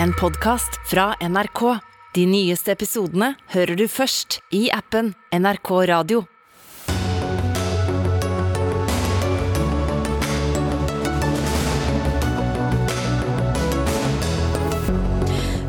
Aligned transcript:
en 0.00 0.12
podkast 0.12 0.80
fra 0.90 1.14
NRK. 1.20 1.78
De 2.14 2.26
nyeste 2.26 2.72
episodene 2.72 3.34
hører 3.52 3.76
du 3.76 3.86
først 3.88 4.38
i 4.54 4.68
appen 4.72 5.12
NRK 5.32 5.70
Radio. 5.90 6.22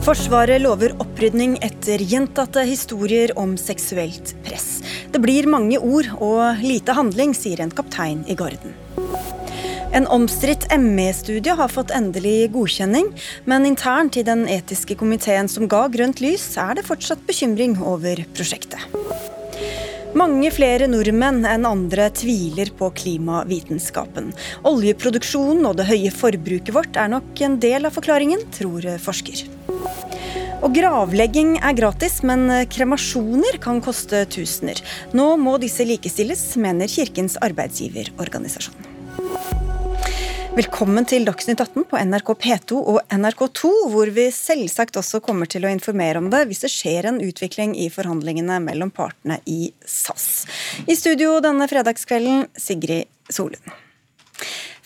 Forsvaret 0.04 0.60
lover 0.60 0.92
opprydning 1.00 1.56
etter 1.64 2.04
gjentatte 2.04 2.66
historier 2.68 3.32
om 3.40 3.56
seksuelt 3.58 4.36
press. 4.44 4.82
Det 5.12 5.22
blir 5.24 5.48
mange 5.48 5.80
ord 5.80 6.10
og 6.20 6.64
lite 6.64 6.96
handling, 6.98 7.32
sier 7.32 7.64
en 7.64 7.72
kaptein 7.72 8.26
i 8.28 8.36
Garden. 8.36 8.76
En 9.94 10.08
omstridt 10.10 10.53
ME-studie 10.72 11.56
har 11.58 11.72
fått 11.72 11.92
endelig 11.92 12.52
godkjenning, 12.54 13.10
men 13.50 13.68
internt 13.68 14.18
i 14.18 14.24
den 14.24 14.46
etiske 14.50 14.96
komiteen 15.00 15.50
som 15.52 15.68
ga 15.72 15.88
grønt 15.92 16.22
lys, 16.24 16.46
er 16.62 16.78
det 16.78 16.86
fortsatt 16.88 17.26
bekymring 17.28 17.76
over 17.82 18.24
prosjektet. 18.38 18.80
Mange 20.14 20.52
flere 20.54 20.86
nordmenn 20.86 21.42
enn 21.50 21.66
andre 21.66 22.06
tviler 22.14 22.70
på 22.78 22.92
klimavitenskapen. 23.00 24.30
Oljeproduksjonen 24.70 25.66
og 25.66 25.80
det 25.80 25.88
høye 25.90 26.12
forbruket 26.14 26.70
vårt 26.76 27.00
er 27.02 27.10
nok 27.16 27.42
en 27.42 27.58
del 27.64 27.90
av 27.90 27.98
forklaringen, 27.98 28.46
tror 28.54 28.86
forsker. 29.02 29.48
Og 30.64 30.72
Gravlegging 30.78 31.58
er 31.60 31.76
gratis, 31.76 32.22
men 32.24 32.46
kremasjoner 32.72 33.58
kan 33.64 33.82
koste 33.84 34.22
tusener. 34.32 34.80
Nå 35.18 35.34
må 35.42 35.58
disse 35.60 35.84
likestilles, 35.88 36.46
mener 36.62 36.88
Kirkens 36.88 37.36
arbeidsgiverorganisasjon. 37.50 39.63
Velkommen 40.54 41.02
til 41.10 41.24
Dagsnytt 41.26 41.64
18 41.64 41.88
på 41.90 41.98
NRK 41.98 42.28
P2 42.38 42.76
og 42.78 43.00
NRK2, 43.10 43.70
hvor 43.90 44.10
vi 44.14 44.28
selvsagt 44.30 45.00
også 45.02 45.18
kommer 45.26 45.50
til 45.50 45.66
å 45.66 45.72
informere 45.74 46.22
om 46.22 46.28
det 46.30 46.44
hvis 46.46 46.62
det 46.62 46.70
skjer 46.70 47.08
en 47.10 47.18
utvikling 47.26 47.74
i 47.74 47.88
forhandlingene 47.90 48.60
mellom 48.62 48.92
partene 48.94 49.40
i 49.50 49.72
SAS. 49.82 50.46
I 50.86 50.94
studio 50.94 51.40
denne 51.42 51.66
fredagskvelden, 51.72 52.46
Sigrid 52.54 53.10
Solund. 53.34 53.74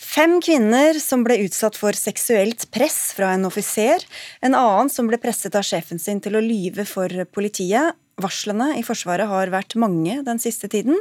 Fem 0.00 0.38
kvinner 0.40 0.96
som 1.04 1.20
ble 1.28 1.36
utsatt 1.44 1.76
for 1.76 1.92
seksuelt 1.92 2.70
press 2.72 3.12
fra 3.18 3.34
en 3.36 3.44
offiser. 3.52 4.08
En 4.40 4.56
annen 4.56 4.88
som 4.88 5.12
ble 5.12 5.20
presset 5.20 5.52
av 5.52 5.68
sjefen 5.68 6.00
sin 6.00 6.24
til 6.24 6.40
å 6.40 6.46
lyve 6.48 6.88
for 6.88 7.12
politiet. 7.28 7.92
Varslene 8.16 8.72
i 8.80 8.86
Forsvaret 8.88 9.28
har 9.28 9.52
vært 9.52 9.76
mange 9.76 10.22
den 10.24 10.40
siste 10.40 10.72
tiden, 10.72 10.96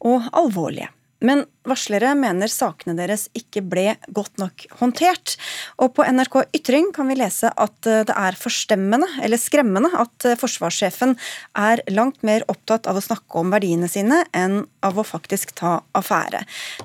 og 0.00 0.24
alvorlige. 0.32 0.95
Men 1.24 1.46
varslere 1.64 2.10
mener 2.18 2.50
sakene 2.52 2.92
deres 2.98 3.26
ikke 3.36 3.62
ble 3.64 3.94
godt 4.14 4.36
nok 4.40 4.66
håndtert. 4.80 5.36
Og 5.80 5.94
på 5.96 6.04
NRK 6.04 6.42
Ytring 6.58 6.90
kan 6.94 7.08
vi 7.08 7.16
lese 7.16 7.48
at 7.48 7.76
det 7.86 8.12
er 8.12 8.36
forstemmende, 8.36 9.08
eller 9.24 9.40
skremmende, 9.40 9.90
at 9.96 10.28
forsvarssjefen 10.40 11.14
er 11.56 11.80
langt 11.94 12.20
mer 12.26 12.44
opptatt 12.52 12.88
av 12.90 13.00
å 13.00 13.04
snakke 13.04 13.40
om 13.40 13.54
verdiene 13.54 13.88
sine 13.88 14.22
enn 14.36 14.60
av 14.84 15.00
å 15.00 15.06
faktisk 15.06 15.54
ta 15.56 15.78
affære. 15.96 16.42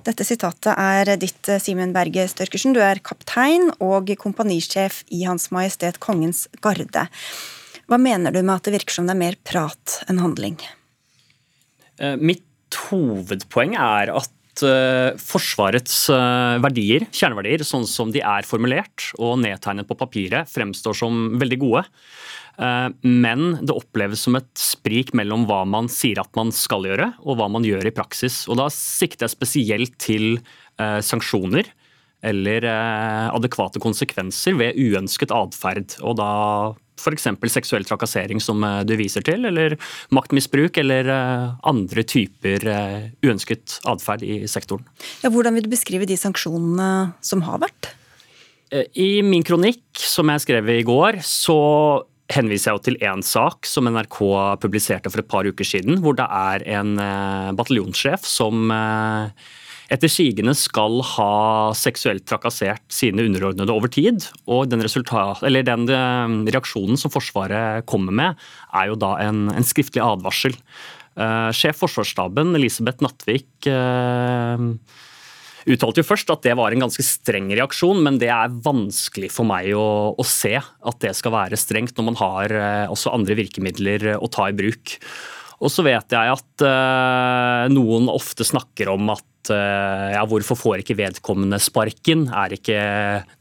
Dette 0.07 0.27
sitatet 0.27 0.73
er 0.77 1.15
ditt, 1.19 1.51
Simen 1.59 1.91
Berge 1.95 2.29
Størkersen. 2.31 2.75
Du 2.75 2.79
er 2.83 3.03
kaptein 3.03 3.69
og 3.83 4.13
kompanisjef 4.21 5.03
i 5.11 5.25
Hans 5.27 5.49
Majestet 5.51 5.99
Kongens 6.03 6.47
Garde. 6.63 7.09
Hva 7.91 7.99
mener 7.99 8.31
du 8.31 8.39
med 8.39 8.55
at 8.55 8.69
det 8.69 8.77
virker 8.77 8.95
som 8.95 9.09
det 9.09 9.17
er 9.17 9.23
mer 9.25 9.35
prat 9.43 9.97
enn 10.07 10.23
handling? 10.23 10.55
Mitt 12.17 12.45
hovedpoeng 12.91 13.75
er 13.79 14.11
at 14.13 14.63
uh, 14.65 15.17
Forsvarets 15.19 16.03
uh, 16.13 16.59
verdier, 16.63 17.07
kjerneverdier, 17.15 17.63
sånn 17.67 17.87
som 17.89 18.11
de 18.13 18.23
er 18.23 18.47
formulert 18.47 19.11
og 19.19 19.39
nedtegnet 19.43 19.89
på 19.89 19.97
papiret, 19.99 20.49
fremstår 20.51 20.97
som 21.01 21.23
veldig 21.41 21.59
gode. 21.61 21.83
Uh, 22.61 22.89
men 23.01 23.61
det 23.63 23.75
oppleves 23.75 24.27
som 24.27 24.37
et 24.37 24.51
sprik 24.59 25.15
mellom 25.17 25.47
hva 25.49 25.63
man 25.65 25.89
sier 25.91 26.21
at 26.21 26.31
man 26.37 26.53
skal 26.55 26.87
gjøre, 26.89 27.13
og 27.23 27.39
hva 27.39 27.49
man 27.51 27.65
gjør 27.67 27.89
i 27.89 27.95
praksis. 27.95 28.43
Og 28.51 28.59
Da 28.61 28.69
sikter 28.73 29.27
jeg 29.27 29.37
spesielt 29.37 29.97
til 30.01 30.41
sanksjoner 30.81 31.67
eller 32.25 32.65
adekvate 32.65 33.77
konsekvenser 33.83 34.55
ved 34.57 34.79
uønsket 34.81 35.33
atferd. 35.35 35.93
Og 36.01 36.15
da 36.17 36.29
f.eks. 36.99 37.27
seksuell 37.53 37.85
trakassering, 37.87 38.41
som 38.43 38.63
eh, 38.63 38.81
du 38.87 38.95
viser 38.99 39.23
til, 39.25 39.45
eller 39.49 39.77
maktmisbruk 40.15 40.77
eller 40.81 41.09
eh, 41.11 41.47
andre 41.71 42.05
typer 42.07 42.67
eh, 42.67 43.09
uønsket 43.25 43.79
atferd 43.89 44.25
i 44.25 44.43
sektoren. 44.51 44.85
Ja, 45.23 45.31
hvordan 45.33 45.57
vil 45.57 45.67
du 45.67 45.71
beskrive 45.71 46.09
de 46.09 46.19
sanksjonene 46.19 47.13
som 47.25 47.43
har 47.47 47.63
vært? 47.63 47.95
I 48.71 49.19
min 49.27 49.43
kronikk 49.43 49.99
som 49.99 50.29
jeg 50.31 50.45
skrev 50.45 50.69
i 50.71 50.83
går, 50.87 51.17
så 51.27 51.57
henviser 52.31 52.69
jeg 52.69 52.77
jo 52.77 52.83
til 52.85 52.99
én 53.03 53.23
sak 53.25 53.67
som 53.67 53.89
NRK 53.91 54.19
publiserte 54.63 55.11
for 55.11 55.19
et 55.19 55.27
par 55.27 55.43
uker 55.43 55.67
siden, 55.67 55.99
hvor 55.99 56.15
det 56.15 56.23
er 56.23 56.63
en 56.77 56.93
bataljonssjef 57.57 58.23
som 58.23 58.71
etter 59.91 60.11
sigende 60.11 60.53
skal 60.55 61.01
ha 61.15 61.33
seksuelt 61.75 62.23
trakassert 62.29 62.83
sine 62.93 63.25
underordnede 63.27 63.73
over 63.75 63.91
tid. 63.91 64.23
Og 64.47 64.69
den, 64.71 64.83
den 64.85 65.85
eh, 65.91 66.35
reaksjonen 66.55 66.99
som 66.99 67.11
Forsvaret 67.13 67.87
kommer 67.89 68.15
med, 68.15 68.49
er 68.71 68.91
jo 68.91 68.97
da 68.99 69.17
en, 69.25 69.49
en 69.51 69.67
skriftlig 69.67 70.03
advarsel. 70.05 70.55
Uh, 71.19 71.51
sjef 71.51 71.81
Forsvarsstaben, 71.81 72.53
Elisabeth 72.55 73.03
Nattvik, 73.03 73.49
uh, 73.67 74.61
uttalte 75.67 75.99
jo 75.99 76.07
først 76.07 76.31
at 76.31 76.45
det 76.45 76.53
var 76.55 76.71
en 76.71 76.85
ganske 76.85 77.03
streng 77.03 77.49
reaksjon, 77.51 77.99
men 78.05 78.15
det 78.21 78.29
er 78.31 78.55
vanskelig 78.63 79.27
for 79.35 79.43
meg 79.49 79.73
å, 79.75 80.15
å 80.15 80.25
se 80.25 80.55
at 80.55 81.01
det 81.03 81.11
skal 81.19 81.35
være 81.35 81.59
strengt 81.59 81.99
når 81.99 82.07
man 82.07 82.19
har 82.21 82.55
uh, 82.55 82.93
også 82.95 83.11
andre 83.11 83.35
virkemidler 83.41 84.13
å 84.15 84.31
ta 84.31 84.47
i 84.47 84.55
bruk. 84.55 84.95
Og 85.61 85.69
så 85.69 85.83
vet 85.85 86.15
jeg 86.15 86.31
at 86.33 86.63
noen 87.69 88.07
ofte 88.09 88.41
snakker 88.41 88.89
om 88.89 89.11
at 89.13 89.21
Eh, 89.49 90.09
ja, 90.13 90.23
hvorfor 90.29 90.59
får 90.59 90.83
ikke 90.83 90.99
vedkommende 90.99 91.57
sparken? 91.61 92.27
Er 92.29 92.53
ikke 92.53 92.81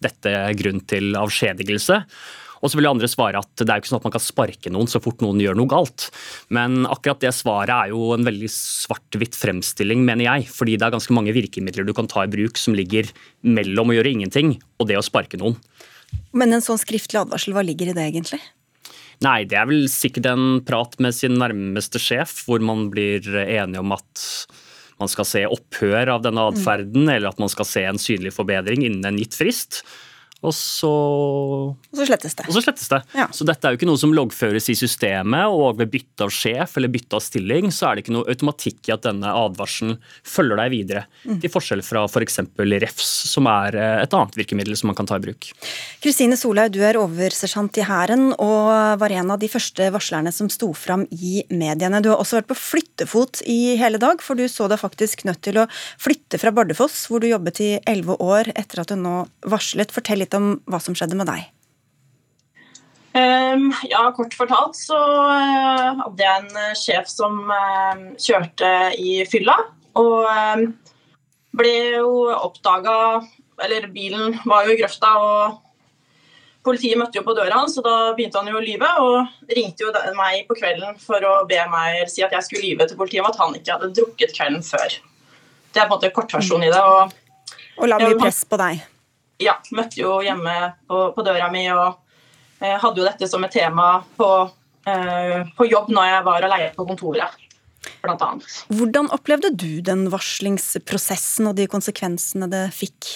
dette 0.01 0.37
grunn 0.61 0.81
til 0.89 1.13
avskjedigelse? 1.21 2.05
Og 2.61 2.69
så 2.69 2.77
vil 2.77 2.91
andre 2.91 3.09
svare 3.09 3.41
at 3.41 3.51
det 3.57 3.69
er 3.69 3.79
jo 3.79 3.85
ikke 3.85 3.91
sånn 3.91 4.01
at 4.03 4.07
man 4.07 4.15
kan 4.15 4.23
sparke 4.23 4.73
noen 4.73 4.89
så 4.91 5.01
fort 5.01 5.23
noen 5.25 5.41
gjør 5.41 5.57
noe 5.57 5.71
galt. 5.71 6.11
Men 6.53 6.85
akkurat 6.85 7.23
det 7.25 7.33
svaret 7.37 7.73
er 7.73 7.95
jo 7.95 8.13
en 8.17 8.27
veldig 8.27 8.51
svart-hvitt 8.53 9.39
fremstilling, 9.39 10.05
mener 10.05 10.27
jeg. 10.27 10.51
Fordi 10.53 10.77
det 10.77 10.87
er 10.87 10.95
ganske 10.97 11.17
mange 11.17 11.35
virkemidler 11.37 11.89
du 11.89 11.95
kan 11.97 12.11
ta 12.11 12.27
i 12.27 12.33
bruk 12.33 12.61
som 12.61 12.77
ligger 12.77 13.09
mellom 13.41 13.93
å 13.93 13.97
gjøre 13.97 14.13
ingenting 14.13 14.59
og 14.81 14.91
det 14.93 15.01
å 15.01 15.05
sparke 15.05 15.41
noen. 15.41 15.57
Men 16.37 16.53
en 16.53 16.65
sånn 16.65 16.81
skriftlig 16.81 17.23
advarsel, 17.23 17.55
hva 17.57 17.65
ligger 17.65 17.93
i 17.93 17.97
det 17.97 18.09
egentlig? 18.13 18.43
Nei, 19.25 19.45
det 19.49 19.57
er 19.61 19.69
vel 19.69 19.85
sikkert 19.93 20.31
en 20.31 20.45
prat 20.65 20.95
med 21.03 21.13
sin 21.17 21.37
nærmeste 21.41 22.01
sjef, 22.01 22.43
hvor 22.47 22.63
man 22.65 22.89
blir 22.93 23.25
enige 23.45 23.83
om 23.83 23.93
at 23.97 24.25
man 25.01 25.11
skal 25.11 25.29
se 25.29 25.45
opphør 25.49 26.15
av 26.17 26.25
denne 26.25 26.45
atferden, 26.53 27.07
mm. 27.09 27.15
eller 27.17 27.33
at 27.33 27.41
man 27.43 27.53
skal 27.53 27.69
se 27.69 27.85
en 27.89 28.01
synlig 28.01 28.35
forbedring 28.37 28.85
innen 28.87 29.09
en 29.09 29.21
gitt 29.21 29.39
frist. 29.39 29.83
Og 30.41 30.55
så 30.57 30.91
Og 30.91 31.99
så 31.99 32.07
slettes 32.09 32.37
det. 32.39 32.47
Og 32.49 32.55
så 32.57 32.63
slettes 32.65 32.89
det. 32.89 33.01
Ja. 33.17 33.27
Så 33.35 33.45
dette 33.45 33.67
er 33.67 33.75
jo 33.75 33.81
ikke 33.81 33.89
noe 33.91 34.01
som 34.01 34.15
loggføres 34.17 34.71
i 34.73 34.77
systemet, 34.79 35.53
og 35.53 35.77
ved 35.81 35.91
bytte 35.93 36.25
av 36.25 36.33
sjef 36.33 36.79
eller 36.81 36.93
bytte 36.93 37.19
av 37.19 37.25
stilling, 37.25 37.69
så 37.75 37.91
er 37.91 37.99
det 37.99 38.05
ikke 38.07 38.15
noe 38.17 38.29
automatikk 38.33 38.89
i 38.89 38.95
at 38.95 39.05
denne 39.05 39.35
advarselen 39.37 39.99
følger 40.25 40.63
deg 40.63 40.73
videre. 40.73 41.03
Mm. 41.29 41.43
Til 41.43 41.53
forskjell 41.53 41.85
fra 41.85 42.07
f.eks. 42.09 42.41
For 42.57 42.73
refs, 42.81 43.11
som 43.29 43.49
er 43.51 43.77
eh, 43.77 43.97
et 44.07 44.17
annet 44.17 44.39
virkemiddel 44.41 44.79
som 44.81 44.91
man 44.91 44.97
kan 44.99 45.09
ta 45.11 45.19
i 45.21 45.25
bruk. 45.27 45.51
Kristine 46.01 46.39
Solhaug, 46.41 46.73
du 46.73 46.81
er 46.89 46.99
oversersjant 47.01 47.77
i 47.77 47.85
Hæren 47.85 48.31
og 48.33 48.71
var 49.01 49.13
en 49.13 49.35
av 49.35 49.43
de 49.43 49.51
første 49.53 49.91
varslerne 49.93 50.33
som 50.33 50.49
sto 50.53 50.71
fram 50.77 51.05
i 51.13 51.43
mediene. 51.53 52.01
Du 52.01 52.11
har 52.13 52.23
også 52.23 52.41
vært 52.41 52.51
på 52.55 52.59
flyttefot 52.59 53.43
i 53.51 53.77
hele 53.81 54.01
dag, 54.01 54.25
for 54.25 54.41
du 54.41 54.47
så 54.49 54.71
deg 54.73 54.81
faktisk 54.81 55.27
nødt 55.29 55.43
til 55.45 55.61
å 55.61 55.69
flytte 56.01 56.41
fra 56.41 56.55
Bardufoss, 56.55 57.05
hvor 57.11 57.21
du 57.21 57.29
jobbet 57.29 57.61
i 57.65 57.71
elleve 57.85 58.17
år 58.25 58.53
etter 58.57 58.83
at 58.83 58.93
du 58.93 58.97
nå 59.01 59.17
varslet. 59.51 59.93
Fortell 59.93 60.23
litt 60.23 60.30
litt 60.31 60.39
om 60.39 60.61
hva 60.71 60.81
som 60.81 60.95
skjedde 60.95 61.19
med 61.19 61.29
deg. 61.29 61.49
Um, 63.11 63.73
ja, 63.91 64.05
kort 64.15 64.37
fortalt 64.39 64.77
så 64.79 64.95
uh, 64.95 65.99
hadde 65.99 66.23
jeg 66.23 66.43
en 66.45 66.53
uh, 66.55 66.77
sjef 66.79 67.09
som 67.11 67.43
uh, 67.51 68.15
kjørte 68.23 68.95
i 68.99 69.25
fylla. 69.27 69.57
Og 69.99 70.23
ble 71.59 71.73
jo 71.97 72.29
oppdaga 72.31 73.25
Eller 73.65 73.89
bilen 73.91 74.37
var 74.47 74.69
jo 74.69 74.73
i 74.73 74.79
grøfta, 74.79 75.09
og 75.19 75.59
politiet 76.65 76.97
møtte 76.97 77.19
jo 77.19 77.25
på 77.27 77.35
døra 77.35 77.59
hans, 77.59 77.75
og 77.77 77.85
da 77.85 78.15
begynte 78.15 78.39
han 78.39 78.49
jo 78.49 78.61
å 78.61 78.63
lyve. 78.63 78.93
Og 79.03 79.51
ringte 79.51 79.85
jo 79.85 80.15
meg 80.17 80.47
på 80.49 80.57
kvelden 80.57 80.97
for 81.03 81.27
å 81.27 81.35
be 81.51 81.59
meg 81.75 82.07
si 82.09 82.23
at 82.25 82.33
jeg 82.33 82.47
skulle 82.47 82.71
lyve 82.71 82.87
til 82.87 82.97
politiet 82.97 83.25
om 83.25 83.29
at 83.33 83.43
han 83.43 83.59
ikke 83.59 83.75
hadde 83.75 83.93
drukket 83.99 84.33
kvelden 84.39 84.65
før. 84.65 84.97
Det 85.75 85.83
er 85.83 85.91
på 85.91 85.91
en 85.91 85.99
måte 85.99 86.15
kortversjonen 86.15 86.71
i 86.71 86.73
det. 86.73 86.81
Og, 86.81 87.13
og 87.83 87.91
la 87.91 88.01
mye 88.01 88.17
press 88.23 88.41
på 88.49 88.63
deg? 88.63 88.87
Ja, 89.41 89.57
møtte 89.77 90.03
jo 90.03 90.19
hjemme 90.25 90.55
på, 90.89 91.11
på 91.17 91.25
døra 91.27 91.49
mi 91.53 91.65
og 91.73 92.01
eh, 92.61 92.77
hadde 92.81 93.01
jo 93.01 93.07
dette 93.07 93.29
som 93.31 93.45
et 93.47 93.55
tema 93.55 93.93
på, 94.19 94.29
eh, 94.89 95.41
på 95.57 95.69
jobb 95.71 95.91
når 95.95 96.11
jeg 96.11 96.27
var 96.29 96.49
alene 96.49 96.75
på 96.77 96.87
kontoret. 96.89 97.47
Blant 98.05 98.21
annet. 98.25 98.57
Hvordan 98.77 99.09
opplevde 99.15 99.55
du 99.57 99.81
den 99.85 100.07
varslingsprosessen 100.13 101.49
og 101.49 101.57
de 101.57 101.65
konsekvensene 101.71 102.49
det 102.53 102.67
fikk? 102.77 103.09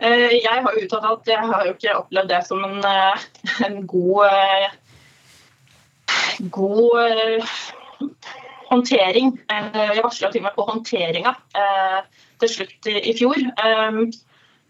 Jeg 0.00 0.62
har 0.64 0.78
uttalt 0.80 1.04
at 1.04 1.28
jeg 1.28 1.48
har 1.50 1.66
jo 1.66 1.74
ikke 1.74 1.96
opplevd 1.98 2.30
det 2.32 2.38
som 2.46 2.62
en, 2.64 2.78
en 3.66 3.74
god, 3.84 4.70
god 6.56 7.44
håndtering. 8.70 9.34
Jeg 9.44 10.06
varsla 10.06 10.32
til 10.32 10.40
og 10.40 10.46
med 10.46 10.56
på 10.56 10.66
håndteringa 10.70 11.34
til 12.40 12.52
slutt 12.54 12.88
i 12.94 13.12
fjor. 13.20 13.44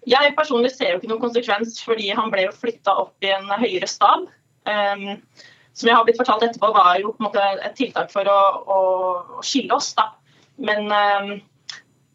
Jeg 0.09 0.35
personlig 0.37 0.73
ser 0.75 0.95
jo 0.95 1.01
ikke 1.01 1.11
noen 1.11 1.23
konsekvens, 1.23 1.81
fordi 1.85 2.09
han 2.17 2.31
ble 2.33 2.47
jo 2.47 2.57
flytta 2.57 2.95
opp 3.03 3.27
i 3.27 3.33
en 3.35 3.51
høyere 3.61 3.89
stab. 3.91 4.25
Som 4.65 5.89
jeg 5.89 5.97
har 5.97 6.07
blitt 6.07 6.21
fortalt 6.21 6.47
etterpå, 6.47 6.71
var 6.73 6.97
jo 7.03 7.13
på 7.13 7.21
en 7.21 7.29
måte 7.29 7.45
et 7.67 7.77
tiltak 7.77 8.09
for 8.13 8.29
å, 8.29 8.39
å, 8.65 8.81
skille 9.45 9.77
oss. 9.77 9.93
da. 9.99 10.09
Men 10.61 10.89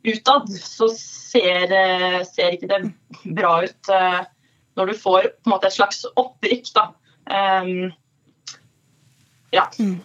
utad 0.05 0.49
så 0.49 0.89
ser, 0.97 1.71
eh, 1.71 2.23
ser, 2.23 2.55
ikke 2.55 2.69
det 2.69 3.33
bra 3.37 3.57
ut 3.65 3.91
uh, 3.91 4.21
når 4.77 4.91
du 4.91 4.97
får 4.99 5.29
på 5.29 5.49
en 5.49 5.55
måte 5.55 5.69
et 5.69 5.77
slags 5.77 6.03
opprykk. 6.15 6.71
Da. 6.75 6.87
Um, 7.25 7.93
ja. 9.55 9.67
Mm. 9.79 9.99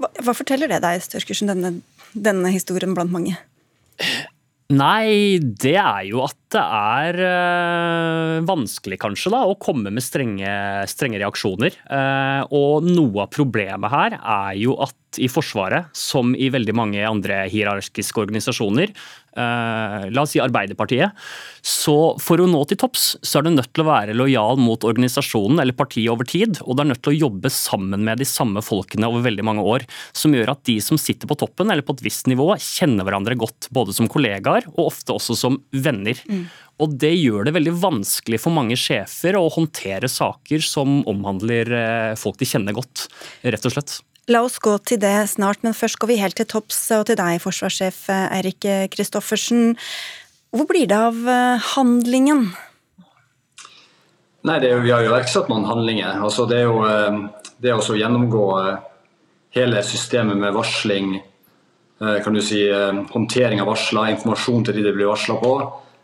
Hva, 0.00 0.10
hva, 0.20 0.34
forteller 0.36 0.70
det 0.70 0.82
deg, 0.84 1.02
Størkersen, 1.04 1.50
denne, 1.50 1.80
denne 2.12 2.52
historien 2.54 2.94
blant 2.96 3.12
mange? 3.14 3.38
Nei, 4.70 5.40
det 5.42 5.74
er 5.80 6.04
jo 6.06 6.20
at 6.22 6.36
det 6.54 6.62
er 6.62 7.16
øh, 7.26 8.36
vanskelig 8.46 9.00
kanskje 9.02 9.32
da, 9.34 9.40
å 9.46 9.56
komme 9.58 9.90
med 9.90 10.02
strenge, 10.02 10.50
strenge 10.90 11.18
reaksjoner. 11.18 11.74
Uh, 11.90 12.42
og 12.54 12.86
noe 12.86 13.24
av 13.24 13.32
problemet 13.34 13.90
her 13.90 14.16
er 14.18 14.54
jo 14.60 14.76
at 14.82 14.94
i 15.18 15.26
Forsvaret, 15.30 15.90
som 15.96 16.36
i 16.38 16.50
veldig 16.54 16.74
mange 16.78 17.02
andre 17.06 17.42
hierarkiske 17.50 18.22
organisasjoner, 18.22 18.92
la 19.36 20.22
oss 20.22 20.34
si 20.34 20.40
Arbeiderpartiet, 20.42 21.16
så 21.62 21.96
for 22.22 22.42
å 22.42 22.48
nå 22.50 22.62
til 22.68 22.80
topps, 22.80 23.12
så 23.22 23.38
er 23.38 23.46
du 23.46 23.52
nødt 23.54 23.70
til 23.74 23.84
å 23.84 23.88
være 23.90 24.16
lojal 24.16 24.58
mot 24.60 24.84
organisasjonen 24.86 25.62
eller 25.62 25.76
partiet 25.76 26.10
over 26.12 26.28
tid, 26.28 26.58
og 26.64 26.76
du 26.76 26.82
er 26.84 26.90
nødt 26.92 27.02
til 27.04 27.14
å 27.14 27.20
jobbe 27.28 27.52
sammen 27.52 28.04
med 28.06 28.20
de 28.20 28.28
samme 28.28 28.62
folkene 28.64 29.08
over 29.10 29.24
veldig 29.28 29.46
mange 29.46 29.64
år, 29.66 29.86
som 30.16 30.34
gjør 30.34 30.54
at 30.54 30.64
de 30.68 30.78
som 30.84 30.98
sitter 31.00 31.30
på 31.30 31.38
toppen 31.40 31.70
eller 31.70 31.86
på 31.86 31.96
et 31.96 32.04
visst 32.08 32.30
nivå, 32.30 32.48
kjenner 32.60 33.06
hverandre 33.06 33.38
godt, 33.38 33.70
både 33.74 33.94
som 33.96 34.10
kollegaer 34.10 34.68
og 34.74 34.88
ofte 34.88 35.14
også 35.16 35.38
som 35.38 35.60
venner. 35.70 36.18
Mm. 36.30 36.44
Og 36.80 36.94
det 37.00 37.12
gjør 37.12 37.46
det 37.46 37.56
veldig 37.56 37.74
vanskelig 37.80 38.40
for 38.40 38.56
mange 38.56 38.78
sjefer 38.80 39.36
å 39.36 39.48
håndtere 39.52 40.08
saker 40.10 40.64
som 40.64 41.02
omhandler 41.10 41.74
eh, 41.76 42.14
folk 42.20 42.40
de 42.40 42.48
kjenner 42.48 42.76
godt, 42.76 43.08
rett 43.44 43.68
og 43.68 43.76
slett. 43.76 43.98
La 44.30 44.44
oss 44.46 44.60
gå 44.62 44.76
til 44.86 45.00
det 45.02 45.14
snart, 45.32 45.64
men 45.66 45.74
først 45.74 45.98
går 45.98 46.12
vi 46.12 46.20
helt 46.20 46.36
til 46.38 46.46
topps 46.46 46.78
og 46.94 47.08
til 47.08 47.16
deg, 47.18 47.40
forsvarssjef 47.42 48.04
Eirik 48.14 48.62
Kristoffersen. 48.92 49.74
Hvor 50.54 50.66
blir 50.70 50.86
det 50.90 50.98
av 50.98 51.18
eh, 51.30 51.66
handlingen? 51.76 52.48
Nei, 54.46 54.56
er, 54.58 54.80
Vi 54.82 54.90
har 54.90 55.02
jo 55.02 55.10
iverksatt 55.12 55.50
noen 55.50 55.66
handlinger. 55.66 56.22
Altså, 56.22 56.46
det 56.50 56.60
er 56.60 56.66
jo 56.66 56.80
eh, 56.86 57.18
det 57.62 57.74
å 57.74 57.98
gjennomgå 57.98 58.46
eh, 58.60 58.80
hele 59.58 59.82
systemet 59.86 60.38
med 60.38 60.54
varsling, 60.54 61.18
kan 62.00 62.32
du 62.32 62.40
si, 62.40 62.62
håndtering 63.12 63.60
av 63.60 63.66
varsler, 63.68 64.14
informasjon 64.14 64.62
til 64.64 64.78
de 64.78 64.84
det 64.86 64.92
blir 64.96 65.10
varsla 65.10 65.34
på, 65.36 65.50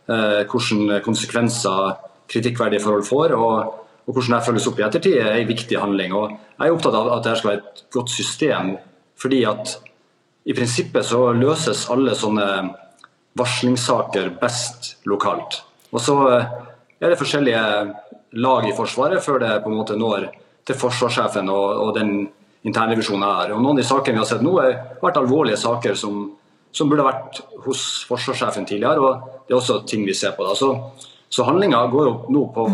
hvilke 0.04 0.98
konsekvenser 1.06 1.94
kritikkverdige 2.28 2.82
forhold 2.84 3.06
får. 3.08 3.32
og 3.32 3.85
og 4.06 4.14
hvordan 4.14 4.36
det 4.36 4.46
følges 4.46 4.68
opp 4.70 4.78
i 4.78 4.86
ettertid, 4.86 5.16
er 5.18 5.40
en 5.40 5.48
viktig 5.48 5.78
handling. 5.82 6.14
Og 6.14 6.30
jeg 6.30 6.68
er 6.68 6.74
opptatt 6.74 6.94
av 6.94 7.10
at 7.10 7.24
dette 7.24 7.40
skal 7.40 7.52
være 7.52 7.62
et 7.62 7.84
godt 7.96 8.12
system, 8.14 8.76
fordi 9.18 9.42
at 9.50 9.76
i 10.46 10.54
prinsippet 10.54 11.08
så 11.08 11.32
løses 11.34 11.88
alle 11.90 12.14
sånne 12.14 12.46
varslingssaker 13.36 14.30
best 14.40 14.92
lokalt. 15.10 15.60
Og 15.90 16.00
så 16.02 16.16
eh, 16.30 16.52
er 17.02 17.12
det 17.12 17.18
forskjellige 17.20 17.62
lag 18.42 18.68
i 18.68 18.74
Forsvaret 18.76 19.24
før 19.24 19.40
det 19.42 19.52
på 19.64 19.72
en 19.72 19.78
måte 19.80 19.96
når 19.98 20.28
til 20.66 20.78
forsvarssjefen 20.78 21.50
og, 21.52 21.66
og 21.82 21.92
den 21.96 22.12
internrevisjonen 22.66 23.26
her. 23.26 23.54
Og 23.54 23.62
Noen 23.62 23.76
av 23.76 23.82
de 23.82 23.86
sakene 23.86 24.18
vi 24.18 24.22
har 24.22 24.28
sett 24.28 24.44
nå, 24.44 24.56
har 24.58 24.78
vært 25.02 25.20
alvorlige 25.20 25.58
saker 25.60 25.98
som, 25.98 26.24
som 26.74 26.90
burde 26.90 27.06
vært 27.06 27.42
hos 27.66 27.82
forsvarssjefen 28.08 28.66
tidligere. 28.66 29.02
og 29.02 29.46
Det 29.46 29.54
er 29.54 29.60
også 29.60 29.80
ting 29.86 30.06
vi 30.06 30.14
ser 30.14 30.34
på. 30.38 30.46
da. 30.46 30.56
Så, 30.58 30.72
så 31.30 31.46
handlinga 31.46 31.84
går 31.92 32.08
jo 32.08 32.16
nå 32.34 32.46
på 32.54 32.66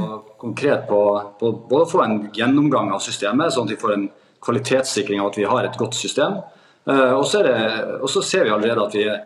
konkret 0.43 0.89
på, 0.89 1.03
på 1.39 1.53
både 1.71 1.87
å 1.87 1.91
få 1.91 2.03
en 2.03 2.17
gjennomgang 2.35 2.91
av 2.94 3.03
systemet, 3.05 3.55
sånn 3.55 3.69
at 3.69 3.75
vi 3.77 3.81
får 3.81 3.94
en 3.94 4.09
kvalitetssikring 4.43 5.21
av 5.23 5.31
at 5.31 5.39
vi 5.39 5.47
har 5.49 5.69
et 5.69 5.79
godt 5.79 5.94
system. 5.94 6.41
Uh, 6.89 7.15
og, 7.15 7.27
så 7.27 8.25
ser 8.27 8.49
vi 8.49 8.55
allerede 8.55 8.87
at 8.89 8.97
vi 8.97 9.05
er, 9.06 9.21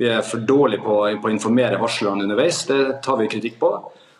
vi 0.00 0.08
er 0.10 0.24
for 0.26 0.42
dårlige 0.48 0.82
på, 0.84 0.96
på, 1.20 1.28
å 1.28 1.34
informere 1.34 1.80
varslerne 1.82 2.24
underveis. 2.24 2.62
Det 2.70 2.80
tar 3.04 3.20
vi 3.20 3.28
kritikk 3.30 3.60
på. 3.60 3.70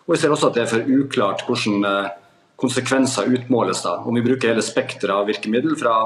Og 0.05 0.12
vi 0.12 0.20
ser 0.20 0.35
også 0.35 0.50
at 0.50 0.58
det 0.58 0.67
er 0.67 0.73
for 0.75 0.93
uklart 1.00 1.46
hvordan 1.49 1.88
uh, 1.88 2.12
konsekvenser 2.61 3.32
utmåles. 3.38 3.82
da, 3.87 3.96
Om 4.05 4.20
vi 4.20 4.26
bruker 4.29 4.52
hele 4.52 4.64
spekteret 4.64 5.17
av 5.17 5.26
virkemiddel, 5.32 5.79
fra 5.81 5.96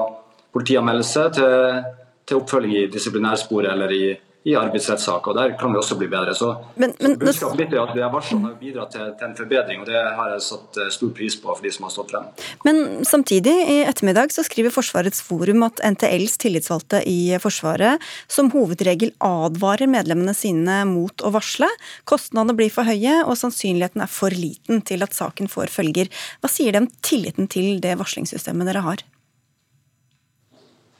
politianmeldelse 0.54 1.26
til, 1.36 1.82
til 2.28 2.40
oppfølging 2.40 2.78
i 2.78 2.88
disiplinærsporet 2.94 3.74
eller 3.74 3.92
i 3.92 4.04
i 4.46 4.54
arbeidsrettssaker. 4.56 5.34
Der 5.34 5.54
kan 5.58 5.72
vi 5.72 5.78
også 5.80 5.96
bli 5.98 6.08
bedre. 6.08 6.34
Så, 6.34 6.52
men, 6.76 6.92
men, 7.00 7.16
så 7.16 7.24
budskapet 7.24 7.60
mitt 7.60 7.74
er 7.74 7.82
at 7.82 7.94
vi 7.96 8.02
har 8.04 8.12
varslene 8.12 8.52
har 8.52 8.60
bidratt 8.60 8.94
til, 8.94 9.10
til, 9.18 9.26
en 9.26 9.36
forbedring, 9.38 9.82
og 9.82 9.90
det 9.90 9.98
har 9.98 10.32
jeg 10.34 10.44
satt 10.46 10.78
eh, 10.78 10.92
stor 10.94 11.10
pris 11.16 11.36
på 11.42 11.50
for 11.50 11.64
de 11.64 11.72
som 11.74 11.88
har 11.88 11.94
stått 11.94 12.14
frem. 12.14 12.28
Men 12.68 12.80
samtidig, 13.08 13.54
i 13.74 13.78
ettermiddag 13.88 14.32
så 14.34 14.44
skriver 14.46 14.74
Forsvarets 14.74 15.20
forum 15.26 15.66
at 15.66 15.82
NTLs 15.84 16.38
tillitsvalgte 16.44 17.02
i 17.10 17.18
Forsvaret 17.42 18.04
som 18.30 18.52
hovedregel 18.54 19.12
advarer 19.24 19.90
medlemmene 19.90 20.36
sine 20.38 20.80
mot 20.88 21.26
å 21.26 21.34
varsle. 21.34 21.68
Kostnadene 22.08 22.56
blir 22.58 22.72
for 22.72 22.88
høye, 22.88 23.20
og 23.26 23.36
sannsynligheten 23.40 24.06
er 24.06 24.12
for 24.12 24.34
liten 24.34 24.84
til 24.86 25.04
at 25.04 25.16
saken 25.18 25.50
får 25.50 25.74
følger. 25.74 26.12
Hva 26.40 26.52
sier 26.52 26.74
det 26.74 26.86
om 26.86 26.90
tilliten 27.02 27.50
til 27.50 27.82
det 27.84 27.98
varslingssystemet 28.00 28.70
dere 28.70 28.86
har? 28.86 29.08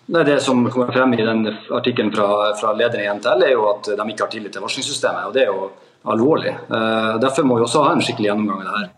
Nei, 0.08 0.24
Det 0.24 0.40
som 0.40 0.70
kommer 0.70 0.92
frem 0.92 1.14
i 1.14 1.24
den 1.24 1.44
artikkelen 1.70 2.12
fra, 2.12 2.54
fra 2.56 2.72
lederen 2.72 3.04
i 3.04 3.18
NTL, 3.18 3.42
er 3.44 3.52
jo 3.52 3.66
at 3.68 3.90
de 3.92 4.06
ikke 4.08 4.24
har 4.24 4.32
tillit 4.32 4.54
til 4.56 4.64
varslingssystemet. 4.64 5.26
og 5.28 5.34
Det 5.34 5.42
er 5.42 5.50
jo 5.52 5.68
alvorlig. 6.08 6.54
Uh, 6.70 7.18
derfor 7.20 7.44
må 7.44 7.58
vi 7.58 7.66
også 7.66 7.82
ha 7.84 7.92
en 7.92 8.00
skikkelig 8.04 8.30
gjennomgang 8.30 8.62
av 8.62 8.68
det 8.68 8.78
her. 8.78 8.88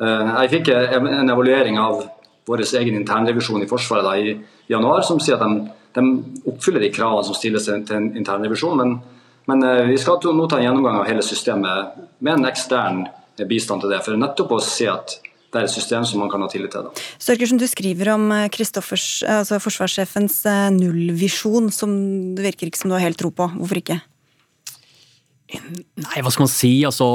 Uh, 0.00 0.28
jeg 0.42 0.52
fikk 0.54 0.70
en 0.70 1.32
evaluering 1.34 1.78
av 1.82 2.04
vår 2.46 2.62
egen 2.78 3.00
internrevisjon 3.00 3.64
i 3.64 3.68
Forsvaret 3.70 4.06
da, 4.06 4.14
i 4.14 4.36
januar, 4.70 5.02
som 5.06 5.18
sier 5.18 5.40
at 5.40 5.42
de, 5.42 5.72
de, 5.98 6.04
oppfyller 6.52 6.86
de 6.86 6.92
kravene 6.94 7.26
som 7.26 7.34
stilles 7.34 7.66
til 7.66 7.96
en 7.96 8.12
internrevisjon. 8.22 8.78
Men, 8.78 8.94
men 9.50 9.66
uh, 9.66 9.88
vi 9.90 9.98
skal 9.98 10.22
nå 10.22 10.46
ta 10.46 10.60
en 10.60 10.68
gjennomgang 10.68 11.00
av 11.00 11.10
hele 11.10 11.26
systemet 11.26 11.98
med 12.20 12.36
en 12.36 12.50
ekstern 12.52 13.08
bistand 13.48 13.82
til 13.82 13.90
det, 13.90 14.04
for 14.04 14.20
nettopp 14.20 14.54
å 14.54 14.62
se 14.62 14.86
at 14.92 15.18
det 15.50 15.58
er 15.58 15.66
et 15.66 15.72
system 15.74 16.06
som 16.06 16.22
man 16.22 16.30
kan 16.30 16.42
ha 16.44 16.48
tillit 16.50 16.74
til. 16.74 16.86
Størkersen, 17.18 17.58
du 17.58 17.66
skriver 17.70 18.12
om 18.14 18.30
eh, 18.34 18.46
altså 18.46 19.58
forsvarssjefens 19.62 20.44
eh, 20.46 20.68
nullvisjon, 20.76 21.72
som 21.74 21.92
det 22.36 22.52
virker 22.52 22.70
ikke 22.70 22.84
som 22.84 22.92
du 22.92 22.98
har 22.98 23.06
helt 23.08 23.18
tro 23.20 23.32
på. 23.34 23.50
Hvorfor 23.58 23.82
ikke? 23.82 24.00
Nei, 25.50 26.20
hva 26.22 26.30
skal 26.30 26.44
man 26.44 26.52
si? 26.52 26.70
Altså, 26.86 27.06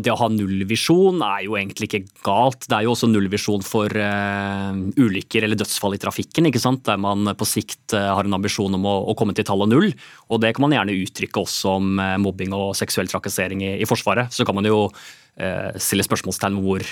det 0.00 0.12
å 0.12 0.16
ha 0.16 0.28
nullvisjon 0.32 1.20
er 1.26 1.42
jo 1.44 1.56
egentlig 1.58 1.88
ikke 1.90 2.22
galt. 2.24 2.64
Det 2.64 2.78
er 2.78 2.86
jo 2.86 2.94
også 2.94 3.10
nullvisjon 3.10 3.64
for 3.66 3.92
uh, 3.92 4.72
ulykker 4.96 5.44
eller 5.44 5.58
dødsfall 5.60 5.96
i 5.96 6.00
trafikken, 6.00 6.48
ikke 6.48 6.62
sant? 6.62 6.84
der 6.88 7.00
man 7.00 7.28
på 7.36 7.48
sikt 7.48 7.92
uh, 7.92 8.14
har 8.16 8.24
en 8.24 8.38
ambisjon 8.38 8.78
om 8.78 8.88
å, 8.88 8.94
å, 9.12 9.16
komme 9.18 9.36
til 9.36 9.44
tallet 9.48 9.68
null. 9.68 9.90
Og 10.32 10.40
det 10.40 10.54
kan 10.56 10.64
man 10.64 10.76
gjerne 10.76 10.96
uttrykke 11.02 11.44
også 11.44 11.76
om 11.76 12.00
uh, 12.00 12.14
mobbing 12.24 12.56
og 12.56 12.72
seksuell 12.78 13.10
trakassering 13.10 13.64
i, 13.66 13.74
i 13.84 13.88
Forsvaret. 13.90 14.32
Så 14.32 14.48
kan 14.48 14.56
man 14.56 14.70
jo 14.70 14.86
stille 15.34 16.04
spørsmålstegn 16.06 16.60
hvor 16.62 16.84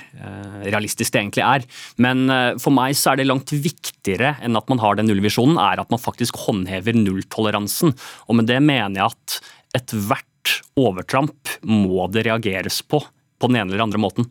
realistisk 0.64 1.14
det 1.14 1.20
egentlig 1.20 1.44
er. 1.46 1.66
Men 2.02 2.26
for 2.58 2.74
meg 2.74 2.96
så 2.98 3.12
er 3.12 3.20
det 3.20 3.28
langt 3.28 3.52
viktigere 3.54 4.34
enn 4.42 4.58
at 4.58 4.66
man 4.72 4.82
har 4.82 4.98
den 4.98 5.06
nullvisjonen, 5.06 5.60
er 5.62 5.78
at 5.78 5.92
man 5.94 6.02
faktisk 6.02 6.40
håndhever 6.48 6.96
nulltoleransen. 6.98 7.94
Og 8.26 8.40
med 8.40 8.50
det 8.50 8.58
mener 8.64 8.98
jeg 8.98 9.14
at 9.14 9.38
ethvert 9.78 10.58
overtramp 10.74 11.56
må 11.62 12.08
det 12.10 12.26
reageres 12.26 12.82
på, 12.82 12.98
på 13.38 13.50
den 13.50 13.62
ene 13.62 13.74
eller 13.74 13.86
andre 13.86 14.02
måten. 14.02 14.26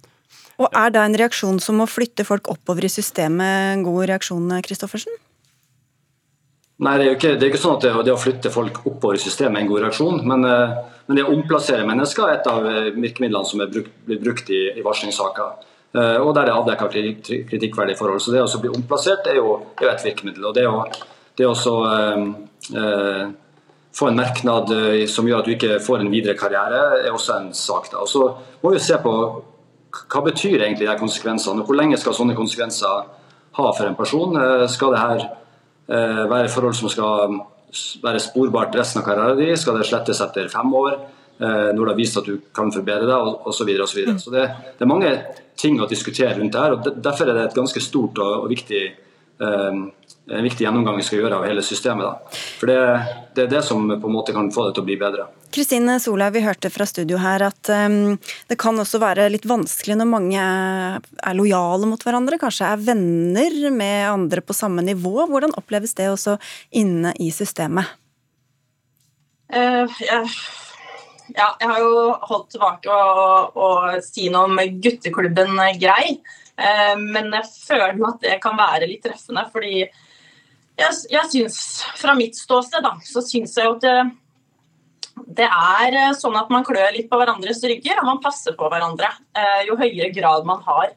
Og 0.61 0.69
Er 0.77 0.91
da 0.93 1.07
en 1.07 1.17
reaksjon 1.17 1.57
som 1.63 1.81
å 1.81 1.89
flytte 1.89 2.25
folk 2.27 2.51
oppover 2.51 2.85
i 2.85 2.91
systemet 2.91 3.71
en 3.71 3.85
god 3.87 4.11
reaksjon, 4.11 4.51
Kristoffersen? 4.65 5.15
Nei, 6.81 6.95
det 6.97 7.03
er 7.03 7.11
jo 7.11 7.17
ikke, 7.19 7.31
er 7.35 7.43
ikke 7.51 7.61
sånn 7.61 7.75
at 7.77 7.83
det, 7.85 7.89
det, 8.07 8.13
å 8.15 8.19
flytte 8.19 8.49
folk 8.53 8.79
oppover 8.89 9.17
i 9.17 9.21
systemet 9.21 9.59
er 9.59 9.63
en 9.63 9.69
god 9.69 9.83
reaksjon. 9.83 10.23
Men, 10.25 10.45
eh, 10.49 10.71
men, 11.05 11.17
det 11.17 11.25
å 11.27 11.33
omplassere 11.35 11.85
mennesker 11.85 12.25
er 12.25 12.39
et 12.39 12.47
av 12.49 12.65
eh, 12.65 12.87
virkemidlene 12.95 13.45
som 13.45 13.61
brukt, 13.61 13.91
blir 14.07 14.21
brukt 14.23 14.47
i, 14.49 14.61
i 14.73 14.85
varslingssaker. 14.85 15.67
Eh, 15.93 16.15
og 16.17 16.31
der 16.33 16.47
det 16.47 16.53
er 16.53 16.57
avdekka 16.57 16.87
kritikkverdige 17.51 17.99
forhold. 17.99 18.23
Så 18.25 18.33
det 18.33 18.41
å 18.41 18.61
bli 18.63 18.71
omplassert 18.73 19.29
er 19.29 19.37
jo, 19.37 19.59
er 19.77 19.91
et 19.91 20.05
virkemiddel. 20.07 20.47
Og 20.49 20.55
det 20.57 20.63
å, 20.65 20.79
det 21.37 21.49
å 21.51 21.75
eh, 21.91 23.27
få 23.99 24.09
en 24.09 24.17
merknad 24.17 24.73
som 25.11 25.29
gjør 25.29 25.43
at 25.43 25.49
du 25.51 25.53
ikke 25.53 25.77
får 25.85 26.01
en 26.01 26.09
videre 26.09 26.33
karriere, 26.39 26.79
er 27.03 27.13
også 27.13 27.35
en 27.35 27.51
sak. 27.53 27.91
Da. 27.91 28.01
Og 28.01 28.09
Så 28.09 28.23
må 28.63 28.71
vi 28.73 28.81
se 28.81 28.97
på 29.03 29.13
hva 29.91 30.23
betyr 30.25 30.63
egentlig 30.63 30.89
de 30.89 30.97
konsekvensene, 30.97 31.61
og 31.61 31.69
hvor 31.69 31.77
lenge 31.77 31.99
skal 32.01 32.17
sånne 32.17 32.33
konsekvenser 32.37 33.05
ha 33.59 33.69
for 33.69 33.85
en 33.85 33.99
person. 33.99 34.39
Skal 34.71 34.95
det 34.95 35.03
her 35.03 35.25
være 35.91 36.51
forhold 36.51 36.75
som 36.77 36.91
skal 36.91 37.39
være 38.03 38.21
sporbart 38.23 38.75
resten 38.79 39.01
av 39.01 39.07
karrieren 39.07 39.39
din? 39.39 39.57
Skal 39.59 39.79
det 39.79 39.87
slettes 39.89 40.21
etter 40.23 40.51
fem 40.51 40.77
år? 40.81 41.01
når 41.41 41.73
det 41.73 41.89
har 41.89 41.97
vist 41.97 42.17
at 42.19 42.27
du 42.29 42.35
kan 42.53 42.69
forbedre 42.69 43.07
deg, 43.09 43.29
osv. 43.49 43.55
Så, 43.57 43.65
videre, 43.65 43.85
og 43.87 43.89
så, 43.89 43.95
videre. 43.97 44.19
så 44.21 44.29
det, 44.29 44.43
det, 44.77 44.83
er 44.85 44.89
mange 44.91 45.09
ting 45.57 45.79
å 45.81 45.87
diskutere 45.89 46.35
rundt 46.37 46.53
det 46.53 46.61
her. 46.61 46.75
og 46.75 46.99
Derfor 47.01 47.31
er 47.31 47.33
det 47.33 47.45
et 47.47 47.55
ganske 47.57 47.81
stort 47.81 48.21
og, 48.21 48.43
og 48.43 48.51
viktig 48.51 48.81
en 49.41 50.43
viktig 50.43 50.65
gjennomgang 50.65 50.97
vi 50.99 51.05
skal 51.05 51.21
gjøre 51.21 51.39
av 51.39 51.45
hele 51.49 51.63
systemet. 51.65 52.05
Da. 52.05 52.41
For 52.59 52.69
det, 52.69 52.79
det, 53.35 53.45
er 53.45 53.53
det 53.55 53.61
som 53.65 53.87
på 53.89 54.09
en 54.09 54.13
måte 54.13 54.35
kan 54.35 54.51
få 54.53 54.67
det 54.67 54.75
til 54.77 54.83
å 54.83 54.87
bli 54.87 54.97
bedre. 55.01 55.27
Kristine 55.51 55.97
Solhaug, 55.99 56.35
vi 56.37 56.43
hørte 56.45 56.71
fra 56.71 56.85
studio 56.87 57.19
her 57.19 57.43
at 57.49 57.71
um, 57.73 58.15
det 58.47 58.57
kan 58.61 58.77
også 58.79 59.01
være 59.01 59.27
litt 59.33 59.47
vanskelig 59.49 59.97
når 59.99 60.07
mange 60.07 60.45
er 60.45 61.35
lojale 61.35 61.89
mot 61.89 62.05
hverandre, 62.05 62.39
kanskje 62.39 62.69
er 62.69 62.85
venner 62.85 63.57
med 63.75 64.07
andre 64.13 64.45
på 64.45 64.55
samme 64.55 64.85
nivå. 64.85 65.27
Hvordan 65.31 65.57
oppleves 65.59 65.97
det 65.99 66.07
også 66.11 66.37
inne 66.79 67.11
i 67.19 67.31
systemet? 67.35 67.97
Uh, 69.51 69.83
yeah. 69.99 70.37
ja, 71.35 71.49
jeg 71.59 71.67
har 71.67 71.81
jo 71.83 71.95
holdt 72.29 72.53
tilbake 72.53 72.93
å 72.95 73.71
si 74.05 74.29
noe 74.31 74.47
om 74.47 74.61
gutteklubben 74.79 75.59
Grei. 75.81 76.21
Uh, 76.61 76.95
men 77.01 77.31
jeg 77.33 77.47
føler 77.49 78.01
at 78.07 78.23
det 78.23 78.39
kan 78.43 78.57
være 78.59 78.89
litt 78.89 79.03
treffende, 79.05 79.47
fordi 79.53 79.75
jeg, 79.81 80.97
jeg 81.11 81.29
syns, 81.29 81.59
fra 81.99 82.15
mitt 82.17 82.37
ståsted, 82.37 82.83
da, 82.85 82.95
så 83.05 83.23
syns 83.25 83.55
jeg 83.57 83.67
jo 83.67 83.75
at 83.75 83.85
det, 83.85 83.95
det, 85.41 85.47
er 85.47 85.97
eh, 85.99 86.13
sånn 86.17 86.37
at 86.39 86.49
man 86.53 86.65
klør 86.65 86.93
litt 86.95 87.09
på 87.11 87.19
hverandres 87.19 87.61
rygger, 87.67 87.99
og 88.01 88.07
man 88.07 88.21
passer 88.23 88.55
på 88.57 88.69
hverandre 88.71 89.09
eh, 89.37 89.61
jo 89.67 89.77
høyere 89.77 90.09
grad 90.15 90.47
man 90.47 90.63
har. 90.65 90.93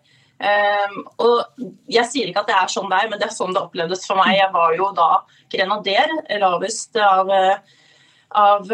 Og 1.24 1.60
Jeg 1.88 2.04
sier 2.10 2.28
ikke 2.28 2.42
at 2.42 2.48
det 2.50 2.56
er 2.58 2.72
sånn 2.72 2.88
det 2.90 2.98
er, 2.98 3.10
men 3.10 3.20
det 3.20 3.28
er 3.28 3.32
sånn 3.32 3.54
det 3.54 3.62
opplevdes 3.62 4.02
for 4.04 4.18
meg. 4.18 4.34
Jeg 4.34 4.50
var 4.52 4.74
jo 4.76 4.88
da 4.96 5.08
grenader, 5.52 6.10
lavest 6.42 6.98
av, 7.00 7.30
av 8.42 8.72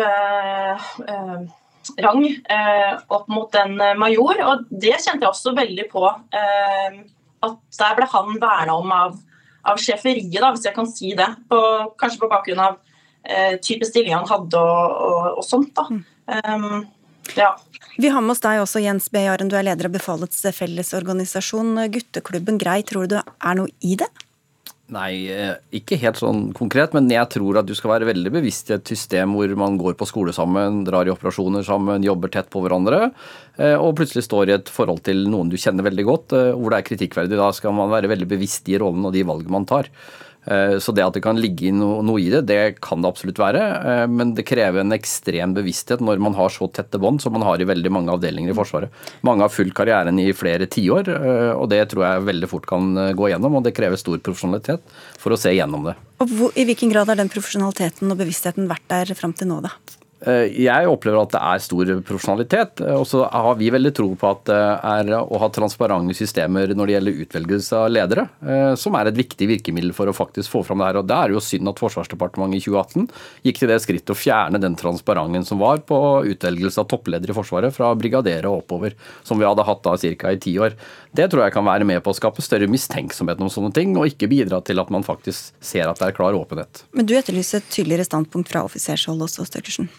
rang, 2.04 2.26
uh, 2.26 2.92
opp 3.16 3.26
mot 3.32 3.54
en 3.59 3.75
major. 3.99 4.44
Og 4.47 4.68
det 4.70 4.97
kjente 4.99 5.25
jeg 5.25 5.32
også 5.32 5.56
veldig 5.56 5.88
på. 5.92 6.06
at 7.40 7.56
der 7.78 7.94
ble 7.97 8.06
han 8.12 8.35
verna 8.40 8.75
om 8.76 8.90
av 8.92 9.18
av 9.68 9.80
sjeferiet, 9.80 10.38
da, 10.40 10.52
hvis 10.54 10.66
jeg 10.68 10.76
kan 10.76 10.88
si 10.88 11.12
det. 11.18 11.28
På, 11.50 11.59
kanskje 12.00 12.23
på 12.23 12.30
bakgrunn 12.30 12.62
av 12.64 12.78
eh, 13.25 13.59
type 13.62 13.88
stilling 13.88 14.16
han 14.16 14.28
hadde 14.28 14.61
og, 14.61 14.97
og, 15.11 15.28
og 15.40 15.47
sånt. 15.47 15.75
da. 15.76 15.87
Um, 16.30 16.87
ja. 17.37 17.52
Vi 18.00 18.11
har 18.11 18.25
med 18.25 18.35
oss 18.35 18.42
deg 18.44 18.62
også, 18.62 18.82
Jens 18.82 19.11
B. 19.12 19.25
Jaren. 19.26 19.50
Du 19.50 19.56
er 19.59 19.66
leder 19.66 19.90
av 19.90 19.94
Befalets 19.94 20.42
fellesorganisasjon. 20.56 21.87
Gutteklubben 21.92 22.61
Grei, 22.61 22.80
tror 22.87 23.06
du 23.06 23.16
det 23.18 23.25
er 23.26 23.61
noe 23.61 23.73
i 23.85 23.97
det? 24.00 24.09
Nei, 24.90 25.30
eh, 25.30 25.52
ikke 25.78 25.99
helt 26.02 26.18
sånn 26.18 26.49
konkret, 26.56 26.94
men 26.97 27.06
jeg 27.12 27.28
tror 27.30 27.61
at 27.61 27.68
du 27.68 27.76
skal 27.78 27.92
være 27.92 28.09
veldig 28.09 28.32
bevisst 28.35 28.73
i 28.73 28.75
et 28.75 28.90
system 28.90 29.37
hvor 29.38 29.52
man 29.59 29.76
går 29.78 29.94
på 29.99 30.09
skole 30.09 30.35
sammen, 30.35 30.80
drar 30.87 31.06
i 31.06 31.12
operasjoner 31.12 31.62
sammen, 31.66 32.02
jobber 32.02 32.32
tett 32.35 32.49
på 32.50 32.62
hverandre, 32.64 33.12
eh, 33.54 33.76
og 33.76 33.94
plutselig 34.00 34.26
står 34.26 34.50
i 34.50 34.56
et 34.56 34.73
forhold 34.73 35.04
til 35.06 35.23
noen 35.30 35.52
du 35.52 35.54
kjenner 35.61 35.87
veldig 35.87 36.06
godt, 36.09 36.35
eh, 36.35 36.50
hvor 36.56 36.75
det 36.75 36.80
er 36.80 36.88
kritikkverdig. 36.88 37.38
Da 37.38 37.52
skal 37.54 37.76
man 37.76 37.92
være 37.92 38.11
veldig 38.11 38.26
bevisst 38.35 38.66
i 38.73 38.80
rollen 38.82 39.06
og 39.06 39.14
de 39.14 39.23
valgene 39.28 39.54
man 39.61 39.68
tar. 39.70 39.92
Eh, 40.50 40.76
så 40.83 40.92
det 40.95 41.04
at 41.04 41.14
det 41.14 41.23
kan 41.23 41.38
ligge 41.38 41.71
noe, 41.75 42.00
noe 42.07 42.19
i 42.19 42.28
det, 42.33 42.42
det 42.49 42.61
kan 42.83 43.02
det 43.02 43.11
absolutt 43.11 43.38
være. 43.40 43.62
Eh, 43.92 44.04
men 44.11 44.35
det 44.35 44.47
krever 44.49 44.83
en 44.83 44.97
ekstrem 44.97 45.54
bevissthet 45.57 46.02
når 46.02 46.23
man 46.23 46.35
har 46.38 46.50
så 46.52 46.66
tette 46.75 46.99
bånd 47.00 47.23
som 47.23 47.37
man 47.37 47.47
har 47.47 47.62
i 47.62 47.69
veldig 47.69 47.92
mange 47.95 48.14
avdelinger 48.14 48.52
i 48.52 48.59
Forsvaret. 48.59 48.90
Mange 49.26 49.47
har 49.47 49.54
fulgt 49.54 49.76
karrieren 49.78 50.19
i 50.23 50.30
flere 50.37 50.66
tiår, 50.71 51.12
eh, 51.14 51.52
og 51.54 51.71
det 51.71 51.85
tror 51.92 52.07
jeg 52.07 52.26
veldig 52.33 52.50
fort 52.50 52.66
kan 52.71 52.90
gå 53.16 53.30
gjennom. 53.30 53.61
Og 53.61 53.66
det 53.66 53.76
krever 53.76 54.00
stor 54.00 54.19
profesjonalitet 54.19 54.99
for 55.21 55.35
å 55.35 55.40
se 55.40 55.54
gjennom 55.54 55.87
det. 55.90 55.97
Og 56.21 56.35
hvor, 56.35 56.59
I 56.59 56.66
hvilken 56.69 56.90
grad 56.92 57.09
har 57.12 57.21
den 57.21 57.30
profesjonaliteten 57.33 58.11
og 58.11 58.21
bevisstheten 58.21 58.69
vært 58.71 58.88
der 58.90 59.14
fram 59.19 59.37
til 59.37 59.52
nå, 59.52 59.62
da? 59.64 59.76
Eh, 60.20 60.52
jeg 60.66 60.88
opplever 60.90 61.22
at 61.22 61.32
det 61.32 61.40
er 61.40 61.62
stor 61.64 61.90
profesjonalitet. 62.04 62.82
Og 62.98 63.06
så 63.08 63.22
har 63.24 63.56
vi 63.60 63.70
veldig 63.72 63.92
tro 63.96 64.08
på 64.18 64.30
at 64.30 64.42
det 64.50 64.58
er 64.92 65.12
å 65.16 65.40
ha 65.40 65.48
transparente 65.52 66.16
systemer 66.16 66.74
når 66.76 66.90
det 66.90 66.96
gjelder 66.96 67.22
utvelgelse 67.24 67.78
av 67.78 67.92
ledere, 67.92 68.26
eh, 68.44 68.74
som 68.80 68.96
er 68.98 69.10
et 69.10 69.20
viktig 69.20 69.48
virkemiddel 69.54 69.94
for 69.96 70.10
å 70.10 70.16
faktisk 70.16 70.52
få 70.52 70.64
fram 70.66 70.82
det 70.82 70.90
her. 70.90 71.00
Og 71.00 71.08
Det 71.10 71.16
er 71.16 71.34
jo 71.34 71.44
synd 71.44 71.72
at 71.72 71.80
Forsvarsdepartementet 71.80 72.60
i 72.60 72.64
2018 72.68 73.08
gikk 73.48 73.62
til 73.62 73.72
det 73.72 73.80
skrittet 73.80 74.12
å 74.12 74.18
fjerne 74.18 74.60
den 74.60 74.76
transparenten 74.76 75.46
som 75.46 75.62
var 75.62 75.80
på 75.88 75.98
utvelgelse 76.28 76.82
av 76.82 76.90
toppledere 76.90 77.32
i 77.32 77.36
Forsvaret, 77.36 77.72
fra 77.74 77.94
brigadere 77.94 78.50
og 78.50 78.64
oppover, 78.64 78.94
som 79.24 79.40
vi 79.40 79.48
hadde 79.48 79.64
hatt 79.64 79.82
da 79.82 79.96
ca. 79.96 80.34
i 80.34 80.40
ti 80.40 80.56
år. 80.58 80.76
Det 81.16 81.30
tror 81.30 81.44
jeg 81.44 81.54
kan 81.54 81.64
være 81.64 81.86
med 81.86 82.02
på 82.04 82.12
å 82.12 82.16
skape 82.16 82.42
større 82.44 82.68
mistenksomhet 82.70 83.40
om 83.40 83.50
sånne 83.50 83.72
ting, 83.74 83.96
og 83.96 84.06
ikke 84.10 84.28
bidra 84.30 84.60
til 84.62 84.78
at 84.78 84.90
man 84.90 85.06
faktisk 85.06 85.54
ser 85.60 85.88
at 85.88 85.98
det 85.98 86.10
er 86.10 86.16
klar 86.16 86.36
åpenhet. 86.36 86.84
Men 86.92 87.08
du 87.08 87.16
etterlyser 87.16 87.60
et 87.60 87.72
tydeligere 87.72 88.06
standpunkt 88.06 88.52
fra 88.52 88.64
offisershold 88.68 89.26
også, 89.26 89.48
Støkkersen? 89.48 89.90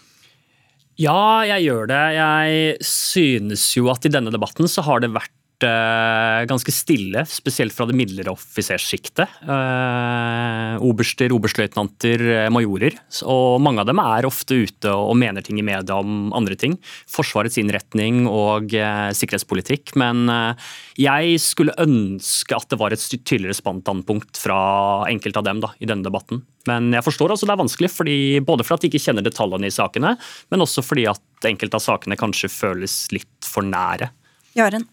Ja, 1.00 1.44
jeg 1.48 1.64
gjør 1.66 1.86
det. 1.88 2.02
Jeg 2.18 2.76
synes 2.84 3.64
jo 3.76 3.88
at 3.92 4.04
i 4.04 4.12
denne 4.12 4.32
debatten 4.34 4.68
så 4.68 4.84
har 4.84 5.00
det 5.02 5.12
vært 5.14 5.32
ganske 5.62 6.72
stille, 6.74 7.24
spesielt 7.28 7.74
fra 7.74 7.86
det 7.88 7.96
midlere 7.96 8.32
offiserssjiktet. 8.32 9.40
Eh, 9.42 10.76
oberster, 10.82 11.34
oberstløytnanter, 11.34 12.24
eh, 12.36 12.50
majorer. 12.52 12.96
Og 13.24 13.60
mange 13.60 13.80
av 13.80 13.86
dem 13.86 13.98
er 14.02 14.28
ofte 14.28 14.58
ute 14.64 14.92
og 14.92 15.16
mener 15.16 15.42
ting 15.42 15.58
i 15.58 15.66
media 15.66 15.98
om 15.98 16.32
andre 16.32 16.56
ting. 16.56 16.78
Forsvarets 17.06 17.58
innretning 17.58 18.26
og 18.26 18.70
sikkerhetspolitikk. 18.70 19.94
Men 19.96 20.56
jeg 20.96 21.38
skulle 21.40 21.76
ønske 21.78 22.56
at 22.56 22.68
det 22.68 22.78
var 22.78 22.92
et 22.92 22.98
tydeligere 22.98 23.56
standpunkt 23.56 24.36
fra 24.36 25.06
enkelte 25.08 25.38
av 25.38 25.44
dem 25.44 25.60
da, 25.60 25.72
i 25.80 25.86
denne 25.86 26.04
debatten. 26.04 26.42
Men 26.68 26.92
jeg 26.94 27.04
forstår 27.06 27.34
altså 27.34 27.48
det 27.48 27.54
er 27.56 27.62
vanskelig, 27.62 27.90
fordi, 27.90 28.18
både 28.46 28.66
fordi 28.66 28.86
de 28.86 28.92
ikke 28.92 29.06
kjenner 29.08 29.26
detaljene 29.26 29.68
i 29.68 29.74
sakene, 29.74 30.14
men 30.52 30.64
også 30.64 30.84
fordi 30.86 31.08
at 31.10 31.48
enkelte 31.48 31.78
av 31.78 31.84
sakene 31.84 32.18
kanskje 32.20 32.52
føles 32.52 32.96
litt 33.14 33.48
for 33.48 33.66
nære. 33.66 34.12
Jaren? 34.58 34.86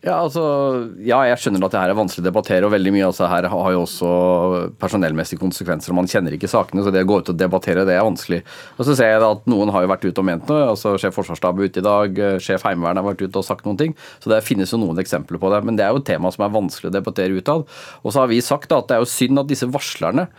Ja, 0.00 0.14
altså, 0.24 0.42
ja, 1.04 1.18
jeg 1.28 1.36
skjønner 1.42 1.66
at 1.66 1.74
det 1.74 1.80
her 1.82 1.90
er 1.92 1.96
vanskelig 1.98 2.22
å 2.22 2.26
debattere, 2.30 2.64
og 2.64 2.72
veldig 2.72 2.92
mye 2.94 3.08
av 3.10 3.18
det 3.18 3.26
her 3.28 3.46
har 3.52 3.72
jo 3.74 3.82
også 3.82 4.12
personellmessige 4.80 5.42
konsekvenser. 5.42 5.92
og 5.92 5.98
Man 5.98 6.06
kjenner 6.08 6.32
ikke 6.32 6.48
sakene, 6.48 6.80
så 6.80 6.92
det 6.94 7.02
å 7.04 7.08
gå 7.10 7.18
ut 7.20 7.28
og 7.28 7.36
debattere 7.36 7.84
det 7.84 7.98
er 7.98 8.06
vanskelig. 8.06 8.38
Og 8.78 8.88
Så 8.88 8.94
ser 8.96 9.10
jeg 9.12 9.26
at 9.26 9.44
noen 9.44 9.68
har 9.68 9.84
jo 9.84 9.90
vært 9.92 10.06
ute 10.06 10.22
og 10.22 10.24
ment 10.24 10.48
noe. 10.48 10.70
altså 10.70 10.94
Sjef 10.96 11.18
Forsvarsstaben 11.18 11.68
ute 11.68 11.82
i 11.82 11.84
dag, 11.84 12.16
sjef 12.40 12.64
Heimevernet 12.64 13.04
har 13.04 13.10
vært 13.10 13.26
ute 13.26 13.42
og 13.42 13.44
sagt 13.44 13.68
noen 13.68 13.76
ting. 13.76 13.92
Så 14.24 14.32
det 14.32 14.40
finnes 14.46 14.72
jo 14.72 14.80
noen 14.80 14.96
eksempler 15.04 15.36
på 15.36 15.50
det. 15.52 15.60
Men 15.68 15.76
det 15.76 15.84
er 15.84 15.92
jo 15.92 16.00
et 16.00 16.08
tema 16.08 16.32
som 16.32 16.46
er 16.46 16.56
vanskelig 16.56 16.88
å 16.88 16.96
debattere 16.96 17.36
utad. 17.36 17.68
Og 18.00 18.08
så 18.08 18.22
har 18.22 18.32
vi 18.32 18.40
sagt 18.40 18.72
da, 18.72 18.80
at 18.80 18.88
det 18.88 18.96
er 18.96 19.04
jo 19.04 19.10
synd 19.12 19.44
at 19.44 19.52
disse 19.52 19.68
varslerne, 19.68 20.30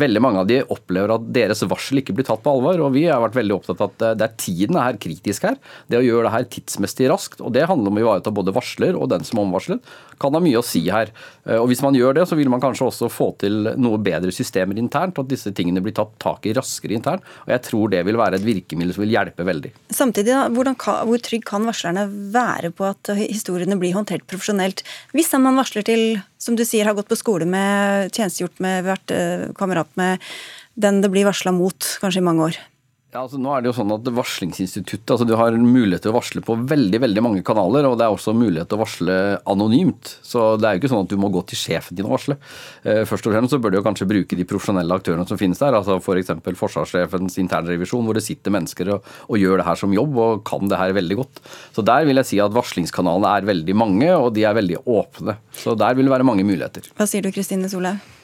veldig 0.00 0.24
mange 0.24 0.40
av 0.40 0.48
de 0.48 0.62
opplever 0.64 1.12
at 1.12 1.28
deres 1.28 1.60
varsel 1.68 2.00
ikke 2.00 2.16
blir 2.16 2.24
tatt 2.30 2.40
på 2.40 2.56
alvor. 2.56 2.86
Og 2.88 2.96
vi 2.96 3.04
har 3.04 3.20
vært 3.20 3.36
veldig 3.36 3.58
opptatt 3.58 3.84
av 3.84 3.92
at 3.92 4.16
det 4.16 4.30
er 4.30 4.40
tiden 4.40 4.80
er 4.80 4.96
kritisk 4.96 5.44
her. 5.50 5.60
Det 5.92 6.00
å 6.00 6.06
gjøre 6.08 6.30
det 6.30 6.34
her 6.38 6.50
tidsmessig 6.56 7.12
raskt. 7.12 7.44
Og 7.44 7.52
det 7.52 7.68
handler 7.68 7.92
om 7.92 8.00
å 8.00 8.06
ivareta 8.06 8.32
både 8.32 8.56
varsler 8.56 8.96
og 8.96 9.09
den 9.10 9.26
som 9.26 9.42
omvarslet, 9.42 9.84
kan 10.20 10.34
ha 10.36 10.40
mye 10.42 10.60
å 10.60 10.64
si 10.64 10.82
her. 10.92 11.12
Eh, 11.46 11.56
og 11.56 11.68
Hvis 11.70 11.82
man 11.84 11.96
gjør 11.96 12.18
det, 12.18 12.26
så 12.28 12.38
vil 12.38 12.50
man 12.52 12.62
kanskje 12.62 12.88
også 12.88 13.10
få 13.12 13.30
til 13.40 13.72
noe 13.80 14.00
bedre 14.02 14.32
systemer 14.34 14.78
internt, 14.80 15.18
og 15.18 15.26
at 15.26 15.32
disse 15.32 15.52
tingene 15.56 15.82
blir 15.84 15.96
tatt 15.96 16.12
tak 16.22 16.46
i 16.48 16.54
raskere 16.56 16.96
internt. 16.96 17.26
Og 17.46 17.54
Jeg 17.54 17.64
tror 17.68 17.92
det 17.92 18.04
vil 18.06 18.20
være 18.20 18.40
et 18.40 18.46
virkemiddel 18.46 18.94
som 18.96 19.04
vil 19.04 19.14
hjelpe 19.16 19.46
veldig. 19.46 19.72
Samtidig, 19.90 20.34
da, 20.34 20.74
kan, 20.74 21.06
Hvor 21.08 21.24
trygg 21.24 21.44
kan 21.48 21.68
varslerne 21.68 22.06
være 22.34 22.72
på 22.74 22.88
at 22.88 23.12
historiene 23.20 23.78
blir 23.80 23.96
håndtert 23.96 24.26
profesjonelt? 24.30 24.84
Hvis 25.16 25.32
man 25.38 25.58
varsler 25.58 25.86
til, 25.86 26.20
som 26.38 26.56
du 26.56 26.64
sier, 26.64 26.86
har 26.86 26.96
gått 26.98 27.10
på 27.10 27.18
skole 27.18 27.48
med, 27.48 28.10
tjenestegjort 28.12 28.60
med, 28.60 28.84
vært 28.84 29.14
eh, 29.14 29.48
kamerat 29.56 29.90
med 30.00 30.20
den 30.80 31.00
det 31.02 31.10
blir 31.12 31.26
varsla 31.28 31.52
mot, 31.52 31.96
kanskje 32.00 32.22
i 32.22 32.24
mange 32.24 32.50
år? 32.50 32.60
Ja, 33.10 33.24
altså 33.24 33.40
nå 33.42 33.50
er 33.50 33.64
det 33.64 33.66
jo 33.66 33.74
sånn 33.74 33.90
at 33.90 34.06
Varslingsinstituttet 34.14 35.10
altså 35.10 35.26
du 35.26 35.32
har 35.34 35.56
mulighet 35.58 36.04
til 36.04 36.12
å 36.12 36.14
varsle 36.14 36.44
på 36.46 36.54
veldig 36.70 37.00
veldig 37.02 37.22
mange 37.26 37.40
kanaler, 37.42 37.88
og 37.88 37.96
det 37.98 38.04
er 38.06 38.14
også 38.14 38.36
mulighet 38.38 38.70
til 38.70 38.78
å 38.78 38.82
varsle 38.84 39.16
anonymt. 39.50 40.12
Så 40.22 40.44
det 40.62 40.68
er 40.68 40.76
jo 40.76 40.82
ikke 40.84 40.90
sånn 40.92 41.08
at 41.08 41.10
du 41.10 41.16
må 41.18 41.32
gå 41.34 41.42
til 41.50 41.58
sjefen 41.58 41.98
din 41.98 42.06
og 42.06 42.14
varsle. 42.14 42.36
Eh, 42.86 43.00
først 43.10 43.26
og 43.26 43.34
fremst 43.34 43.56
så 43.56 43.58
bør 43.58 43.74
du 43.74 43.80
jo 43.80 43.82
kanskje 43.88 44.06
bruke 44.12 44.38
de 44.38 44.46
profesjonelle 44.46 45.00
aktørene 45.02 45.26
som 45.26 45.40
finnes 45.40 45.58
der. 45.58 45.74
altså 45.80 45.98
F.eks. 45.98 46.30
forsvarssjefens 46.60 47.40
internrevisjon, 47.42 48.06
hvor 48.06 48.14
det 48.14 48.22
sitter 48.28 48.54
mennesker 48.54 48.92
og, 48.94 49.10
og, 49.26 49.34
gjør 49.42 49.58
det 49.58 49.66
her 49.72 49.82
som 49.82 49.98
jobb 49.98 50.22
og 50.28 50.46
kan 50.46 50.70
det 50.70 50.78
her 50.78 50.94
veldig 51.00 51.18
godt. 51.24 51.42
Så 51.74 51.82
der 51.90 52.06
vil 52.06 52.22
jeg 52.22 52.30
si 52.30 52.40
at 52.46 52.54
varslingskanalene 52.54 53.34
er 53.34 53.50
veldig 53.50 53.78
mange, 53.82 54.14
og 54.14 54.30
de 54.38 54.46
er 54.46 54.54
veldig 54.54 54.84
åpne. 54.86 55.40
Så 55.64 55.74
der 55.74 55.98
vil 55.98 56.06
det 56.06 56.14
være 56.14 56.30
mange 56.30 56.46
muligheter. 56.46 56.86
Hva 56.94 57.10
sier 57.10 57.26
du 57.26 57.34
Kristine 57.34 57.66
Solhaug? 57.74 58.19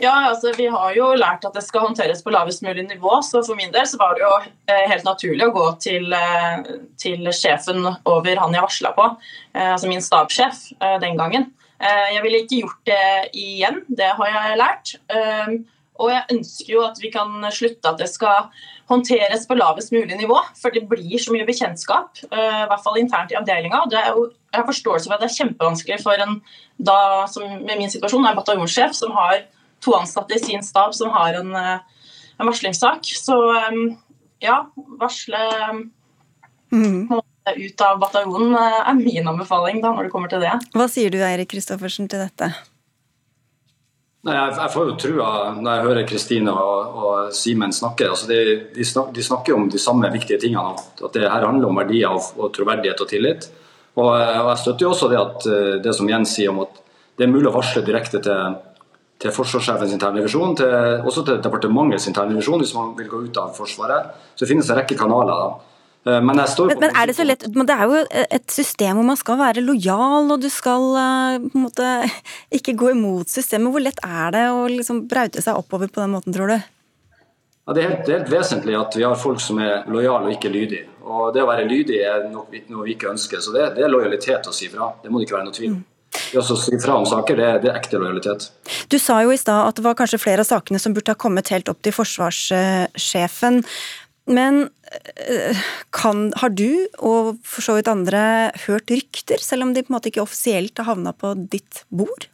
Ja, 0.00 0.12
altså 0.30 0.52
Vi 0.56 0.66
har 0.72 0.94
jo 0.96 1.10
lært 1.18 1.44
at 1.44 1.56
det 1.56 1.62
skal 1.66 1.84
håndteres 1.84 2.22
på 2.24 2.32
lavest 2.32 2.62
mulig 2.64 2.86
nivå. 2.88 3.18
Så 3.26 3.42
for 3.44 3.58
min 3.58 3.72
del 3.74 3.84
så 3.88 4.00
var 4.00 4.16
det 4.16 4.24
jo 4.24 4.32
eh, 4.40 4.86
helt 4.88 5.04
naturlig 5.04 5.44
å 5.44 5.52
gå 5.52 5.66
til, 5.84 6.06
eh, 6.16 6.70
til 7.00 7.28
sjefen 7.36 7.84
over 8.08 8.40
han 8.40 8.56
jeg 8.56 8.64
varsla 8.64 8.94
på. 8.96 9.08
Eh, 9.52 9.72
altså 9.74 9.90
min 9.90 10.04
stabssjef 10.04 10.70
den 11.04 11.20
gangen. 11.20 11.50
Jeg 11.80 12.20
ville 12.20 12.42
ikke 12.42 12.58
gjort 12.60 12.80
det 12.90 13.04
igjen, 13.40 13.78
det 13.96 14.10
har 14.18 14.26
jeg 14.28 14.56
lært. 14.60 14.90
Og 15.96 16.10
jeg 16.12 16.34
ønsker 16.34 16.72
jo 16.74 16.82
at 16.84 16.98
vi 17.00 17.08
kan 17.12 17.46
slutte 17.56 17.88
at 17.88 17.96
det 17.96 18.08
skal 18.10 18.50
håndteres 18.92 19.46
på 19.48 19.56
lavest 19.56 19.94
mulig 19.96 20.18
nivå. 20.18 20.36
For 20.60 20.76
det 20.76 20.82
blir 20.90 21.16
så 21.16 21.32
mye 21.32 21.46
bekjentskap, 21.48 22.20
i 22.26 22.42
hvert 22.68 22.84
fall 22.84 23.00
internt 23.00 23.32
i 23.32 23.38
avdelinga. 23.40 23.80
Jeg 23.96 24.12
har 24.58 24.68
forståelse 24.68 25.08
for 25.08 25.16
at 25.16 25.24
det 25.24 25.30
er 25.30 25.38
kjempevanskelig 25.38 25.98
for 26.04 26.20
en 26.20 26.36
da, 26.76 26.98
som 27.32 27.48
med 27.48 27.80
min 27.80 27.92
situasjon, 27.96 28.28
er 28.28 28.36
bataljonssjef 28.36 28.92
som 29.00 29.16
har 29.16 29.40
to 29.84 29.94
ansatte 29.96 30.36
i 30.36 30.42
sin 30.42 30.62
stab 30.64 30.94
som 30.94 31.12
har 31.14 31.40
en, 31.40 31.54
eh, 31.56 32.06
en 32.38 32.50
varslingssak. 32.50 33.12
Så 33.20 33.36
um, 33.52 33.98
ja, 34.40 34.62
varsle 35.00 35.40
mm. 36.72 37.20
ut 37.56 37.86
av 37.86 38.00
bataljonen 38.00 38.56
er 38.56 38.98
min 38.98 39.28
anbefaling 39.28 39.80
da, 39.84 39.94
når 39.94 40.08
det 40.08 40.12
kommer 40.12 40.32
til 40.32 40.44
det. 40.44 40.56
Hva 40.76 40.88
sier 40.90 41.12
du 41.12 41.20
Eirik 41.24 41.52
Kristoffersen 41.54 42.10
til 42.10 42.22
dette? 42.24 42.52
Nei, 44.20 44.34
jeg, 44.36 44.52
jeg, 44.58 44.70
får 44.74 44.88
jo 44.90 44.94
trua 45.00 45.28
når 45.56 45.70
jeg 45.70 45.84
hører 45.86 46.08
Kristine 46.08 46.52
og, 46.52 46.96
og 47.00 47.30
Simen 47.36 47.72
snakke. 47.72 48.10
Altså 48.12 48.28
de, 48.28 48.40
de, 48.74 48.84
snakker, 48.84 49.16
de, 49.16 49.24
snakker 49.24 49.56
om 49.56 49.70
de 49.72 49.80
samme 49.80 50.10
viktige 50.12 50.42
tingene. 50.42 50.76
At 50.76 51.16
det 51.16 51.24
her 51.24 51.46
handler 51.46 51.70
om 51.70 51.80
verdier 51.80 52.12
og, 52.12 52.34
og 52.36 52.52
troverdighet 52.56 53.00
og 53.00 53.08
tillit. 53.08 53.48
Og, 53.96 54.10
og, 54.10 54.50
Jeg 54.50 54.58
støtter 54.60 54.86
jo 54.86 54.90
også 54.92 55.08
det, 55.08 55.20
at, 55.20 55.46
eh, 55.48 55.78
det 55.86 55.94
som 55.96 56.08
Jens 56.08 56.34
sier 56.36 56.52
om 56.52 56.60
at 56.66 56.82
det 57.16 57.26
er 57.26 57.32
mulig 57.32 57.48
å 57.48 57.54
varsle 57.54 57.82
direkte 57.84 58.20
til, 58.24 58.58
til 59.20 59.32
forsvarssjefens 59.36 59.92
internrevisjon, 59.96 60.54
til, 60.56 60.76
også 61.04 61.24
til 61.26 61.42
departementets 61.44 62.08
internrevisjon 62.08 62.62
hvis 62.62 62.72
man 62.76 62.94
vil 62.96 63.10
gå 63.10 63.24
ut 63.26 63.40
av 63.42 63.52
Forsvaret. 63.56 64.14
Så 64.34 64.46
det 64.46 64.52
finnes 64.54 64.70
en 64.70 64.80
rekke 64.80 64.96
kanaler. 64.96 65.42
da. 65.42 65.70
Eh, 66.06 66.22
men, 66.24 66.32
men, 66.32 66.78
men, 66.80 66.96
er 66.96 67.10
det 67.10 67.14
så 67.18 67.26
lett 67.26 67.42
Men 67.52 67.66
det 67.68 67.74
er 67.76 67.90
jo 67.90 67.98
et 68.08 68.46
system 68.48 68.96
hvor 68.96 69.04
man 69.10 69.18
skal 69.20 69.36
være 69.36 69.60
lojal, 69.60 70.30
og 70.32 70.40
du 70.40 70.48
skal 70.48 70.86
eh, 70.96 71.34
på 71.44 71.58
en 71.58 71.66
måte 71.66 71.88
ikke 72.60 72.76
gå 72.80 72.94
imot 72.94 73.28
systemet. 73.28 73.72
Hvor 73.74 73.84
lett 73.84 74.00
er 74.06 74.36
det 74.36 74.46
å 74.54 74.64
liksom 74.70 75.04
braute 75.10 75.44
seg 75.44 75.60
oppover 75.60 75.92
på 75.92 76.00
den 76.00 76.14
måten, 76.16 76.36
tror 76.36 76.54
du? 76.54 76.56
Ja, 77.68 77.76
det, 77.76 77.82
er 77.82 77.90
helt, 77.90 78.06
det, 78.06 78.14
er 78.14 78.22
helt, 78.22 78.32
vesentlig 78.32 78.74
at 78.80 78.96
vi 78.96 79.04
har 79.04 79.20
folk 79.20 79.42
som 79.44 79.60
er 79.62 79.84
lojale 79.92 80.30
og 80.30 80.38
ikke 80.38 80.50
lydige. 80.50 80.88
Og 81.04 81.34
Det 81.34 81.44
å 81.44 81.48
være 81.48 81.68
lydig 81.68 82.00
er 82.06 82.26
noe 82.32 82.48
vi 82.48 82.94
ikke 82.94 83.12
ønsker. 83.12 83.44
Så 83.44 83.52
det, 83.52 83.74
det, 83.76 83.84
er 83.84 83.92
lojalitet 83.92 84.48
å 84.48 84.56
si 84.56 84.72
fra. 84.72 84.94
Det 85.02 85.12
må 85.12 85.20
det 85.20 85.28
ikke 85.28 85.36
være 85.36 85.50
noe 85.50 85.56
tvil 85.56 85.74
om. 85.74 85.80
Mm. 85.82 85.89
Det 86.10 86.40
å 86.42 86.58
si 86.58 86.78
fra 86.82 86.96
om 86.98 87.06
saker, 87.06 87.38
det, 87.38 87.48
det, 87.64 87.70
er 87.70 87.78
ekte 87.78 87.98
lojalitet. 88.02 88.48
Du 88.90 88.98
sa 88.98 89.20
jo 89.22 89.32
i 89.34 89.38
stad 89.38 89.68
at 89.68 89.78
det 89.78 89.84
var 89.86 89.98
kanskje 89.98 90.18
flere 90.22 90.44
av 90.44 90.48
sakene 90.48 90.80
som 90.82 90.94
burde 90.94 91.14
ha 91.14 91.18
kommet 91.18 91.52
helt 91.54 91.70
opp 91.70 91.82
til 91.86 91.94
forsvarssjefen. 91.94 93.62
Men 94.30 94.60
eh, 95.26 95.62
kan, 95.94 96.28
har 96.42 96.52
du, 96.54 96.86
og 96.98 97.38
for 97.46 97.66
så 97.66 97.78
vidt 97.78 97.90
andre, 97.90 98.50
hørt 98.66 98.90
rykter, 98.90 99.42
selv 99.42 99.66
om 99.66 99.74
de 99.74 99.84
på 99.84 99.92
en 99.92 99.98
måte 99.98 100.10
ikke 100.10 100.24
offisielt 100.24 100.78
har 100.78 100.92
havna 100.92 101.14
på 101.16 101.32
ditt 101.50 101.84
bord? 101.88 102.28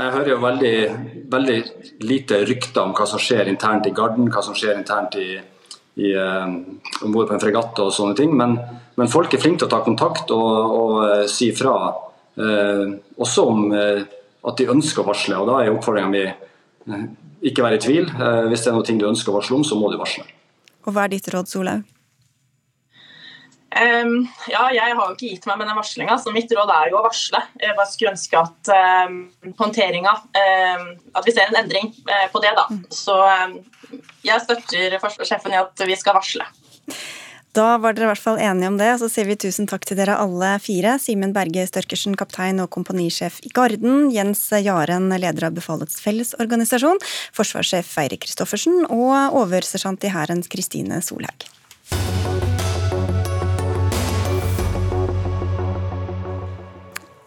Jeg 0.00 0.12
hører 0.14 0.30
jo 0.30 0.36
veldig, 0.40 0.76
veldig 1.32 1.56
lite 2.06 2.44
rykter 2.46 2.84
om 2.84 2.92
hva 2.96 3.08
som 3.10 3.20
skjer 3.20 3.50
internt 3.50 3.88
i 3.90 3.94
Garden, 3.96 4.30
hva 4.30 4.42
som 4.44 4.54
skjer 4.56 4.78
internt 4.78 5.16
i, 5.18 5.40
i, 6.00 6.14
um, 6.16 6.54
om 7.04 7.12
bord 7.12 7.28
på 7.28 7.36
en 7.36 7.42
fregatt 7.42 7.78
og 7.82 7.92
sånne 7.92 8.16
ting. 8.18 8.32
Men, 8.36 8.56
men, 8.96 9.10
folk 9.12 9.34
er 9.34 9.42
flinke 9.42 9.62
til 9.62 9.68
å 9.68 9.74
ta 9.74 9.82
kontakt 9.84 10.32
og, 10.34 10.78
og 10.80 10.94
uh, 11.04 11.26
si 11.30 11.50
fra. 11.56 11.76
Eh, 12.40 12.92
også 13.20 13.44
om 13.44 13.72
eh, 13.74 14.02
at 14.46 14.60
de 14.60 14.68
ønsker 14.72 15.02
å 15.02 15.08
varsle. 15.10 15.38
og 15.40 15.48
Da 15.50 15.60
er 15.60 15.72
oppfordringa 15.74 16.10
mi 16.12 17.00
ikke 17.50 17.64
være 17.64 17.80
i 17.80 17.82
tvil. 17.84 18.10
Eh, 18.10 18.44
hvis 18.50 18.64
det 18.64 18.72
er 18.72 18.78
noe 18.78 19.00
du 19.02 19.08
ønsker 19.10 19.32
å 19.32 19.38
varsle 19.38 19.58
om, 19.60 19.66
så 19.66 19.78
må 19.78 19.90
du 19.92 19.98
varsle. 20.00 20.26
Og 20.86 20.94
Hva 20.94 21.06
er 21.06 21.16
ditt 21.16 21.28
råd, 21.32 21.50
Solhaug? 21.50 21.89
Um, 23.70 24.24
ja, 24.50 24.64
jeg 24.74 24.96
har 24.98 24.98
jo 24.98 25.14
ikke 25.14 25.28
gitt 25.30 25.44
meg 25.46 25.60
med 25.60 25.68
den 25.70 25.78
varslinga, 25.78 26.16
så 26.18 26.32
mitt 26.34 26.50
råd 26.50 26.72
er 26.74 26.90
jo 26.90 26.98
å 26.98 27.04
varsle. 27.04 27.38
Jeg 27.62 27.76
bare 27.78 27.90
skulle 27.90 28.14
ønske 28.16 28.40
at 28.40 28.70
um, 29.06 29.20
håndteringa 29.60 30.16
um, 30.26 30.88
At 31.14 31.28
vi 31.28 31.34
ser 31.36 31.52
en 31.52 31.60
endring 31.62 31.92
uh, 32.08 32.26
på 32.32 32.42
det, 32.42 32.50
da. 32.58 32.66
Mm. 32.66 32.82
Så 32.90 33.16
jeg 34.26 34.42
støtter 34.42 34.98
forsvarssjefen 35.02 35.54
i 35.54 35.60
at 35.60 35.86
vi 35.86 35.98
skal 35.98 36.18
varsle. 36.18 36.46
Da 37.56 37.80
var 37.82 37.96
dere 37.96 38.06
i 38.06 38.10
hvert 38.12 38.22
fall 38.22 38.38
enige 38.38 38.68
om 38.70 38.76
det, 38.78 38.88
og 38.94 39.00
så 39.02 39.08
sier 39.10 39.26
vi 39.26 39.34
tusen 39.42 39.66
takk 39.70 39.82
til 39.88 39.98
dere 39.98 40.18
alle 40.22 40.52
fire. 40.62 40.94
Simen 41.02 41.32
Berge 41.34 41.64
Størkersen, 41.66 42.14
kaptein 42.18 42.62
og 42.62 42.70
kompanisjef 42.74 43.40
i 43.42 43.50
Garden. 43.54 44.06
Jens 44.14 44.44
Jaren, 44.62 45.10
leder 45.10 45.48
av 45.48 45.58
Befalets 45.58 45.98
Fellesorganisasjon. 46.04 47.02
Forsvarssjef 47.34 47.90
Eirik 48.04 48.22
Kristoffersen 48.28 48.84
og 48.86 49.40
oversersjant 49.42 50.06
i 50.06 50.14
Hærens 50.14 50.50
Kristine 50.50 51.02
Solhaug. 51.02 51.50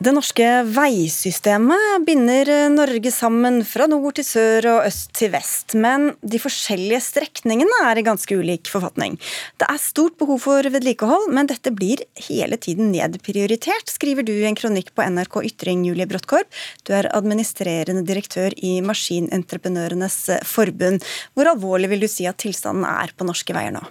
Det 0.03 0.11
norske 0.11 0.45
veisystemet 0.67 2.01
binder 2.03 2.49
Norge 2.73 3.11
sammen 3.13 3.61
fra 3.63 3.85
nord 3.87 4.17
til 4.17 4.25
sør 4.25 4.65
og 4.73 4.87
øst 4.89 5.13
til 5.15 5.29
vest, 5.31 5.75
men 5.79 6.09
de 6.19 6.41
forskjellige 6.41 6.99
strekningene 7.05 7.77
er 7.85 8.01
i 8.01 8.03
ganske 8.03 8.35
ulik 8.35 8.67
forfatning. 8.73 9.15
Det 9.61 9.69
er 9.69 9.79
stort 9.79 10.17
behov 10.19 10.41
for 10.43 10.67
vedlikehold, 10.73 11.29
men 11.31 11.47
dette 11.47 11.71
blir 11.71 12.03
hele 12.25 12.59
tiden 12.59 12.91
nedprioritert, 12.91 13.93
skriver 13.93 14.27
du 14.27 14.33
i 14.33 14.49
en 14.49 14.59
kronikk 14.59 14.91
på 14.91 15.07
NRK 15.07 15.39
Ytring, 15.53 15.85
Julie 15.87 16.09
Bråttkorp. 16.09 16.51
Du 16.83 16.91
er 16.97 17.11
administrerende 17.13 18.03
direktør 18.09 18.57
i 18.59 18.81
Maskinentreprenørenes 18.83 20.19
forbund. 20.49 21.05
Hvor 21.31 21.53
alvorlig 21.53 21.93
vil 21.93 22.03
du 22.03 22.11
si 22.11 22.27
at 22.27 22.43
tilstanden 22.43 22.89
er 22.89 23.15
på 23.15 23.29
norske 23.29 23.55
veier 23.55 23.77
nå? 23.77 23.85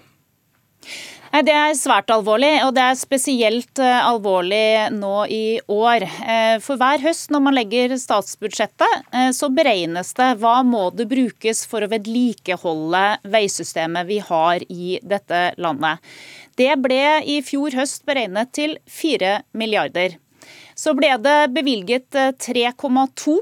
Det 1.33 1.49
er 1.49 1.73
svært 1.73 2.11
alvorlig, 2.13 2.59
og 2.61 2.75
det 2.77 2.83
er 2.85 2.97
spesielt 3.01 3.81
eh, 3.81 4.05
alvorlig 4.05 4.93
nå 4.93 5.23
i 5.33 5.45
år. 5.65 6.05
Eh, 6.05 6.57
for 6.61 6.77
hver 6.77 7.01
høst 7.01 7.33
når 7.33 7.41
man 7.47 7.57
legger 7.57 7.95
statsbudsjettet, 7.97 9.07
eh, 9.17 9.31
så 9.33 9.49
beregnes 9.49 10.13
det 10.19 10.27
hva 10.43 10.59
må 10.61 10.91
det 10.93 11.07
brukes 11.09 11.65
for 11.71 11.81
å 11.81 11.89
vedlikeholde 11.89 13.01
veisystemet 13.33 14.11
vi 14.11 14.21
har 14.21 14.67
i 14.69 14.99
dette 15.01 15.41
landet. 15.57 16.05
Det 16.61 16.75
ble 16.85 17.01
i 17.25 17.39
fjor 17.41 17.79
høst 17.81 18.05
beregnet 18.05 18.53
til 18.53 18.77
4 18.85 19.39
milliarder. 19.57 20.19
Så 20.77 20.93
ble 20.99 21.15
det 21.17 21.39
bevilget 21.57 22.13
3,2 22.45 23.39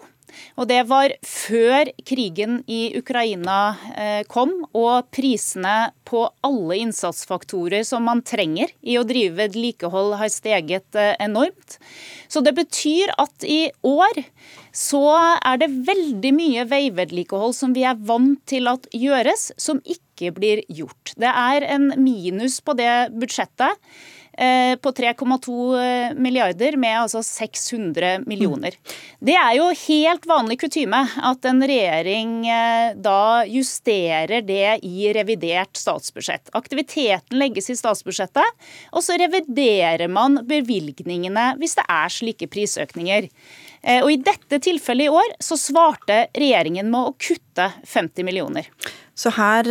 og 0.56 0.68
det 0.70 0.82
var 0.90 1.14
før 1.26 1.90
krigen 2.06 2.60
i 2.70 2.80
Ukraina 2.98 3.58
eh, 3.94 4.22
kom 4.30 4.52
og 4.70 5.10
prisene 5.14 5.90
på 6.08 6.24
alle 6.46 6.80
innsatsfaktorer 6.82 7.84
som 7.86 8.06
man 8.08 8.22
trenger 8.26 8.72
i 8.82 8.98
å 9.00 9.06
drive 9.06 9.38
vedlikehold 9.40 10.16
har 10.20 10.32
steget 10.32 10.98
eh, 10.98 11.14
enormt. 11.22 11.78
Så 12.30 12.42
det 12.44 12.54
betyr 12.58 13.12
at 13.18 13.46
i 13.46 13.70
år 13.86 14.22
så 14.76 15.02
er 15.18 15.60
det 15.60 15.72
veldig 15.88 16.32
mye 16.36 16.66
veivedlikehold 16.70 17.56
som 17.56 17.74
vi 17.74 17.84
er 17.88 17.98
vant 18.06 18.38
til 18.50 18.70
at 18.70 18.86
gjøres, 18.94 19.50
som 19.58 19.82
ikke 19.82 20.30
blir 20.36 20.62
gjort. 20.70 21.14
Det 21.18 21.30
er 21.30 21.66
en 21.74 21.90
minus 21.98 22.60
på 22.62 22.76
det 22.78 23.10
budsjettet. 23.16 23.78
Eh, 24.40 24.76
på 24.76 24.90
3,2 24.92 25.80
eh, 25.82 26.14
milliarder 26.16 26.76
med 26.76 27.00
altså 27.00 27.20
600 27.22 28.22
millioner. 28.26 28.72
Det 29.20 29.34
er 29.36 29.58
jo 29.58 29.66
helt 29.82 30.24
vanlig 30.24 30.56
kutyme 30.62 31.02
at 31.28 31.44
en 31.44 31.60
regjering 31.60 32.46
eh, 32.48 32.94
da 32.96 33.44
justerer 33.44 34.40
det 34.48 34.78
i 34.88 35.12
revidert 35.12 35.76
statsbudsjett. 35.76 36.48
Aktiviteten 36.56 37.36
legges 37.36 37.68
i 37.68 37.76
statsbudsjettet, 37.76 38.64
og 38.96 39.04
så 39.04 39.20
reviderer 39.20 40.08
man 40.08 40.40
bevilgningene 40.48 41.50
hvis 41.60 41.76
det 41.76 41.84
er 41.92 42.16
slike 42.16 42.48
prisøkninger. 42.48 43.28
Og 44.00 44.10
I 44.12 44.18
dette 44.20 44.58
tilfellet 44.60 45.08
i 45.08 45.12
år 45.20 45.30
så 45.40 45.56
svarte 45.56 46.26
regjeringen 46.36 46.88
med 46.92 47.00
å 47.00 47.14
kutte 47.16 47.70
50 47.88 48.26
millioner. 48.28 48.68
Så 49.16 49.32
her 49.36 49.68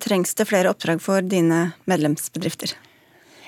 trengs 0.00 0.32
det 0.36 0.48
flere 0.48 0.72
oppdrag 0.72 1.04
for 1.04 1.20
dine 1.20 1.66
medlemsbedrifter? 1.88 2.72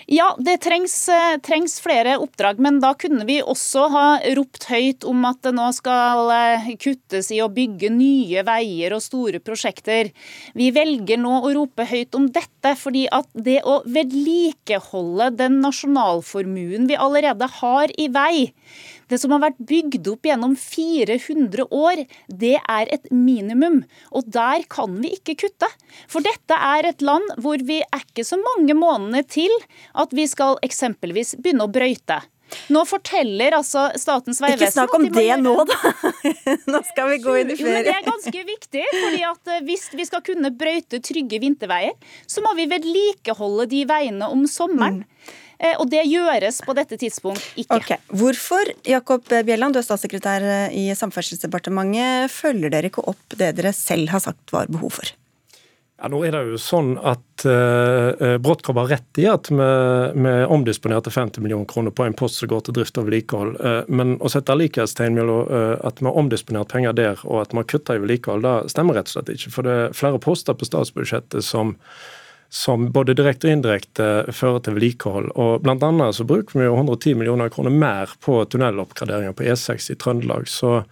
Ja, 0.07 0.37
det 0.39 0.61
trengs, 0.63 1.09
eh, 1.09 1.39
trengs, 1.43 1.81
flere 1.83 2.13
oppdrag, 2.23 2.61
men 2.63 2.77
da 2.79 2.93
kunne 2.95 3.25
vi 3.27 3.41
også 3.43 3.89
ha 3.91 4.05
ropt 4.39 4.69
høyt 4.71 5.03
om 5.03 5.25
at 5.27 5.41
det 5.43 5.51
nå 5.57 5.65
skal 5.75 6.31
eh, 6.31 6.69
kuttes 6.79 7.33
i 7.35 7.41
å 7.43 7.49
bygge 7.51 7.91
nye 7.91 8.45
veier 8.47 8.95
og 8.95 9.03
store 9.03 9.41
prosjekter. 9.43 10.13
Vi 10.55 10.69
velger 10.71 11.19
nå 11.19 11.41
å 11.41 11.51
rope 11.59 11.89
høyt 11.91 12.15
om 12.15 12.29
dette, 12.31 12.77
fordi 12.79 13.09
at 13.11 13.27
det 13.35 13.65
å 13.67 13.81
vedlikeholde 13.83 15.33
den 15.43 15.59
nasjonalformuen 15.65 16.87
vi 16.87 16.95
allerede 16.95 17.51
har 17.59 17.91
i 17.99 18.07
vei, 18.07 18.53
det 19.11 19.21
som 19.23 19.35
har 19.35 19.43
vært 19.45 19.61
bygd 19.69 20.11
opp 20.13 20.27
gjennom 20.27 20.57
400 20.59 21.67
år, 21.71 22.05
det 22.29 22.57
er 22.59 22.93
et 22.95 23.11
minimum. 23.11 23.83
Og 24.13 24.29
der 24.33 24.67
kan 24.73 24.99
vi 25.03 25.15
ikke 25.17 25.37
kutte. 25.47 25.69
For 26.11 26.25
dette 26.25 26.57
er 26.57 26.91
et 26.91 27.05
land 27.05 27.37
hvor 27.43 27.63
vi 27.67 27.83
er 27.85 28.07
ikke 28.07 28.27
så 28.27 28.39
mange 28.41 28.77
månedene 28.77 29.23
til 29.29 29.53
at 29.95 30.15
vi 30.17 30.27
skal 30.31 30.59
eksempelvis 30.67 31.37
begynne 31.41 31.67
å 31.67 31.73
brøyte. 31.73 32.23
Nå 32.71 32.83
forteller 32.87 33.57
altså 33.57 33.89
Statens 33.99 34.39
vegvesen 34.43 34.63
Ikke 34.63 34.75
snakk 34.75 34.93
om 34.95 35.07
det 35.11 35.39
nå, 35.43 35.55
da! 35.67 35.93
nå 36.73 36.83
skal 36.87 37.11
vi 37.11 37.19
gå 37.25 37.35
inn 37.41 37.51
i 37.51 37.57
ferie. 37.59 37.81
Jo, 37.81 37.87
det 37.89 37.95
er 37.95 38.07
ganske 38.07 38.45
viktig. 38.51 38.85
fordi 38.93 39.25
at 39.27 39.51
eh, 39.53 39.65
Hvis 39.67 39.89
vi 39.99 40.07
skal 40.07 40.23
kunne 40.27 40.53
brøyte 40.55 41.01
trygge 41.05 41.41
vinterveier, 41.43 41.97
så 42.31 42.45
må 42.45 42.55
vi 42.59 42.69
vedlikeholde 42.71 43.67
de 43.73 43.83
veiene 43.91 44.31
om 44.31 44.47
sommeren. 44.51 45.03
Mm. 45.03 45.35
Eh, 45.59 45.75
og 45.81 45.91
det 45.93 46.05
gjøres 46.09 46.63
på 46.67 46.77
dette 46.77 46.99
tidspunkt 47.01 47.45
ikke. 47.57 47.81
Okay. 47.81 48.01
Hvorfor 48.13 48.73
Jakob 48.87 49.29
Bjelland, 49.29 49.77
du 49.77 49.81
er 49.81 49.87
statssekretær 49.87 50.49
i 50.75 50.89
Samferdselsdepartementet, 50.97 52.33
følger 52.33 52.73
dere 52.73 52.93
ikke 52.93 53.07
opp 53.09 53.39
det 53.39 53.55
dere 53.59 53.73
selv 53.77 54.13
har 54.13 54.25
sagt 54.25 54.53
var 54.55 54.69
behov 54.73 54.99
for? 55.01 55.17
Ja, 55.97 56.11
nå 56.13 56.19
er 56.27 56.35
det 56.35 56.43
jo 56.51 56.59
sånn 56.61 56.91
at 57.01 57.45
uh, 57.49 58.37
Bråttkorp 58.45 58.83
har 58.83 58.91
rett 58.91 59.21
i 59.21 59.25
at 59.33 59.49
vi, 59.49 59.69
vi 60.13 60.33
omdisponerte 60.53 61.13
50 61.13 61.41
millioner 61.41 61.65
kroner 61.71 61.95
på 61.97 62.05
en 62.05 62.17
post 62.17 62.43
som 62.43 62.51
går 62.51 62.67
til 62.67 62.77
drift 62.77 63.01
og 63.01 63.07
vedlikehold. 63.07 63.55
Uh, 63.57 63.79
men 63.89 64.19
å 64.21 64.29
sette 64.33 64.59
likhetstegn 64.61 65.17
mellom 65.17 65.49
uh, 65.49 65.73
at 65.89 66.03
vi 66.03 66.09
har 66.11 66.19
omdisponert 66.21 66.69
penger 66.69 66.93
der 66.99 67.25
og 67.25 67.41
at 67.47 67.57
vi 67.57 67.63
har 67.63 67.69
kutta 67.73 67.97
i 67.97 68.03
vedlikehold, 68.03 68.45
det 68.45 68.75
stemmer 68.75 69.01
rett 69.01 69.09
og 69.09 69.17
slett 69.17 69.33
ikke. 69.39 69.55
For 69.55 69.69
det 69.69 69.79
er 69.87 69.97
flere 69.97 70.21
poster 70.21 70.59
på 70.59 70.69
statsbudsjettet 70.69 71.49
som, 71.49 71.73
som 72.53 72.89
både 72.95 73.17
direkte 73.19 73.49
og 73.49 73.57
indirekte 73.57 74.07
fører 74.35 74.63
til 74.63 74.77
vedlikehold. 74.77 75.33
Og 75.35 75.65
blant 75.65 75.85
annet 75.87 76.17
så 76.17 76.27
bruker 76.29 76.61
vi 76.61 76.69
jo 76.69 76.79
110 76.79 77.19
millioner 77.19 77.53
kroner 77.53 77.75
mer 77.75 78.15
på 78.23 78.39
tunneloppgraderinger 78.53 79.37
på 79.37 79.49
E6 79.51 79.93
i 79.93 80.01
Trøndelag. 80.01 80.49
så 80.49 80.83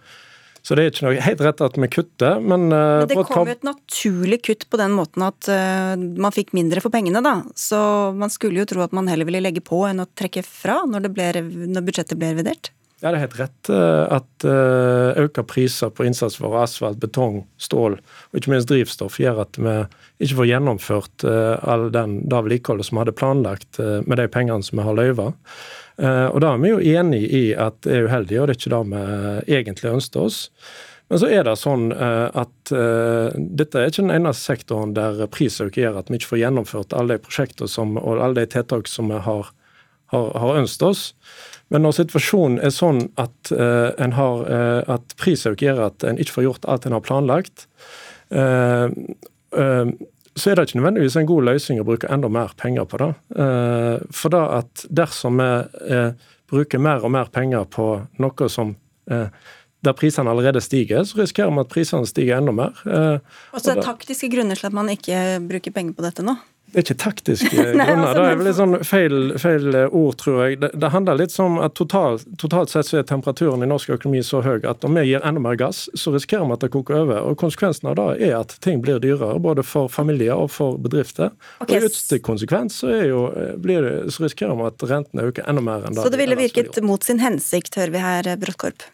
så 0.65 0.73
det 0.73 0.81
er 0.81 0.87
ikke 0.89 1.05
noe 1.05 1.21
helt 1.21 1.41
rett 1.45 1.59
at 1.61 1.75
vi 1.77 1.87
kutter, 1.93 2.39
men, 2.41 2.63
uh, 2.73 3.03
men 3.03 3.11
Det 3.11 3.19
kom 3.29 3.45
jo 3.45 3.53
et 3.53 3.67
naturlig 3.67 4.39
kutt 4.47 4.65
på 4.65 4.79
den 4.81 4.95
måten 4.97 5.21
at 5.21 5.45
uh, 5.45 5.93
man 5.93 6.33
fikk 6.33 6.55
mindre 6.57 6.81
for 6.81 6.89
pengene, 6.93 7.21
da. 7.21 7.35
Så 7.53 7.77
man 8.17 8.33
skulle 8.33 8.63
jo 8.63 8.65
tro 8.71 8.81
at 8.81 8.95
man 8.97 9.05
heller 9.11 9.29
ville 9.29 9.43
legge 9.45 9.61
på 9.61 9.83
enn 9.85 10.01
å 10.01 10.07
trekke 10.17 10.41
fra 10.41 10.79
når, 10.89 11.05
ble, 11.13 11.27
når 11.69 11.85
budsjettet 11.85 12.17
ble 12.17 12.31
revidert. 12.33 12.71
Ja, 13.05 13.11
det 13.13 13.19
er 13.19 13.25
helt 13.27 13.37
rett 13.37 13.69
uh, 13.69 14.17
at 14.17 14.45
økte 15.21 15.43
priser 15.45 15.91
på 15.93 16.07
innsatsvarer, 16.07 16.63
asfalt, 16.65 16.97
betong, 16.97 17.43
stål 17.61 17.99
og 17.99 18.39
ikke 18.39 18.49
minst 18.49 18.71
drivstoff 18.71 19.19
gjør 19.21 19.43
at 19.45 19.59
vi 19.61 19.75
ikke 20.25 20.39
får 20.39 20.49
gjennomført 20.49 21.25
all 21.25 21.91
den 21.93 22.17
det 22.25 22.41
vedlikeholdet 22.47 22.87
som 22.87 22.97
vi 22.97 23.03
hadde 23.03 23.15
planlagt 23.19 23.79
med 24.09 24.17
de 24.17 24.25
pengene 24.31 24.65
som 24.65 24.81
vi 24.81 24.87
har 24.87 24.97
løyva. 24.97 25.29
Eh, 26.01 26.27
og 26.27 26.41
da 26.43 26.51
er 26.53 26.61
vi 26.63 26.73
jo 26.73 26.99
enig 26.99 27.23
i 27.23 27.45
at 27.55 27.79
det 27.85 27.95
er 27.95 28.09
uheldig, 28.09 28.39
og 28.41 28.49
det 28.49 28.55
er 28.55 28.59
ikke 28.59 28.73
det 28.73 28.83
vi 28.91 29.55
egentlig 29.59 29.93
ønsker 29.93 30.27
oss. 30.27 30.39
Men 31.11 31.21
så 31.21 31.29
er 31.29 31.45
det 31.45 31.53
sånn 31.61 31.91
eh, 31.93 32.39
at 32.41 32.73
dette 33.61 33.79
er 33.79 33.91
ikke 33.91 34.07
den 34.07 34.15
eneste 34.15 34.55
sektoren 34.55 34.95
der 34.97 35.21
prisøkning 35.31 35.85
gjør 35.85 35.99
at 36.01 36.09
vi 36.09 36.19
ikke 36.19 36.33
får 36.33 36.41
gjennomført 36.41 36.95
alle 36.97 37.17
de 37.17 37.25
prosjekter 37.27 37.69
og 37.69 38.17
alle 38.17 38.41
de 38.41 38.49
tiltak 38.55 38.89
som 38.91 39.13
vi 39.13 39.21
har, 39.27 39.51
har, 40.15 40.31
har 40.41 40.61
ønsket 40.63 40.87
oss. 40.89 41.03
Men 41.73 41.85
når 41.85 41.97
situasjonen 41.99 42.59
er 42.61 42.73
sånn 42.73 43.07
at, 43.17 43.51
en 43.51 44.13
har, 44.13 44.43
uh, 44.45 44.95
at 44.95 45.15
prisøkning 45.17 45.71
gjør 45.71 45.87
at 45.87 46.05
en 46.05 46.19
ikke 46.21 46.35
får 46.35 46.45
gjort 46.45 46.67
alt 46.69 46.85
en 46.85 46.93
har 46.93 47.05
planlagt, 47.05 47.65
så 50.35 50.51
er 50.51 50.57
det 50.57 50.67
ikke 50.67 50.79
nødvendigvis 50.81 51.15
en 51.19 51.27
god 51.29 51.45
løsning 51.47 51.79
å 51.79 51.87
bruke 51.87 52.09
enda 52.11 52.29
mer 52.31 52.55
penger 52.59 52.87
på 52.91 52.99
det. 52.99 53.11
Eh, 53.39 54.07
for 54.11 54.33
da 54.35 54.41
at 54.57 54.87
dersom 54.91 55.39
vi 55.39 55.51
eh, 55.95 56.25
bruker 56.51 56.81
mer 56.81 57.05
og 57.07 57.13
mer 57.15 57.31
penger 57.33 57.63
på 57.71 57.87
noe 58.21 58.49
som 58.51 58.73
eh, 59.11 59.29
der 59.85 59.95
prisene 59.95 60.31
allerede 60.31 60.59
stiger, 60.65 61.05
så 61.07 61.21
risikerer 61.21 61.53
vi 61.53 61.63
at 61.63 61.71
prisene 61.71 62.09
stiger 62.09 62.41
enda 62.41 62.51
mer. 62.57 62.73
Og 63.53 63.61
så 63.61 63.71
er 63.71 63.79
det 63.79 63.85
taktiske 63.85 64.31
grunner 64.33 64.59
til 64.59 64.67
at 64.67 64.75
man 64.75 64.89
ikke 64.91 65.21
bruker 65.45 65.75
penger 65.75 65.95
på 65.95 66.03
dette 66.03 66.25
nå? 66.25 66.35
Det 66.71 66.81
er 66.81 66.85
ikke 66.85 66.97
taktiske 66.99 67.49
grunner. 67.55 67.91
Altså, 67.93 68.13
det 68.17 68.31
er 68.31 68.39
vel 68.39 68.47
litt 68.49 68.57
sånn 68.57 68.77
feil, 68.83 69.17
feil, 69.39 69.77
ord, 69.85 70.17
tror 70.19 70.39
jeg. 70.43 70.59
Det, 70.63 70.71
det 70.81 70.89
handler 70.91 71.19
litt 71.21 71.35
om 71.39 71.59
at 71.63 71.75
totalt, 71.79 72.25
totalt 72.41 72.73
sett 72.73 72.89
så 72.89 72.99
er 72.99 73.07
temperaturen 73.07 73.63
i 73.63 73.69
norsk 73.69 73.93
økonomi 73.95 74.23
så 74.25 74.41
høy 74.45 74.65
at 74.67 74.83
om 74.87 74.97
vi 74.99 75.05
gir 75.07 75.23
enda 75.23 75.43
mer 75.43 75.55
gass, 75.59 75.85
så 75.95 76.11
risikerer 76.15 76.49
vi 76.49 76.57
at 76.57 76.65
det 76.65 76.71
koker 76.75 76.99
over. 77.03 77.21
Og 77.29 77.37
Konsekvensen 77.39 77.91
av 77.91 77.97
det 77.99 78.09
er 78.27 78.35
at 78.41 78.57
ting 78.65 78.81
blir 78.83 78.99
dyrere, 79.03 79.37
både 79.39 79.63
for 79.63 79.91
familier 79.91 80.35
og 80.35 80.51
for 80.55 80.79
bedrifter. 80.81 81.31
Okay. 81.61 81.77
Og 81.77 81.87
I 81.87 81.91
ytterste 81.91 82.19
konsekvens 82.25 82.81
så, 82.83 82.91
jo, 83.07 83.23
det, 83.61 83.79
så, 84.11 84.25
risikerer 84.25 84.59
vi 84.59 84.67
at 84.67 84.89
rentene 84.89 85.29
øker 85.29 85.47
enda 85.47 85.63
mer 85.63 85.87
enn 85.87 85.95
det. 85.95 86.03
Så 86.03 86.11
det 86.11 86.19
ville 86.23 86.39
virket 86.39 86.81
mot 86.83 87.03
sin 87.05 87.23
hensikt, 87.23 87.79
hører 87.79 87.95
vi 87.95 88.03
her, 88.03 88.35
Bråttkorp? 88.41 88.89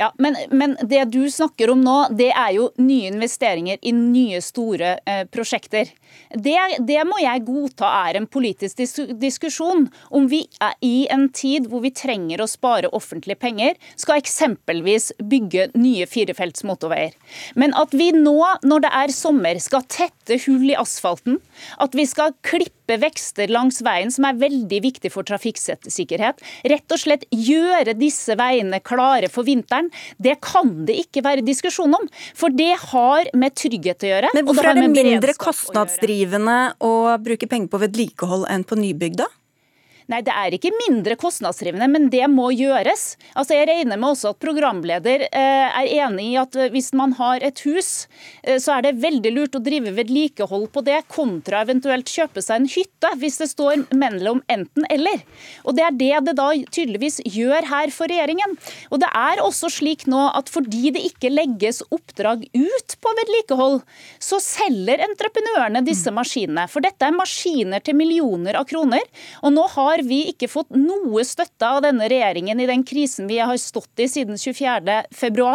Ja, 0.00 0.14
men, 0.18 0.36
men, 0.50 0.76
det 0.82 1.04
du 1.12 1.30
snakker 1.30 1.70
om 1.70 1.82
nå, 1.84 1.94
det 2.16 2.30
er 2.32 2.54
jo 2.56 2.70
nye 2.80 3.10
investeringer 3.10 3.76
i 3.84 3.92
nye, 3.92 4.38
store 4.40 4.94
eh, 5.04 5.26
prosjekter. 5.28 5.90
Det, 6.32 6.54
det, 6.88 7.02
må 7.04 7.18
jeg 7.20 7.42
godta 7.44 7.90
er 8.06 8.16
en 8.16 8.28
politisk 8.30 8.78
dis 8.80 8.96
diskusjon. 9.20 9.90
Om 10.08 10.28
vi 10.32 10.46
er 10.64 10.72
i 10.80 11.04
en 11.12 11.26
tid 11.36 11.68
hvor 11.68 11.84
vi 11.84 11.92
trenger 11.92 12.40
å 12.40 12.48
spare 12.48 12.88
offentlige 12.96 13.42
penger, 13.44 13.76
skal 14.00 14.22
eksempelvis 14.22 15.10
bygge 15.20 15.68
nye 15.76 16.08
firefelts 16.08 16.64
motorveier. 16.64 17.12
Men 17.60 17.76
at 17.76 17.92
vi 17.92 18.08
nå, 18.16 18.38
når 18.64 18.86
det 18.86 18.94
er 19.02 19.12
sommer, 19.12 19.60
skal 19.60 19.84
tette 19.84 20.40
hull 20.46 20.64
i 20.70 20.78
asfalten, 20.80 21.36
at 21.76 21.92
vi 21.98 22.08
skal 22.08 22.32
klippe 22.46 22.96
vekster 23.04 23.52
langs 23.52 23.82
veien, 23.84 24.08
som 24.08 24.24
er 24.26 24.40
veldig 24.40 24.80
viktig 24.86 25.12
for 25.12 25.28
trafikksikkerhet, 25.28 26.40
rett 26.72 26.96
og 26.96 27.04
slett 27.04 27.28
gjøre 27.28 27.98
disse 28.00 28.34
veiene 28.40 28.80
klare 28.80 29.28
for 29.28 29.44
vinteren, 29.44 29.89
det 30.18 30.38
kan 30.44 30.72
det 30.88 30.98
ikke 31.04 31.24
være 31.26 31.44
diskusjon 31.46 31.94
om. 31.98 32.06
For 32.36 32.52
det 32.54 32.72
har 32.90 33.30
med 33.38 33.56
trygghet 33.58 34.06
å 34.06 34.12
gjøre. 34.12 34.32
Men 34.36 34.48
hvorfor 34.48 34.70
er 34.70 34.80
det 34.80 34.88
mindre 34.92 35.36
kostnadsdrivende 35.40 36.58
å 36.84 36.94
bruke 37.22 37.50
penger 37.50 37.70
på 37.72 37.82
vedlikehold 37.84 38.48
enn 38.50 38.66
på 38.66 38.78
nybygg, 38.80 39.20
da? 39.20 39.28
Nei, 40.10 40.24
det 40.26 40.32
er 40.34 40.54
ikke 40.56 40.72
mindre 40.74 41.14
kostnadsdrivende, 41.14 41.86
men 41.86 42.08
det 42.10 42.24
må 42.32 42.48
gjøres. 42.50 43.14
Altså, 43.38 43.54
Jeg 43.54 43.68
regner 43.70 43.98
med 44.00 44.10
også 44.10 44.32
at 44.32 44.40
programleder 44.42 45.22
eh, 45.28 45.68
er 45.70 45.90
enig 46.02 46.32
i 46.32 46.38
at 46.40 46.56
eh, 46.58 46.70
hvis 46.74 46.90
man 46.98 47.14
har 47.14 47.44
et 47.46 47.62
hus, 47.62 48.08
eh, 48.42 48.58
så 48.58 48.74
er 48.74 48.88
det 48.88 49.02
veldig 49.04 49.32
lurt 49.36 49.54
å 49.54 49.62
drive 49.62 49.92
vedlikehold 49.94 50.66
på 50.74 50.82
det, 50.86 50.98
kontra 51.14 51.60
eventuelt 51.62 52.10
kjøpe 52.10 52.42
seg 52.42 52.58
en 52.58 52.66
hytte, 52.72 53.12
hvis 53.22 53.38
det 53.38 53.48
står 53.52 53.84
mellom 53.94 54.42
enten-eller. 54.50 55.22
Og 55.62 55.78
Det 55.78 55.86
er 55.86 55.94
det 56.00 56.10
det 56.26 56.34
da 56.40 56.48
tydeligvis 56.58 57.20
gjør 57.30 57.70
her 57.70 57.94
for 57.94 58.10
regjeringen. 58.10 58.56
Og 58.90 59.04
det 59.04 59.12
er 59.14 59.44
også 59.44 59.70
slik 59.70 60.08
nå 60.10 60.24
at 60.34 60.50
fordi 60.50 60.90
det 60.96 61.04
ikke 61.06 61.30
legges 61.30 61.84
oppdrag 61.86 62.42
ut 62.50 62.96
på 62.98 63.14
vedlikehold, 63.20 63.78
så 64.18 64.42
selger 64.42 65.06
entreprenørene 65.06 65.84
disse 65.86 66.10
maskinene. 66.10 66.66
For 66.66 66.82
dette 66.82 67.06
er 67.06 67.14
maskiner 67.14 67.84
til 67.84 67.98
millioner 68.00 68.58
av 68.58 68.66
kroner. 68.70 69.06
Og 69.46 69.54
nå 69.54 69.68
har 69.76 69.99
har 70.00 70.08
vi 70.08 70.20
ikke 70.30 70.48
fått 70.48 70.72
noe 70.76 71.22
støtte 71.26 71.66
av 71.66 71.82
denne 71.84 72.08
regjeringen 72.08 72.60
i 72.60 72.68
den 72.68 72.82
krisen 72.86 73.28
vi 73.28 73.38
har 73.38 73.58
stått 73.60 74.00
i 74.00 74.08
siden 74.08 74.38
24.2. 74.40 75.48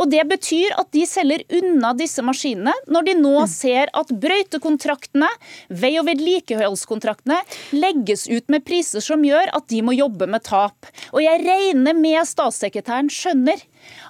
Og 0.00 0.10
det 0.12 0.22
betyr 0.30 0.76
at 0.80 0.90
de 0.96 1.04
selger 1.08 1.44
unna 1.60 1.92
disse 1.96 2.24
maskinene 2.24 2.72
når 2.88 3.08
de 3.08 3.16
nå 3.20 3.34
mm. 3.42 3.50
ser 3.52 3.92
at 3.96 4.12
brøytekontraktene, 4.24 5.28
vei- 5.68 5.96
og 6.00 6.08
vedlikeholdskontraktene 6.08 7.40
legges 7.76 8.26
ut 8.32 8.48
med 8.52 8.64
priser 8.66 9.04
som 9.04 9.24
gjør 9.26 9.52
at 9.56 9.68
de 9.72 9.82
må 9.84 9.96
jobbe 9.96 10.28
med 10.30 10.46
tap. 10.46 10.88
Og 11.12 11.22
jeg 11.24 11.44
regner 11.44 11.96
med 11.96 12.22
statssekretæren 12.28 13.12
skjønner 13.12 13.60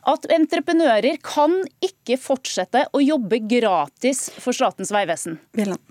at 0.09 0.31
entreprenører 0.33 1.19
kan 1.25 1.59
ikke 1.85 2.19
fortsette 2.21 2.87
å 2.95 3.03
jobbe 3.03 3.43
gratis 3.51 4.29
for 4.39 4.57
Statens 4.57 4.95
vegvesen. 4.95 5.41
Bjelland. 5.57 5.86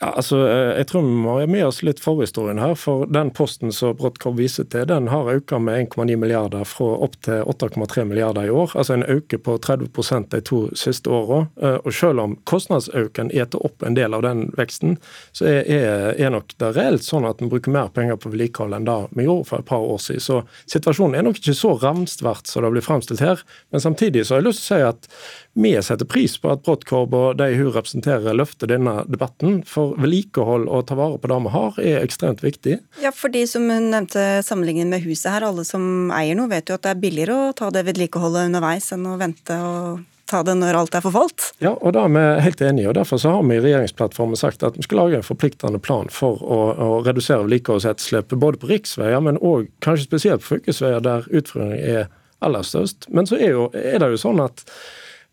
Ja, 0.00 0.08
altså, 0.10 0.40
eh, 0.48 0.72
jeg 0.80 0.88
tror 0.90 1.04
vi 1.06 1.12
må 1.22 1.36
ha 1.38 1.46
med 1.46 1.62
oss 1.68 1.78
litt 1.86 2.00
forhistorien 2.02 2.58
her. 2.58 2.72
For 2.74 3.06
den 3.06 3.30
posten 3.30 3.70
som 3.72 3.94
Bråttkorp 3.94 4.34
viser 4.40 4.66
til, 4.66 4.88
den 4.90 5.06
har 5.12 5.30
økt 5.30 5.54
med 5.62 5.94
1,9 5.94 6.16
milliarder 6.18 6.64
fra 6.66 6.88
opp 7.06 7.14
til 7.22 7.44
8,3 7.46 8.02
milliarder 8.10 8.48
i 8.48 8.50
år. 8.50 8.74
Altså 8.74 8.96
en 8.96 9.06
øke 9.06 9.38
på 9.38 9.54
30 9.62 10.26
de 10.32 10.40
to 10.42 10.58
siste 10.74 11.10
åra. 11.10 11.44
Eh, 11.62 11.78
og 11.78 11.94
selv 11.94 12.24
om 12.24 12.34
kostnadsøkningen 12.50 13.30
eter 13.30 13.62
opp 13.64 13.86
en 13.86 13.94
del 13.94 14.18
av 14.18 14.24
den 14.26 14.48
veksten, 14.58 14.98
så 15.32 15.46
er, 15.46 16.18
er 16.18 16.34
nok 16.34 16.56
det 16.58 16.72
reelt 16.74 17.06
sånn 17.06 17.28
at 17.28 17.40
en 17.40 17.52
bruker 17.52 17.70
mer 17.70 17.92
penger 17.94 18.18
på 18.18 18.34
vedlikehold 18.34 18.74
enn 18.74 18.90
det 18.90 18.98
vi 19.14 19.28
gjorde 19.28 19.46
for 19.52 19.62
et 19.62 19.70
par 19.70 19.86
år 19.86 20.02
siden. 20.02 20.24
Så 20.26 20.42
situasjonen 20.74 21.20
er 21.20 21.28
nok 21.28 21.38
ikke 21.38 21.54
så 21.54 21.76
ramstvert 21.78 22.50
som 22.50 22.66
det 22.66 22.74
blir 22.74 22.86
fremstilt 22.86 23.22
her. 23.22 23.46
Men 23.70 23.86
samtidig 23.86 24.26
så 24.26 24.34
har 24.34 24.42
jeg 24.42 24.50
lyst 24.50 24.66
til 24.66 24.74
å 24.74 24.82
si 24.82 24.90
at 24.90 25.10
vi 25.54 25.82
setter 25.82 26.06
pris 26.06 26.34
på 26.38 26.50
at 26.50 26.64
Brottkorb 26.66 27.14
og 27.14 27.36
de 27.38 27.50
hun 27.54 27.70
representerer, 27.74 28.34
løfter 28.34 28.70
denne 28.70 28.96
debatten. 29.06 29.60
For 29.68 29.94
vedlikehold 30.00 30.66
og 30.66 30.88
ta 30.88 30.98
vare 30.98 31.20
på 31.22 31.30
det 31.30 31.40
vi 31.44 31.52
har, 31.54 31.78
er 31.82 32.00
ekstremt 32.02 32.42
viktig. 32.42 32.80
Ja, 33.02 33.12
for 33.14 33.32
de 33.34 33.44
som 33.50 33.68
nevnte 33.68 34.42
sammenligningen 34.46 34.90
med 34.90 35.04
huset 35.06 35.30
her, 35.30 35.46
alle 35.46 35.66
som 35.68 36.10
eier 36.14 36.38
noe, 36.38 36.50
vet 36.50 36.70
jo 36.70 36.78
at 36.78 36.86
det 36.86 36.94
er 36.94 37.04
billigere 37.04 37.36
å 37.38 37.54
ta 37.56 37.70
det 37.74 37.84
vedlikeholdet 37.86 38.50
underveis 38.50 38.90
enn 38.94 39.06
å 39.06 39.20
vente 39.20 39.60
og 39.62 40.02
ta 40.30 40.40
det 40.42 40.56
når 40.58 40.78
alt 40.78 40.96
er 40.96 41.04
forfalt. 41.04 41.50
Ja, 41.62 41.74
og 41.74 41.94
da 41.94 42.06
er 42.08 42.14
vi 42.14 42.24
helt 42.46 42.64
enige. 42.64 42.88
og 42.90 42.98
Derfor 42.98 43.20
så 43.20 43.36
har 43.36 43.46
vi 43.46 43.58
i 43.58 43.62
regjeringsplattformen 43.62 44.40
sagt 44.40 44.64
at 44.66 44.78
vi 44.78 44.86
skal 44.86 45.02
lage 45.04 45.20
en 45.20 45.26
forpliktende 45.26 45.78
plan 45.78 46.10
for 46.10 46.42
å, 46.42 46.60
å 46.74 46.90
redusere 47.06 47.44
vedlikeholdsetterslepet 47.44 48.40
både 48.40 48.60
på 48.62 48.72
riksveier, 48.72 49.22
men 49.22 49.38
òg 49.38 49.68
kanskje 49.84 50.08
spesielt 50.08 50.44
på 50.44 50.56
fylkesveier 50.56 51.04
der 51.04 51.28
utfordringen 51.30 51.78
er 51.78 52.12
aller 52.44 52.66
størst. 52.66 53.08
Men 53.14 53.28
så 53.28 53.38
er, 53.38 53.54
jo, 53.54 53.68
er 53.76 54.00
det 54.00 54.14
jo 54.14 54.22
sånn 54.26 54.42
at 54.44 54.64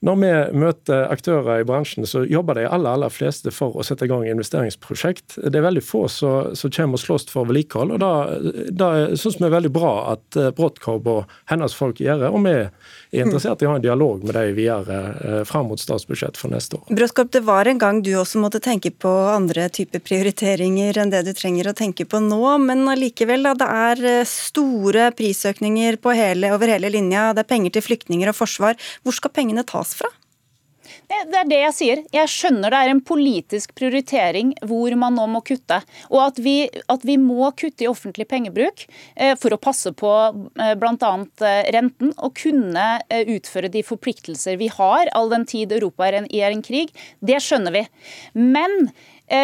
når 0.01 0.15
vi 0.17 0.29
møter 0.57 1.03
aktører 1.13 1.61
i 1.61 1.65
bransjen, 1.67 2.07
så 2.09 2.23
jobber 2.25 2.57
de 2.57 2.65
aller, 2.65 2.95
aller 2.95 3.11
fleste 3.13 3.51
for 3.53 3.75
å 3.77 3.83
sette 3.85 4.07
i 4.07 4.09
gang 4.09 4.23
investeringsprosjekt. 4.25 5.35
Det 5.37 5.59
er 5.59 5.65
veldig 5.67 5.83
få 5.85 6.07
som, 6.09 6.55
kommer 6.73 6.97
og 6.97 7.03
slåss 7.03 7.27
for 7.29 7.45
vedlikehold. 7.45 7.93
og 7.93 8.01
Da, 8.01 8.13
da 8.73 8.89
syns 9.13 9.37
vi 9.37 9.45
er 9.45 9.53
veldig 9.53 9.73
bra 9.75 9.93
at 10.15 10.39
eh, 10.41 10.49
og 10.57 11.35
hennes 11.51 11.75
folk 11.77 12.01
gjør 12.01 12.23
det. 12.23 12.31
Og 12.33 12.41
vi 12.47 12.55
er 12.57 13.21
interessert 13.21 13.61
i 13.61 13.67
å 13.69 13.75
ha 13.75 13.77
en 13.77 13.85
dialog 13.85 14.23
med 14.25 14.33
dem 14.39 14.55
videre 14.57 14.97
eh, 15.21 15.43
fram 15.45 15.69
mot 15.69 15.81
statsbudsjett 15.81 16.39
for 16.39 16.49
neste 16.53 16.79
år. 16.79 16.89
Bråttkorb, 16.89 17.29
det 17.37 17.43
var 17.45 17.69
en 17.69 17.81
gang 17.81 18.01
du 18.01 18.11
også 18.17 18.41
måtte 18.41 18.61
tenke 18.63 18.89
på 18.89 19.11
andre 19.29 19.67
typer 19.69 20.01
prioriteringer 20.01 20.97
enn 20.97 21.13
det 21.13 21.21
du 21.29 21.33
trenger 21.37 21.69
å 21.69 21.75
tenke 21.77 22.07
på 22.09 22.23
nå, 22.25 22.41
men 22.65 22.87
allikevel, 22.89 23.45
da. 23.45 23.53
Det 23.61 23.69
er 23.69 24.03
eh, 24.15 24.25
store 24.25 25.11
prisøkninger 25.13 26.01
hele, 26.17 26.53
over 26.55 26.73
hele 26.73 26.89
linja. 26.89 27.29
Det 27.37 27.45
er 27.45 27.51
penger 27.53 27.77
til 27.77 27.85
flyktninger 27.91 28.33
og 28.33 28.39
forsvar. 28.41 28.81
Hvor 29.05 29.13
skal 29.13 29.35
pengene 29.37 29.67
tas 29.67 29.90
fra? 29.97 30.09
Det, 31.11 31.37
er 31.37 31.47
det 31.49 31.59
jeg 31.59 31.75
sier. 31.75 32.01
Jeg 32.13 32.31
skjønner 32.31 32.71
det 32.71 32.79
er 32.79 32.91
en 32.93 33.03
politisk 33.03 33.73
prioritering 33.77 34.53
hvor 34.67 34.93
man 34.99 35.17
nå 35.17 35.27
må 35.33 35.41
kutte. 35.45 35.81
Og 36.09 36.21
at 36.23 36.39
vi, 36.43 36.55
at 36.91 37.05
vi 37.07 37.17
må 37.21 37.49
kutte 37.57 37.85
i 37.85 37.89
offentlig 37.91 38.27
pengebruk 38.31 38.85
eh, 39.15 39.35
for 39.39 39.53
å 39.53 39.59
passe 39.61 39.93
på 39.97 40.11
eh, 40.55 40.73
bl.a. 40.79 41.13
Eh, 41.47 41.61
renten 41.75 42.13
og 42.17 42.35
kunne 42.39 42.87
utføre 43.11 43.71
de 43.71 43.83
forpliktelser 43.85 44.59
vi 44.61 44.69
har, 44.71 45.09
all 45.17 45.31
den 45.33 45.45
tid 45.49 45.73
Europa 45.75 46.07
er, 46.07 46.21
er 46.25 46.51
en 46.51 46.63
krig, 46.65 46.93
det 47.19 47.41
skjønner 47.43 47.75
vi. 47.75 47.85
Men 48.37 48.91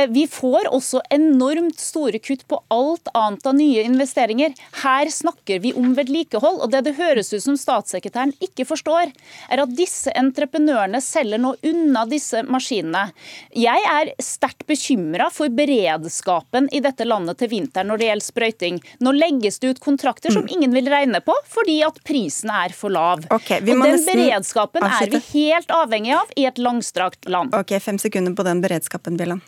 vi 0.09 0.25
får 0.27 0.67
også 0.73 1.01
enormt 1.13 1.79
store 1.79 2.19
kutt 2.19 2.43
på 2.47 2.59
alt 2.73 3.07
annet 3.13 3.45
av 3.47 3.55
nye 3.55 3.83
investeringer. 3.87 4.53
Her 4.83 5.09
snakker 5.13 5.61
vi 5.63 5.73
om 5.77 5.93
vedlikehold. 5.97 6.61
og 6.63 6.71
Det 6.71 6.81
det 6.87 6.95
høres 6.97 7.33
ut 7.33 7.43
som 7.43 7.57
statssekretæren 7.59 8.33
ikke 8.43 8.65
forstår, 8.67 9.13
er 9.49 9.63
at 9.63 9.75
disse 9.77 10.11
entreprenørene 10.17 11.01
selger 11.03 11.41
nå 11.41 11.55
unna 11.67 12.05
disse 12.09 12.43
maskinene. 12.47 13.07
Jeg 13.55 13.87
er 13.91 14.13
sterkt 14.23 14.65
bekymra 14.67 15.29
for 15.33 15.51
beredskapen 15.53 16.69
i 16.75 16.81
dette 16.83 17.07
landet 17.07 17.39
til 17.41 17.51
vinteren 17.51 17.91
når 17.91 18.01
det 18.01 18.09
gjelder 18.11 18.27
sprøyting. 18.27 18.79
Nå 19.03 19.15
legges 19.15 19.59
det 19.63 19.73
ut 19.75 19.83
kontrakter 19.83 20.33
som 20.33 20.45
mm. 20.47 20.53
ingen 20.57 20.75
vil 20.75 20.89
regne 20.91 21.21
på, 21.23 21.35
fordi 21.47 21.79
at 21.87 21.99
prisen 22.07 22.51
er 22.53 22.75
for 22.75 22.93
lav. 22.93 23.25
Okay, 23.33 23.61
og 23.63 23.83
Den 23.87 24.03
beredskapen 24.07 24.87
er 24.87 25.11
vi 25.11 25.21
helt 25.31 25.71
avhengig 25.73 26.15
av 26.17 26.33
i 26.35 26.47
et 26.49 26.61
langstrakt 26.61 27.29
land. 27.29 27.55
Ok, 27.55 27.77
Fem 27.87 27.99
sekunder 28.01 28.33
på 28.35 28.43
den 28.47 28.63
beredskapen, 28.63 29.19
Bjelland. 29.19 29.45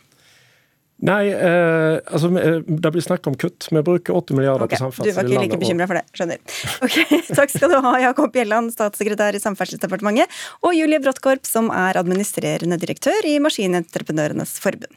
Nei, 1.06 1.30
eh, 1.32 1.96
altså 2.12 2.28
eh, 2.36 2.58
det 2.66 2.92
blir 2.92 3.04
snakk 3.04 3.26
om 3.30 3.36
kutt. 3.40 3.68
Vi 3.72 3.82
bruker 3.84 4.16
80 4.16 4.36
milliarder 4.36 4.66
okay, 4.66 4.76
på 4.76 4.84
samferdsel. 4.84 5.08
Du 5.08 5.16
var 5.16 5.28
ikke 5.28 5.44
like 5.46 5.60
bekymra 5.62 5.88
for 5.88 6.00
det, 6.00 6.04
skjønner. 6.16 6.40
Ok, 6.86 6.98
Takk 7.40 7.52
skal 7.54 7.72
du 7.72 7.78
ha, 7.84 7.94
Jakob 8.04 8.32
Bjelland, 8.34 8.74
statssekretær 8.74 9.36
i 9.36 9.42
Samferdselsdepartementet, 9.42 10.40
og 10.66 10.76
Julie 10.76 11.00
Bråttkorp, 11.02 11.48
som 11.48 11.72
er 11.72 12.00
administrerende 12.00 12.80
direktør 12.80 13.28
i 13.28 13.38
Maskinentreprenørenes 13.42 14.58
forbund. 14.60 14.92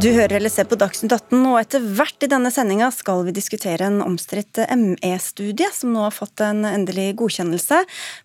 Du 0.00 0.06
hører 0.14 0.38
eller 0.38 0.48
ser 0.48 0.64
på 0.64 0.78
Dagsnytt 0.80 1.12
18, 1.12 1.42
og 1.44 1.58
etter 1.60 1.82
hvert 1.84 2.24
i 2.24 2.28
denne 2.30 2.48
sendinga 2.54 2.86
skal 2.94 3.20
vi 3.26 3.34
diskutere 3.36 3.84
en 3.84 3.98
omstridt 4.00 4.62
ME-studie 4.80 5.68
som 5.76 5.92
nå 5.92 6.06
har 6.06 6.14
fått 6.16 6.40
en 6.46 6.64
endelig 6.64 7.10
godkjennelse. 7.20 7.82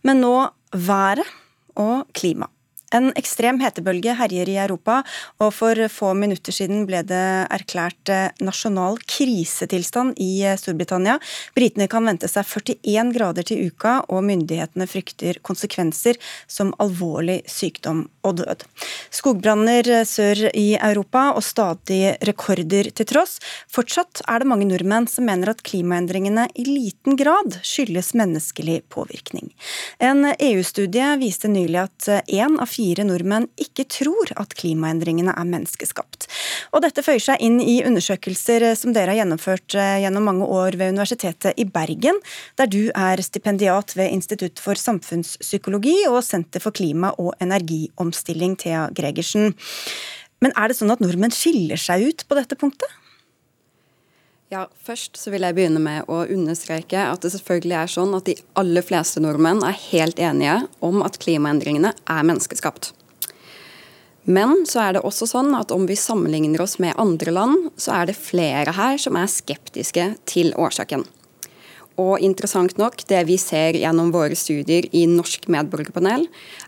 Men 0.08 0.24
nå 0.24 0.36
været 0.72 1.28
og 1.76 2.08
klima. 2.16 2.48
En 2.94 3.10
ekstrem 3.18 3.58
hetebølge 3.64 4.14
herjer 4.20 4.50
i 4.52 4.58
Europa, 4.62 5.00
og 5.42 5.52
for 5.58 5.80
få 5.90 6.12
minutter 6.18 6.54
siden 6.54 6.84
ble 6.86 7.02
det 7.08 7.26
erklært 7.54 8.12
eh, 8.14 8.28
nasjonal 8.46 9.00
krisetilstand 9.10 10.20
i 10.22 10.44
eh, 10.46 10.58
Storbritannia. 10.60 11.18
Britene 11.58 11.88
kan 11.90 12.06
vente 12.06 12.30
seg 12.30 12.46
41 12.46 13.14
grader 13.16 13.48
til 13.48 13.72
uka, 13.72 13.98
og 14.14 14.26
myndighetene 14.28 14.86
frykter 14.90 15.42
konsekvenser 15.46 16.20
som 16.48 16.74
alvorlig 16.84 17.40
sykdom 17.50 18.06
og 18.26 18.38
død. 18.44 18.68
Skogbranner 19.10 19.90
eh, 20.02 20.06
sør 20.06 20.46
i 20.54 20.68
Europa 20.78 21.32
og 21.34 21.44
stadig 21.46 22.16
rekorder 22.30 22.92
til 22.94 23.10
tross. 23.10 23.40
Fortsatt 23.72 24.22
er 24.30 24.44
det 24.44 24.52
mange 24.52 24.70
nordmenn 24.70 25.10
som 25.10 25.26
mener 25.26 25.56
at 25.56 25.66
klimaendringene 25.66 26.48
i 26.54 26.68
liten 26.70 27.18
grad 27.18 27.58
skyldes 27.66 28.14
menneskelig 28.14 28.84
påvirkning. 28.94 29.50
En 29.98 30.30
EU-studie 30.38 31.16
viste 31.22 31.50
nylig 31.50 31.82
at 31.88 32.10
én 32.30 32.60
av 32.62 32.70
fire 32.76 33.06
nordmenn 33.08 33.48
ikke 33.62 33.88
tror 33.92 34.34
at 34.40 34.56
klimaendringene 34.60 35.34
er 35.36 35.48
menneskeskapt. 35.50 36.28
Og 36.76 36.84
dette 36.86 37.04
føyer 37.06 37.24
seg 37.24 37.44
inn 37.46 37.62
i 37.64 37.80
undersøkelser 37.88 38.68
som 38.80 38.96
dere 38.96 39.14
har 39.14 39.22
gjennomført 39.22 39.78
eh, 39.80 40.02
gjennom 40.04 40.28
mange 40.30 40.50
år 40.50 40.78
ved 40.80 40.96
Universitetet 40.96 41.58
i 41.62 41.68
Bergen, 41.68 42.20
der 42.60 42.72
du 42.72 42.82
er 42.92 43.24
stipendiat 43.24 43.96
ved 43.98 44.14
Institutt 44.16 44.62
for 44.64 44.80
samfunnspsykologi 44.80 45.98
og 46.10 46.22
Senter 46.26 46.64
for 46.64 46.76
klima- 46.76 47.16
og 47.22 47.34
energiomstilling, 47.44 48.58
Thea 48.62 48.90
Gregersen. 48.96 49.54
Men 50.44 50.54
er 50.60 50.70
det 50.70 50.78
sånn 50.80 50.94
at 50.94 51.02
nordmenn 51.04 51.34
skiller 51.34 51.80
seg 51.80 52.10
ut 52.10 52.28
på 52.28 52.38
dette 52.38 52.60
punktet? 52.60 52.92
Ja, 54.54 54.68
Først 54.86 55.18
så 55.18 55.32
vil 55.34 55.42
jeg 55.42 55.58
begynne 55.58 55.82
med 55.82 56.06
å 56.12 56.20
understreke 56.30 57.02
at 57.10 57.24
det 57.26 57.32
selvfølgelig 57.34 57.78
er 57.80 57.90
sånn 57.90 58.14
at 58.14 58.28
de 58.30 58.36
aller 58.62 58.86
fleste 58.86 59.24
nordmenn 59.24 59.64
er 59.66 59.80
helt 59.88 60.22
enige 60.22 60.60
om 60.86 61.02
at 61.02 61.18
klimaendringene 61.24 61.96
er 61.96 62.28
menneskeskapt. 62.30 62.92
Men 64.26 64.64
så 64.70 64.84
er 64.84 64.96
det 64.96 65.04
også 65.06 65.28
sånn 65.30 65.52
at 65.58 65.74
om 65.74 65.88
vi 65.90 65.98
sammenligner 65.98 66.62
oss 66.62 66.78
med 66.82 66.98
andre 67.02 67.34
land, 67.34 67.72
så 67.78 67.98
er 68.00 68.10
det 68.10 68.18
flere 68.18 68.74
her 68.78 69.02
som 69.02 69.18
er 69.18 69.30
skeptiske 69.30 70.08
til 70.30 70.54
årsaken. 70.58 71.06
Og 72.02 72.20
interessant 72.20 72.76
nok, 72.76 73.06
det 73.08 73.22
vi 73.30 73.38
ser 73.40 73.78
gjennom 73.80 74.10
våre 74.12 74.36
studier 74.36 74.88
i 74.92 75.06
Norsk 75.08 75.48
medborgerpanel, 75.52 76.26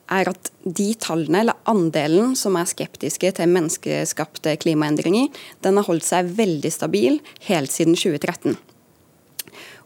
er 0.07 0.31
at 0.31 0.51
de 0.63 0.93
tallene, 1.03 1.41
eller 1.43 1.59
andelen 1.67 2.31
som 2.39 2.55
er 2.55 2.69
skeptiske 2.69 3.33
til 3.35 3.51
menneskeskapte 3.51 4.55
klimaendringer, 4.63 5.27
den 5.65 5.79
har 5.79 5.87
holdt 5.89 6.07
seg 6.07 6.31
veldig 6.39 6.71
stabil 6.71 7.19
helt 7.49 7.75
siden 7.75 7.99
2013. 7.99 8.55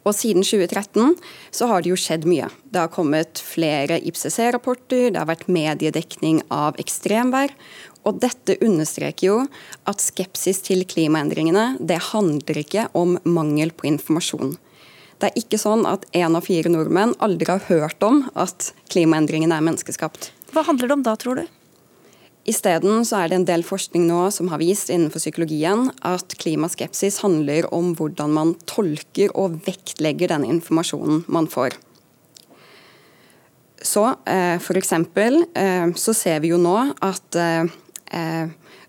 Og 0.01 0.15
siden 0.17 0.41
2013 0.45 1.17
så 1.53 1.67
har 1.69 1.81
det 1.81 1.91
jo 1.91 1.99
skjedd 1.99 2.25
mye. 2.29 2.47
Det 2.73 2.81
har 2.81 2.93
kommet 2.93 3.41
flere 3.45 3.99
IPCC-rapporter, 4.01 5.11
det 5.13 5.19
har 5.19 5.29
vært 5.29 5.49
mediedekning 5.49 6.41
av 6.53 6.77
ekstremvær. 6.81 7.53
Og 8.05 8.17
dette 8.21 8.57
understreker 8.65 9.27
jo 9.27 9.37
at 9.89 10.01
skepsis 10.01 10.63
til 10.65 10.85
klimaendringene, 10.89 11.75
det 11.77 12.01
handler 12.09 12.61
ikke 12.63 12.89
om 12.97 13.19
mangel 13.29 13.73
på 13.77 13.89
informasjon. 13.91 14.57
Det 15.21 15.29
er 15.29 15.37
ikke 15.37 15.59
sånn 15.61 15.85
at 15.85 16.07
én 16.17 16.33
av 16.33 16.47
fire 16.47 16.69
nordmenn 16.73 17.13
aldri 17.21 17.45
har 17.45 17.61
hørt 17.67 18.01
om 18.01 18.23
at 18.33 18.71
klimaendringene 18.89 19.53
er 19.53 19.65
menneskeskapt. 19.67 20.31
Hva 20.49 20.63
handler 20.65 20.89
det 20.89 20.95
om 20.97 21.03
da, 21.05 21.13
tror 21.19 21.43
du? 21.43 21.43
Isteden 22.49 23.03
så 23.05 23.19
er 23.19 23.29
det 23.29 23.37
en 23.37 23.45
del 23.45 23.61
forskning 23.61 24.07
nå 24.09 24.23
som 24.33 24.49
har 24.49 24.57
vist 24.57 24.89
innenfor 24.89 25.21
psykologien 25.21 25.91
at 26.01 26.33
klimaskepsis 26.41 27.19
handler 27.21 27.67
om 27.69 27.93
hvordan 27.99 28.33
man 28.33 28.55
tolker 28.65 29.29
og 29.37 29.59
vektlegger 29.67 30.33
den 30.33 30.47
informasjonen 30.49 31.21
man 31.29 31.45
får. 31.51 31.77
Så 33.81 34.07
for 34.61 34.77
f.eks. 34.77 34.91
Eh, 34.93 35.93
så 35.97 36.13
ser 36.17 36.41
vi 36.41 36.51
jo 36.51 36.57
nå 36.61 36.75
at 37.01 37.37
eh, 37.37 37.65
eh 37.65 37.79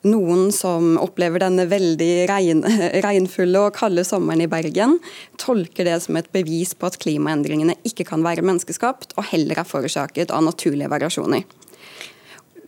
noen 0.02 0.48
som 0.54 0.96
opplever 0.98 1.42
denne 1.44 1.66
veldig 1.70 2.10
regn, 2.30 2.62
regnfulle 3.06 3.66
og 3.66 3.76
kalde 3.76 4.04
sommeren 4.06 4.42
i 4.44 4.50
Bergen, 4.50 4.98
tolker 5.40 5.86
det 5.88 5.98
som 6.04 6.18
et 6.18 6.30
bevis 6.34 6.74
på 6.74 6.90
at 6.90 6.98
klimaendringene 7.02 7.78
ikke 7.88 8.06
kan 8.08 8.24
være 8.26 8.44
menneskeskapt, 8.46 9.14
og 9.16 9.28
heller 9.30 9.62
er 9.62 9.68
forårsaket 9.68 10.34
av 10.34 10.44
naturlige 10.46 10.90
variasjoner. 10.92 11.46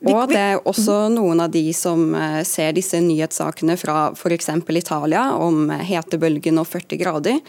Og 0.05 0.29
det 0.29 0.41
er 0.41 0.67
også 0.69 1.07
noen 1.13 1.41
av 1.41 1.53
de 1.55 1.71
som 1.77 2.11
eh, 2.19 2.43
ser 2.45 2.75
disse 2.77 2.99
nyhetssakene 3.01 3.77
fra 3.81 4.11
f.eks. 4.13 4.51
Italia 4.77 5.31
om 5.41 5.71
hetebølgen 5.73 6.61
og 6.61 6.69
40 6.69 7.01
grader, 7.01 7.41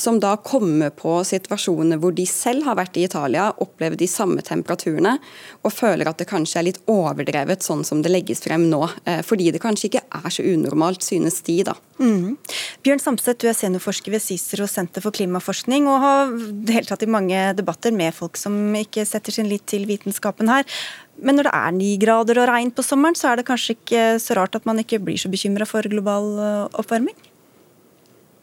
som 0.00 0.18
da 0.22 0.32
kommer 0.40 0.92
på 0.96 1.18
situasjoner 1.26 2.00
hvor 2.00 2.14
de 2.16 2.24
selv 2.28 2.64
har 2.68 2.78
vært 2.78 2.96
i 2.96 3.04
Italia, 3.06 3.50
opplevd 3.60 4.00
de 4.00 4.08
samme 4.10 4.42
temperaturene, 4.44 5.16
og 5.64 5.74
føler 5.74 6.08
at 6.08 6.20
det 6.20 6.28
kanskje 6.30 6.60
er 6.60 6.68
litt 6.70 6.80
overdrevet 6.90 7.64
sånn 7.64 7.84
som 7.86 8.00
det 8.04 8.12
legges 8.12 8.42
frem 8.44 8.68
nå. 8.72 8.82
Eh, 9.04 9.20
fordi 9.26 9.50
det 9.52 9.62
kanskje 9.62 9.90
ikke 9.90 10.04
er 10.20 10.32
så 10.32 10.46
unormalt, 10.46 11.04
synes 11.04 11.40
de, 11.46 11.60
da. 11.68 11.76
Mm. 12.00 12.38
Bjørn 12.84 13.02
Samset, 13.02 13.40
du 13.42 13.48
er 13.50 13.56
seniorforsker 13.56 14.14
ved 14.14 14.24
CICERO 14.24 14.68
Senter 14.70 15.04
for 15.04 15.14
klimaforskning, 15.16 15.88
og 15.90 16.00
har 16.04 16.34
deltatt 16.70 17.04
i 17.04 17.10
mange 17.10 17.50
debatter 17.58 17.94
med 17.94 18.16
folk 18.16 18.40
som 18.40 18.56
ikke 18.80 19.04
setter 19.08 19.36
sin 19.36 19.50
lit 19.50 19.66
til 19.68 19.86
vitenskapen 19.90 20.50
her. 20.50 20.66
Men 21.20 21.36
når 21.36 21.50
det 21.50 21.56
er 21.56 21.74
ni 21.76 21.90
grader 22.00 22.40
og 22.40 22.48
regn 22.48 22.70
på 22.72 22.84
sommeren, 22.86 23.18
så 23.18 23.30
er 23.30 23.40
det 23.40 23.48
kanskje 23.50 23.76
ikke 23.76 24.04
så 24.22 24.38
rart 24.38 24.56
at 24.56 24.68
man 24.68 24.80
ikke 24.80 25.02
blir 25.04 25.20
så 25.20 25.28
bekymra 25.32 25.68
for 25.68 25.84
global 25.92 26.32
eh, 26.40 26.80
oppvarming? 26.80 27.16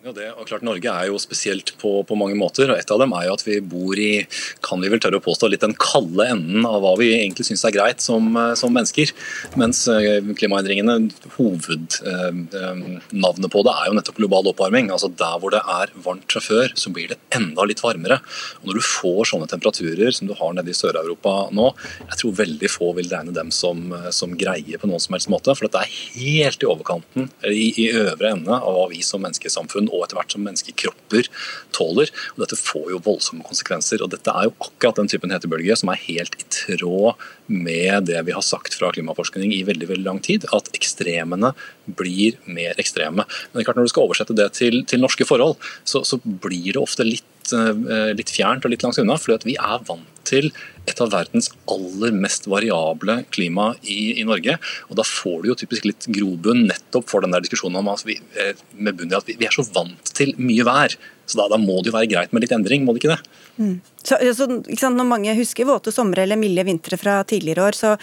Ja, 0.08 0.14
det, 0.16 0.30
og 0.40 0.48
klart 0.48 0.64
Norge 0.64 0.88
er 0.88 1.10
jo 1.10 1.18
spesielt 1.20 1.74
på, 1.82 1.90
på, 2.08 2.16
mange 2.16 2.38
måter. 2.40 2.70
og 2.72 2.78
Et 2.80 2.92
av 2.96 3.02
dem 3.02 3.12
er 3.18 3.26
jo 3.28 3.34
at 3.36 3.42
vi 3.44 3.58
bor 3.60 4.00
i 4.00 4.24
kan 4.64 4.80
vi 4.80 4.88
vel 4.88 5.02
tørre 5.04 5.20
å 5.20 5.24
påstå, 5.26 5.50
litt 5.52 5.66
den 5.66 5.74
kalde 5.76 6.24
enden 6.32 6.64
av 6.64 6.80
hva 6.80 6.94
vi 6.96 7.10
egentlig 7.12 7.44
syns 7.44 7.66
er 7.68 7.74
greit 7.76 8.00
som, 8.00 8.30
eh, 8.40 8.54
som, 8.56 8.72
mennesker. 8.72 9.12
Mens 9.60 9.82
eh, 9.92 10.24
klimaendringene, 10.40 11.12
hovednavnet 11.36 13.20
eh, 13.20 13.52
på 13.52 13.64
det 13.68 13.74
er 13.74 13.90
jo 13.90 13.98
nettopp 13.98 14.22
global 14.22 14.48
oppvarming. 14.54 14.88
altså 14.96 15.10
Der 15.12 15.36
hvor 15.44 15.52
det 15.52 15.60
er 15.60 15.92
varmt 16.06 16.32
fra 16.32 16.40
før, 16.46 16.72
så 16.80 16.94
blir 16.96 17.12
det 17.12 17.20
enda 17.36 17.68
litt 17.68 17.84
varmere. 17.84 18.22
Og 18.62 18.72
Når 18.72 18.80
du 18.80 18.88
får 18.88 19.34
sånne 19.34 19.52
temperaturer 19.52 20.16
som 20.16 20.32
du 20.32 20.34
har 20.40 20.56
nede 20.56 20.72
i 20.72 20.78
Sør-Europa 20.78 21.36
nå, 21.52 21.74
jeg 22.06 22.22
tror 22.24 22.40
veldig 22.40 22.72
få 22.72 22.94
vil 23.02 23.12
regne 23.12 23.36
dem 23.36 23.52
som, 23.52 23.92
som 24.16 24.40
greier 24.40 24.80
på 24.80 24.88
noen 24.88 25.04
som 25.04 25.20
helst 25.20 25.34
måte. 25.36 25.52
For 25.52 25.68
dette 25.68 25.84
er 25.84 26.00
helt 26.16 26.64
i 26.64 26.72
overkanten, 26.72 27.28
i, 27.52 27.74
i 27.76 27.92
øvre 27.92 28.38
ende 28.38 28.56
av 28.56 28.80
hva 28.80 28.88
vi 28.96 29.04
som 29.04 29.28
menneskesamfunn 29.28 29.92
og 29.98 30.06
etter 30.06 30.20
hvert 30.20 30.36
som 30.36 30.46
menneskekropper 30.46 31.30
tåler. 31.76 32.12
og 32.36 32.44
Dette 32.44 32.60
får 32.60 32.92
jo 32.94 33.04
voldsomme 33.06 33.46
konsekvenser. 33.48 34.04
og 34.04 34.12
Dette 34.14 34.34
er 34.34 34.50
jo 34.50 34.56
akkurat 34.64 35.02
den 35.02 35.12
typen 35.12 35.34
hetebølge 35.34 35.78
som 35.80 35.92
er 35.94 36.04
helt 36.06 36.38
i 36.40 36.48
tråd 36.54 37.18
med 37.48 38.08
det 38.10 38.22
vi 38.28 38.36
har 38.36 38.46
sagt 38.46 38.76
fra 38.78 38.92
klimaforskning 38.94 39.54
i 39.56 39.64
veldig 39.68 39.88
veldig 39.92 40.06
lang 40.06 40.20
tid, 40.24 40.46
at 40.54 40.70
ekstremene 40.76 41.54
blir 41.88 42.38
mer 42.46 42.78
ekstreme. 42.82 43.24
Men 43.24 43.56
det 43.56 43.64
er 43.64 43.70
klart 43.70 43.80
når 43.80 43.88
du 43.88 43.94
skal 43.94 44.08
oversette 44.08 44.38
det 44.38 44.52
til, 44.58 44.84
til 44.88 45.04
norske 45.04 45.28
forhold, 45.28 45.56
så, 45.88 46.04
så 46.08 46.20
blir 46.24 46.74
det 46.74 46.84
ofte 46.84 47.08
litt 47.08 47.26
Eh, 47.54 48.14
litt, 48.18 48.32
fjernt 48.34 48.66
og 48.66 48.74
litt 48.74 48.84
langt 48.84 49.00
unna. 49.02 49.18
fordi 49.18 49.54
vi 49.54 49.58
er 49.58 49.84
vant 49.88 50.06
til 50.28 50.50
et 50.88 51.00
av 51.00 51.12
verdens 51.14 51.50
aller 51.72 52.12
mest 52.12 52.48
variable 52.52 53.22
klima 53.32 53.70
i, 53.84 54.20
i, 54.20 54.24
Norge. 54.28 54.58
og 54.90 54.98
Da 55.00 55.06
får 55.08 55.44
du 55.44 55.50
jo 55.52 55.60
typisk 55.60 55.88
litt 55.88 56.08
grobunn 56.12 56.68
nettopp 56.68 57.08
for 57.10 57.24
den 57.24 57.32
der 57.32 57.44
diskusjonen 57.44 57.80
om 57.80 57.92
altså 57.94 58.12
vi, 58.12 58.20
eh, 58.36 58.56
med 58.76 58.98
bunn 58.98 59.12
i 59.12 59.18
at 59.20 59.28
vi, 59.28 59.38
vi 59.40 59.48
er 59.48 59.56
så 59.56 59.66
vant 59.72 60.14
til 60.18 60.34
mye 60.38 60.68
vær. 60.68 60.98
Så 61.28 61.38
da, 61.42 61.50
da, 61.52 61.60
må 61.60 61.82
det 61.82 61.92
jo 61.92 61.98
være 61.98 62.10
greit 62.10 62.34
med 62.34 62.44
litt 62.44 62.54
endring, 62.56 62.86
må 62.88 62.96
det 62.96 63.04
ikke 63.04 63.16
det? 63.18 63.38
Mm. 63.58 63.74
Så, 64.00 64.16
så, 64.38 64.46
sant, 64.48 64.96
når 64.96 65.08
mange 65.10 65.34
husker 65.36 65.68
våte 65.68 65.92
somre 65.92 66.24
eller 66.24 66.40
milde 66.40 66.64
vintre 66.64 66.96
fra 67.00 67.18
tidligere 67.28 67.66
år, 67.68 67.76
så, 67.76 67.94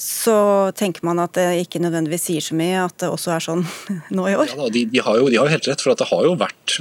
så, 0.00 0.36
tenker 0.78 1.04
man 1.04 1.20
at 1.20 1.34
det 1.36 1.46
ikke 1.66 1.82
nødvendigvis 1.84 2.24
sier 2.30 2.44
så 2.44 2.56
mye 2.56 2.86
at 2.86 2.96
det 3.02 3.10
også 3.12 3.34
er 3.36 3.44
sånn 3.44 3.66
nå 4.16 4.28
i 4.30 4.36
år? 4.40 4.54
Ja, 4.56 4.70
de, 4.72 4.86
de, 4.88 5.02
har 5.04 5.20
jo, 5.20 5.28
de, 5.28 5.36
har 5.36 5.50
jo, 5.50 5.54
helt 5.58 5.68
rett, 5.68 5.84
for 5.84 5.92
det 5.92 6.08
har 6.08 6.28
jo 6.28 6.36
vært 6.40 6.78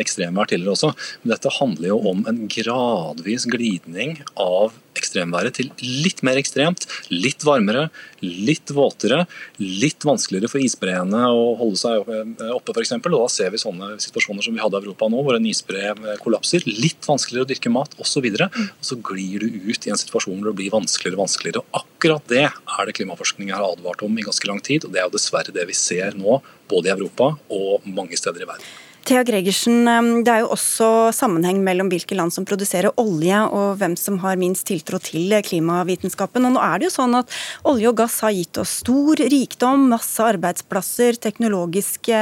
ekstremvær 0.00 0.52
tidligere 0.52 0.78
også. 0.78 0.94
Men 1.22 1.34
dette 1.34 1.56
handler 1.60 1.92
jo 1.92 2.00
om 2.14 2.24
en 2.30 2.46
gradvis 2.48 3.44
glidning 3.52 4.22
av 4.40 4.72
ekstremværet 5.00 5.58
til 5.58 5.70
litt 5.80 6.22
mer 6.26 6.38
ekstremt, 6.40 6.86
litt 7.10 7.44
varmere, 7.46 7.88
litt 8.20 8.70
våtere, 8.74 9.24
litt 9.58 10.04
vanskeligere 10.06 10.50
for 10.52 10.62
isbreene 10.62 11.24
å 11.32 11.54
holde 11.60 11.80
seg 11.80 12.10
oppe 12.52 12.74
f.eks. 12.76 12.94
Da 13.00 13.22
ser 13.32 13.52
vi 13.54 13.62
sånne 13.62 13.94
situasjoner 14.02 14.44
som 14.46 14.56
vi 14.56 14.62
hadde 14.62 14.78
i 14.78 14.84
Europa 14.84 15.08
nå, 15.10 15.22
hvor 15.26 15.38
en 15.38 15.48
isbre 15.48 15.94
kollapser. 16.22 16.64
Litt 16.68 17.08
vanskeligere 17.08 17.48
å 17.48 17.50
dyrke 17.50 17.72
mat 17.72 17.96
osv. 18.00 18.28
Og, 18.30 18.60
og 18.60 18.86
så 18.86 18.98
glir 19.10 19.44
du 19.44 19.70
ut 19.70 19.88
i 19.88 19.94
en 19.94 20.00
situasjon 20.00 20.38
hvor 20.38 20.52
det 20.52 20.58
blir 20.60 20.74
vanskeligere 20.74 21.18
og 21.18 21.24
vanskeligere. 21.24 21.64
Og 21.64 21.82
akkurat 21.82 22.28
det 22.30 22.46
er 22.50 22.86
det 22.86 22.96
klimaforskning 23.00 23.54
har 23.54 23.66
advart 23.66 24.04
om 24.06 24.18
i 24.18 24.26
ganske 24.26 24.50
lang 24.50 24.62
tid, 24.64 24.86
og 24.86 24.94
det 24.94 25.02
er 25.02 25.08
jo 25.08 25.16
dessverre 25.16 25.54
det 25.54 25.66
vi 25.70 25.76
ser 25.76 26.16
nå, 26.18 26.40
både 26.70 26.90
i 26.90 26.94
Europa 26.94 27.34
og 27.50 27.88
mange 27.88 28.18
steder 28.20 28.46
i 28.46 28.52
verden. 28.52 28.70
Thea 29.04 29.22
Gregersen, 29.24 29.84
Det 30.24 30.30
er 30.30 30.42
jo 30.42 30.50
også 30.54 31.10
sammenheng 31.16 31.62
mellom 31.64 31.88
hvilke 31.90 32.16
land 32.16 32.32
som 32.34 32.44
produserer 32.46 32.92
olje 33.00 33.38
og 33.48 33.78
hvem 33.80 33.96
som 33.98 34.18
har 34.22 34.38
minst 34.40 34.66
tiltro 34.68 35.00
til 35.02 35.32
klimavitenskapen. 35.46 36.44
Og 36.46 36.54
nå 36.54 36.60
er 36.62 36.78
det 36.78 36.88
jo 36.90 36.94
sånn 36.94 37.16
at 37.18 37.30
Olje 37.68 37.88
og 37.90 37.96
gass 38.00 38.20
har 38.24 38.34
gitt 38.34 38.60
oss 38.60 38.80
stor 38.82 39.20
rikdom, 39.20 39.88
masse 39.92 40.20
arbeidsplasser, 40.22 41.18
teknologiske 41.20 42.20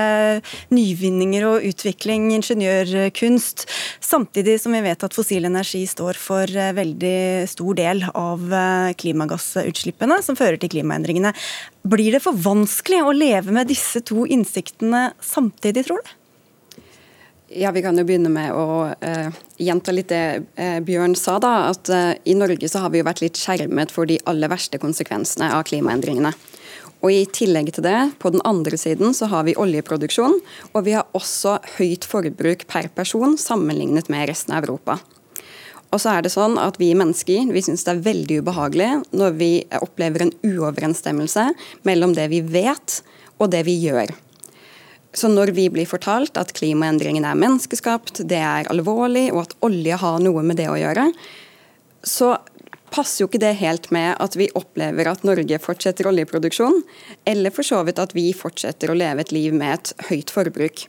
nyvinninger 0.74 1.46
og 1.48 1.66
utvikling, 1.68 2.30
ingeniørkunst. 2.36 3.66
Samtidig 4.04 4.58
som 4.62 4.76
vi 4.76 4.84
vet 4.86 5.04
at 5.04 5.16
fossil 5.16 5.48
energi 5.48 5.84
står 5.88 6.18
for 6.20 6.46
veldig 6.48 7.48
stor 7.50 7.78
del 7.78 8.04
av 8.12 8.46
klimagassutslippene, 8.98 10.22
som 10.24 10.38
fører 10.38 10.60
til 10.60 10.72
klimaendringene. 10.78 11.34
Blir 11.88 12.14
det 12.14 12.22
for 12.24 12.36
vanskelig 12.36 13.02
å 13.04 13.16
leve 13.16 13.54
med 13.54 13.70
disse 13.70 14.02
to 14.04 14.26
innsiktene 14.28 15.10
samtidig, 15.24 15.86
tror 15.88 16.02
du? 16.04 16.17
Ja, 17.48 17.70
Vi 17.72 17.80
kan 17.82 17.96
jo 17.96 18.04
begynne 18.04 18.28
med 18.28 18.52
å 18.52 18.92
uh, 18.92 19.36
gjenta 19.56 19.92
litt 19.94 20.10
det 20.12 20.42
uh, 20.60 20.80
Bjørn 20.84 21.14
sa. 21.16 21.38
da, 21.40 21.70
at 21.70 21.88
uh, 21.88 22.12
I 22.28 22.34
Norge 22.36 22.68
så 22.68 22.82
har 22.84 22.92
vi 22.92 23.00
jo 23.00 23.06
vært 23.08 23.22
litt 23.24 23.40
skjermet 23.40 23.92
for 23.94 24.04
de 24.08 24.18
aller 24.28 24.52
verste 24.52 24.76
konsekvensene 24.82 25.48
av 25.56 25.64
klimaendringene. 25.70 26.34
Og 27.00 27.14
I 27.14 27.22
tillegg 27.32 27.70
til 27.72 27.86
det, 27.86 27.96
på 28.20 28.34
den 28.34 28.44
andre 28.44 28.76
siden, 28.76 29.16
så 29.16 29.30
har 29.32 29.46
vi 29.48 29.56
oljeproduksjon. 29.56 30.36
Og 30.74 30.84
vi 30.84 30.98
har 30.98 31.08
også 31.16 31.56
høyt 31.78 32.04
forbruk 32.10 32.66
per 32.68 32.90
person 32.92 33.38
sammenlignet 33.40 34.12
med 34.12 34.28
resten 34.28 34.52
av 34.52 34.66
Europa. 34.66 34.98
Og 35.88 36.02
så 36.02 36.18
er 36.18 36.26
det 36.26 36.34
sånn 36.34 36.58
at 36.60 36.76
Vi 36.76 36.92
mennesker 36.92 37.48
vi 37.48 37.64
syns 37.64 37.86
det 37.86 37.94
er 37.94 38.06
veldig 38.10 38.42
ubehagelig 38.42 38.90
når 39.16 39.40
vi 39.40 39.52
opplever 39.80 40.26
en 40.26 40.36
uoverensstemmelse 40.44 41.48
mellom 41.88 42.12
det 42.18 42.28
vi 42.28 42.44
vet 42.44 43.00
og 43.38 43.54
det 43.54 43.64
vi 43.64 43.78
gjør. 43.86 44.12
Så 45.18 45.26
når 45.32 45.50
vi 45.56 45.64
blir 45.72 45.88
fortalt 45.88 46.38
at 46.38 46.52
klimaendringene 46.54 47.32
er 47.32 47.38
menneskeskapt, 47.40 48.22
det 48.30 48.38
er 48.38 48.68
alvorlig, 48.70 49.28
og 49.32 49.46
at 49.46 49.56
olje 49.66 49.96
har 49.98 50.20
noe 50.22 50.44
med 50.46 50.60
det 50.60 50.68
å 50.70 50.76
gjøre, 50.78 51.08
så 52.06 52.36
passer 52.92 53.24
jo 53.24 53.28
ikke 53.28 53.40
det 53.42 53.56
helt 53.58 53.90
med 53.94 54.14
at 54.22 54.36
vi 54.38 54.46
opplever 54.58 55.10
at 55.10 55.24
Norge 55.26 55.58
fortsetter 55.60 56.06
oljeproduksjon, 56.08 56.84
eller 57.28 57.54
for 57.54 57.66
så 57.66 57.82
vidt 57.88 57.98
at 58.02 58.14
vi 58.16 58.30
fortsetter 58.36 58.92
å 58.92 58.96
leve 58.98 59.24
et 59.24 59.34
liv 59.34 59.56
med 59.56 59.74
et 59.74 59.92
høyt 60.12 60.32
forbruk. 60.32 60.86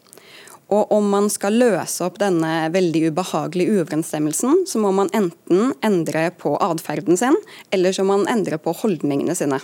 Og 0.69 0.91
om 0.93 1.07
man 1.09 1.31
skal 1.33 1.57
løse 1.57 2.05
opp 2.05 2.19
denne 2.21 2.69
veldig 2.69 3.07
ubehagelige 3.09 3.79
uoverensstemmelsen, 3.79 4.67
så 4.69 4.81
må 4.83 4.93
man 4.93 5.09
enten 5.17 5.73
endre 5.85 6.27
på 6.37 6.53
atferden 6.61 7.17
sin, 7.17 7.37
eller 7.73 7.95
så 7.95 8.05
må 8.05 8.19
man 8.21 8.29
endre 8.37 8.61
på 8.61 8.77
holdningene 8.83 9.33
sine. 9.37 9.57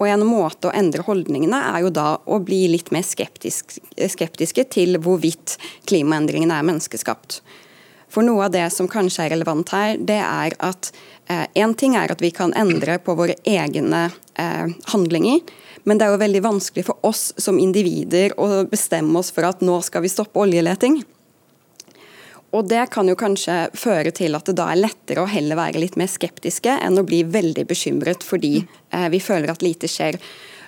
Og 0.00 0.08
En 0.08 0.24
måte 0.24 0.70
å 0.70 0.74
endre 0.74 1.04
holdningene 1.04 1.58
er 1.74 1.84
jo 1.84 1.90
da 1.92 2.14
å 2.24 2.38
bli 2.40 2.62
litt 2.72 2.88
mer 2.94 3.04
skeptisk, 3.04 3.76
skeptiske 4.00 4.64
til 4.72 4.96
hvorvidt 4.96 5.58
klimaendringene 5.90 6.56
er 6.56 6.66
menneskeskapt. 6.66 7.42
For 8.10 8.26
noe 8.26 8.48
av 8.48 8.54
det 8.54 8.64
som 8.74 8.88
kanskje 8.90 9.26
er 9.26 9.34
relevant 9.36 9.70
her, 9.76 10.00
det 10.00 10.18
er 10.18 10.56
at 10.58 10.90
én 11.30 11.70
eh, 11.70 11.76
ting 11.78 11.94
er 12.00 12.10
at 12.10 12.24
vi 12.24 12.32
kan 12.34 12.54
endre 12.58 12.96
på 12.98 13.14
våre 13.14 13.36
egne 13.46 14.08
eh, 14.34 14.72
handlinger, 14.90 15.44
men 15.84 16.00
det 16.00 16.06
er 16.06 16.16
jo 16.16 16.24
veldig 16.24 16.42
vanskelig 16.48 16.88
for 16.88 17.06
oss 17.06 17.30
som 17.38 17.60
individer 17.60 18.34
å 18.40 18.64
bestemme 18.68 19.20
oss 19.20 19.30
for 19.32 19.46
at 19.46 19.62
nå 19.64 19.78
skal 19.86 20.02
vi 20.04 20.10
stoppe 20.12 20.42
oljeleting. 20.42 21.00
Og 22.50 22.66
Det 22.66 22.82
kan 22.90 23.06
jo 23.06 23.16
kanskje 23.18 23.68
føre 23.78 24.10
til 24.14 24.34
at 24.34 24.48
det 24.48 24.56
da 24.58 24.70
er 24.72 24.82
lettere 24.82 25.22
å 25.22 25.30
heller 25.30 25.58
være 25.58 25.82
litt 25.82 25.98
mer 26.00 26.10
skeptiske 26.10 26.80
enn 26.82 26.98
å 26.98 27.06
bli 27.06 27.22
veldig 27.22 27.66
bekymret 27.70 28.26
fordi 28.26 28.56
eh, 28.90 29.06
vi 29.12 29.20
føler 29.22 29.52
at 29.52 29.62
lite 29.62 29.86
skjer. 29.90 30.18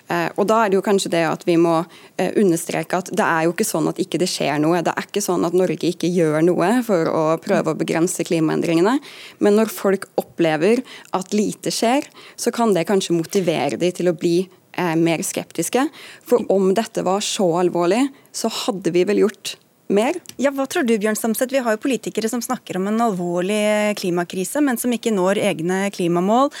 Eh, 0.07 0.29
og 0.39 0.47
Da 0.47 0.61
er 0.63 0.71
det 0.71 0.77
jo 0.77 0.85
kanskje 0.85 1.11
det 1.11 1.25
at 1.27 1.43
vi 1.47 1.57
må 1.59 1.81
eh, 2.15 2.31
understreke 2.39 3.01
at 3.03 3.11
det 3.11 3.25
er 3.27 3.43
jo 3.45 3.51
ikke 3.55 3.67
sånn 3.67 3.89
at 3.91 3.99
ikke 3.99 4.21
det 4.21 4.29
skjer 4.31 4.61
noe. 4.63 4.79
Det 4.85 4.95
er 4.95 5.09
ikke 5.09 5.25
sånn 5.25 5.43
at 5.43 5.57
Norge 5.59 5.89
ikke 5.89 6.11
gjør 6.11 6.39
noe 6.47 6.69
for 6.87 7.11
å 7.11 7.23
prøve 7.43 7.73
å 7.73 7.79
begrense 7.79 8.23
klimaendringene. 8.29 8.95
Men 9.43 9.59
når 9.59 9.73
folk 9.75 10.07
opplever 10.21 10.85
at 11.11 11.35
lite 11.35 11.73
skjer, 11.73 12.07
så 12.39 12.53
kan 12.55 12.71
det 12.71 12.87
kanskje 12.87 13.17
motivere 13.17 13.79
dem 13.81 13.91
til 13.91 14.11
å 14.11 14.15
bli 14.15 14.37
mer 14.73 15.21
skeptiske. 15.21 15.83
For 16.25 16.47
om 16.49 16.71
dette 16.73 17.03
var 17.05 17.21
så 17.21 17.45
alvorlig, 17.59 18.07
så 18.33 18.49
hadde 18.49 18.89
vi 18.95 19.03
vel 19.05 19.19
gjort 19.21 19.51
mer? 19.95 20.17
Ja, 20.41 20.51
hva 20.53 20.65
tror 20.69 20.85
du, 20.87 20.95
Bjørn 20.99 21.17
Stamset? 21.19 21.53
Vi 21.53 21.61
har 21.63 21.75
jo 21.75 21.81
politikere 21.83 22.29
som 22.31 22.41
snakker 22.43 22.79
om 22.79 22.89
en 22.89 23.01
alvorlig 23.05 23.95
klimakrise, 23.99 24.61
men 24.65 24.79
som 24.81 24.93
ikke 24.93 25.13
når 25.13 25.41
egne 25.41 25.79
klimamål. 25.93 26.51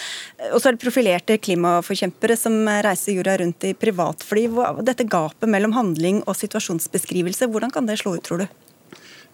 Og 0.51 0.57
så 0.59 0.69
er 0.69 0.77
det 0.77 0.83
profilerte 0.83 1.39
klimaforkjempere 1.41 2.37
som 2.39 2.57
reiser 2.85 3.17
jorda 3.17 3.37
rundt 3.41 3.69
i 3.69 3.73
privatfly. 3.77 4.47
Dette 4.85 5.07
gapet 5.09 5.49
mellom 5.49 5.75
handling 5.77 6.21
og 6.27 6.37
situasjonsbeskrivelse, 6.39 7.49
hvordan 7.49 7.73
kan 7.73 7.89
det 7.89 7.99
slå 8.01 8.17
ut, 8.17 8.25
tror 8.25 8.45
du? 8.45 8.47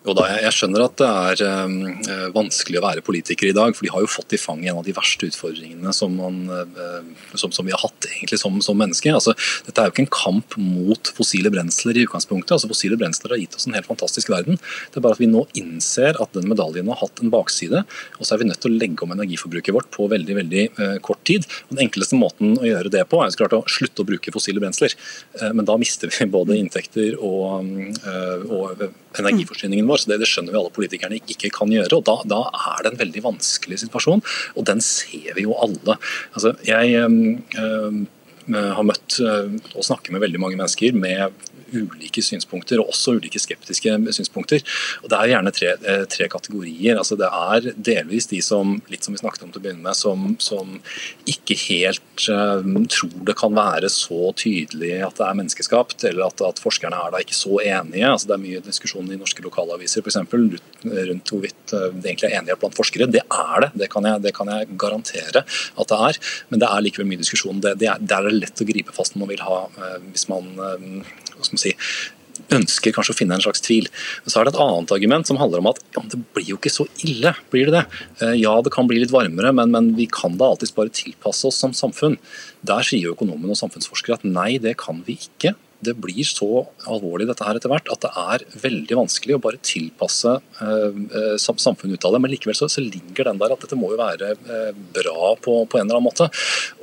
Jo 0.08 0.14
da, 0.16 0.30
Jeg 0.32 0.56
skjønner 0.56 0.86
at 0.86 0.94
det 1.02 1.08
er 1.08 1.42
øh, 1.44 2.30
vanskelig 2.32 2.80
å 2.80 2.84
være 2.86 3.02
politiker 3.04 3.50
i 3.50 3.56
dag, 3.56 3.74
for 3.76 3.84
de 3.84 3.90
har 3.92 4.04
jo 4.06 4.08
fått 4.08 4.32
i 4.32 4.40
fanget 4.40 4.72
en 4.72 4.78
av 4.80 4.86
de 4.88 4.94
verste 4.96 5.28
utfordringene 5.28 5.92
som, 5.96 6.14
man, 6.16 6.38
øh, 6.48 7.10
som, 7.36 7.52
som 7.52 7.68
vi 7.68 7.74
har 7.76 7.82
hatt 7.84 8.08
egentlig 8.08 8.40
som, 8.40 8.62
som 8.64 8.80
mennesker. 8.80 9.12
Altså, 9.18 9.34
dette 9.66 9.76
er 9.84 9.90
jo 9.90 9.94
ikke 9.94 10.06
en 10.06 10.14
kamp 10.16 10.56
mot 10.56 11.12
fossile 11.18 11.52
brensler 11.52 12.00
i 12.00 12.06
utgangspunktet. 12.08 12.54
Altså, 12.56 12.70
fossile 12.72 12.96
brensler 13.02 13.36
har 13.36 13.42
gitt 13.42 13.58
oss 13.60 13.68
en 13.68 13.76
helt 13.76 13.90
fantastisk 13.90 14.32
verden. 14.32 14.62
Det 14.88 15.02
er 15.02 15.04
bare 15.04 15.20
at 15.20 15.24
vi 15.26 15.28
nå 15.34 15.44
innser 15.60 16.16
at 16.24 16.32
den 16.38 16.48
medaljen 16.48 16.94
har 16.94 17.02
hatt 17.04 17.20
en 17.20 17.36
bakside, 17.36 17.84
og 17.84 18.24
så 18.24 18.38
er 18.38 18.44
vi 18.46 18.50
nødt 18.54 18.64
til 18.64 18.72
å 18.72 18.80
legge 18.80 19.04
om 19.04 19.12
energiforbruket 19.18 19.76
vårt 19.76 19.92
på 19.98 20.08
veldig 20.16 20.40
veldig 20.40 20.66
øh, 20.72 20.96
kort 21.04 21.26
tid. 21.28 21.44
Og 21.68 21.76
den 21.76 21.90
enkleste 21.90 22.22
måten 22.22 22.56
å 22.56 22.70
gjøre 22.70 22.96
det 22.96 23.04
på 23.12 23.20
er 23.20 23.36
så 23.36 23.44
klart 23.44 23.60
å 23.60 23.66
slutte 23.68 24.08
å 24.08 24.10
bruke 24.14 24.32
fossile 24.32 24.64
brensler. 24.64 24.96
men 25.52 25.68
da 25.68 25.76
mister 25.80 26.08
vi 26.14 26.32
både 26.32 26.56
inntekter 26.56 27.20
og, 27.20 27.68
og 28.48 28.84
energiforsyningen 29.18 29.90
vår. 29.90 30.04
så 30.04 30.12
Det, 30.12 30.20
det 30.22 30.30
skjønner 30.30 30.54
vi 30.54 30.62
alle 30.62 30.76
politikerne 30.76 31.20
ikke 31.20 31.52
kan 31.56 31.74
gjøre. 31.74 32.00
og 32.00 32.06
da, 32.08 32.18
da, 32.30 32.42
er 32.76 32.86
det 32.86 32.94
en 32.94 33.02
veldig 33.04 33.26
vanskelig 33.26 33.82
situasjon, 33.84 34.24
og 34.56 34.70
den 34.70 34.84
ser 34.86 35.34
vi 35.38 35.48
jo 35.48 35.58
alle. 35.58 35.98
Altså, 36.34 36.56
jeg 36.68 36.96
øh, 37.00 38.06
har 38.50 38.86
møtt 38.86 39.20
og 39.22 39.86
snakket 39.86 40.14
med 40.16 40.24
veldig 40.26 40.40
mange 40.42 40.58
mennesker 40.58 40.96
med 40.98 41.36
ulike 41.74 42.24
synspunkter, 42.24 42.82
og 42.82 42.94
også 42.94 43.16
ulike 43.20 43.40
skeptiske 43.42 43.96
synspunkter. 44.16 44.64
Og 45.04 45.10
Det 45.10 45.18
er 45.18 45.32
gjerne 45.34 45.54
tre, 45.56 45.74
eh, 45.84 46.06
tre 46.06 46.28
kategorier. 46.28 46.98
Altså 46.98 47.18
Det 47.18 47.30
er 47.30 47.74
delvis 47.76 48.28
de 48.28 48.42
som 48.42 48.82
litt 48.90 49.04
som 49.04 49.14
vi 49.14 49.22
snakket 49.22 49.44
om 49.44 49.52
til 49.52 49.62
å 49.62 49.64
begynne 49.64 49.84
med, 49.84 49.96
som, 49.96 50.36
som 50.40 50.80
ikke 51.28 51.58
helt 51.70 52.28
uh, 52.30 52.62
tror 52.90 53.26
det 53.26 53.36
kan 53.38 53.54
være 53.54 53.90
så 53.90 54.32
tydelig 54.34 55.02
at 55.06 55.18
det 55.20 55.26
er 55.26 55.38
menneskeskapt, 55.40 56.04
eller 56.10 56.28
at, 56.28 56.42
at 56.42 56.62
forskerne 56.62 56.96
er 56.96 57.12
da 57.12 57.22
ikke 57.24 57.38
så 57.38 57.60
enige. 57.62 58.08
Altså 58.08 58.28
Det 58.28 58.36
er 58.38 58.46
mye 58.46 58.66
diskusjon 58.66 59.12
i 59.12 59.20
norske 59.20 59.44
lokalaviser 59.46 60.04
for 60.04 60.12
eksempel, 60.12 60.60
rundt 60.84 61.34
hvorvidt 61.34 61.76
uh, 61.76 61.90
det 61.94 62.14
egentlig 62.14 62.32
er 62.32 62.40
enighet 62.40 62.62
blant 62.62 62.78
forskere. 62.78 63.10
Det 63.12 63.24
er 63.24 63.66
det, 63.66 63.72
det 63.84 63.90
kan, 63.92 64.06
jeg, 64.06 64.24
det 64.26 64.36
kan 64.36 64.52
jeg 64.54 64.70
garantere 64.80 65.44
at 65.44 65.94
det 65.94 66.02
er. 66.10 66.22
Men 66.50 66.64
det 66.64 66.70
er 66.70 66.86
likevel 66.86 67.10
mye 67.10 67.24
diskusjon. 67.24 67.62
Det, 67.64 67.76
det, 67.82 67.90
er, 67.92 68.02
det 68.02 68.18
er 68.18 68.32
lett 68.34 68.64
å 68.64 68.70
gripe 68.70 68.96
fast 68.96 69.16
når 69.16 69.26
man 69.26 69.34
vil 69.34 69.46
ha, 69.46 69.60
hvis 70.12 70.28
man 70.32 70.52
si, 71.48 71.76
ønsker 72.56 72.94
kanskje 72.96 73.14
å 73.14 73.18
finne 73.18 73.38
en 73.38 73.44
slags 73.44 73.64
tvil. 73.66 73.88
Så 74.26 74.40
er 74.40 74.48
det 74.48 74.56
et 74.56 74.62
annet 74.64 74.94
argument 74.96 75.28
som 75.28 75.40
handler 75.40 75.62
om 75.62 75.70
at 75.72 75.82
ja, 75.96 76.04
det 76.12 76.22
blir 76.36 76.48
jo 76.54 76.60
ikke 76.60 76.74
så 76.74 76.88
ille. 77.06 77.34
blir 77.52 77.70
det 77.70 77.76
det? 77.78 78.04
Eh, 78.24 78.36
ja, 78.42 78.56
det 78.66 78.74
kan 78.74 78.90
bli 78.90 79.02
litt 79.02 79.14
varmere, 79.14 79.54
men, 79.56 79.74
men 79.76 79.94
vi 80.00 80.10
kan 80.12 80.38
da 80.40 80.52
alltids 80.52 80.76
bare 80.76 80.94
tilpasse 80.94 81.48
oss 81.50 81.60
som 81.62 81.76
samfunn. 81.76 82.18
Der 82.66 82.86
sier 82.86 83.10
jo 83.10 83.16
økonomen 83.18 83.52
og 83.52 83.60
samfunnsforskere 83.60 84.20
at 84.20 84.28
nei, 84.28 84.54
det 84.62 84.78
kan 84.82 85.04
vi 85.08 85.20
ikke 85.20 85.56
det 85.86 85.94
blir 86.02 86.28
så 86.28 86.66
alvorlig 86.92 87.28
dette 87.30 87.46
her 87.48 87.58
etter 87.58 87.72
hvert 87.72 87.88
at 87.94 88.04
det 88.04 88.10
er 88.20 88.44
veldig 88.66 88.98
vanskelig 89.00 89.38
å 89.38 89.42
bare 89.44 89.62
tilpasse 89.64 90.34
eh, 90.36 91.36
samfunnet 91.40 91.96
ut 91.96 92.08
av 92.08 92.16
det. 92.16 92.22
Men 92.24 92.34
likevel 92.34 92.58
så, 92.58 92.68
så, 92.72 92.84
ligger 92.84 93.30
den 93.30 93.40
der 93.40 93.54
at 93.56 93.64
dette 93.64 93.78
må 93.80 93.94
jo 93.94 94.00
være 94.00 94.34
eh, 94.36 94.72
bra 94.96 95.34
på, 95.40 95.56
på, 95.72 95.80
en 95.80 95.86
eller 95.88 96.00
annen 96.00 96.10
måte. 96.10 96.28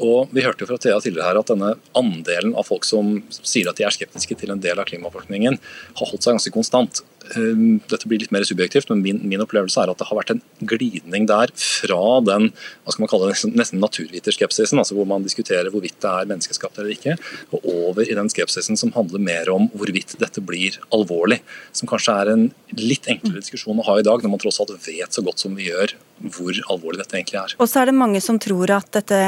Og 0.01 0.33
Vi 0.33 0.45
hørte 0.47 0.65
jo 0.65 0.71
fra 0.71 0.81
Thea 0.81 1.01
tidligere 1.03 1.29
her 1.29 1.41
at 1.43 1.53
denne 1.53 1.75
andelen 1.99 2.57
av 2.57 2.69
folk 2.69 2.89
som 2.89 3.19
sier 3.37 3.69
at 3.69 3.77
de 3.81 3.87
er 3.87 3.95
skeptiske 3.95 4.39
til 4.41 4.55
en 4.55 4.65
del 4.65 4.81
av 4.81 4.89
klimaforskningen, 4.89 5.61
har 6.01 6.13
holdt 6.13 6.25
seg 6.25 6.39
ganske 6.39 6.55
konstant. 6.57 7.05
Ehm, 7.35 7.81
dette 7.91 8.07
blir 8.09 8.21
litt 8.23 8.33
mer 8.35 8.45
subjektivt, 8.47 8.91
men 8.93 9.03
min, 9.03 9.21
min, 9.27 9.43
opplevelse 9.43 9.81
er 9.83 9.91
at 9.91 9.99
det 9.99 10.07
har 10.09 10.19
vært 10.19 10.33
en 10.35 10.43
glidning 10.69 11.27
der 11.29 11.51
fra 11.59 12.21
den 12.25 12.51
hva 12.53 12.95
skal 12.95 13.05
man 13.05 13.11
kalle 13.11 13.31
det, 13.33 13.53
nesten 13.59 13.83
naturviterskepsisen, 13.83 14.79
altså 14.81 14.97
hvor 14.99 15.09
man 15.11 15.27
diskuterer 15.27 15.73
hvorvidt 15.73 15.99
det 16.03 16.13
er 16.13 16.31
menneskeskapt 16.31 16.79
eller 16.81 16.95
ikke, 16.95 17.17
og 17.51 17.67
over 17.73 18.07
i 18.07 18.17
den 18.17 18.31
skepsisen 18.33 18.79
som 18.79 18.95
handler 18.97 19.23
mer 19.23 19.51
om 19.53 19.69
hvorvidt 19.75 20.17
dette 20.23 20.43
blir 20.45 20.79
alvorlig. 20.95 21.41
Som 21.77 21.91
kanskje 21.91 22.15
er 22.23 22.33
en 22.33 22.47
litt 22.79 23.09
enklere 23.11 23.43
diskusjon 23.43 23.83
å 23.83 23.89
ha 23.89 23.99
i 24.01 24.07
dag, 24.07 24.23
når 24.23 24.35
man 24.37 24.43
tross 24.43 24.61
alt 24.63 24.75
vet 24.87 25.13
så 25.13 25.25
godt 25.27 25.43
som 25.43 25.57
vi 25.59 25.71
gjør 25.71 25.97
hvor 26.33 26.57
alvorlig 26.73 27.03
dette 27.03 27.19
egentlig 27.19 27.41
er. 27.43 27.55
Og 27.61 27.69
så 27.69 27.83
er 27.83 27.91
det 27.91 27.99
mange 27.99 28.23
som 28.25 28.39
tror 28.41 28.71
at, 28.79 28.89
dette 28.95 29.19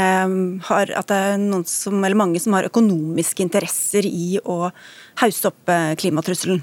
har, 0.71 0.95
at 0.97 1.11
det 1.11 1.19
er 1.33 1.37
noen 1.43 1.67
som, 1.69 1.99
eller 2.01 2.19
mange 2.19 2.41
som 2.41 2.57
har 2.57 2.69
økonomiske 2.71 3.45
interesser 3.45 4.09
i 4.09 4.39
å 4.41 4.71
hausse 5.21 5.51
opp 5.51 5.73
eh, 5.73 5.93
klimatrusselen. 6.01 6.63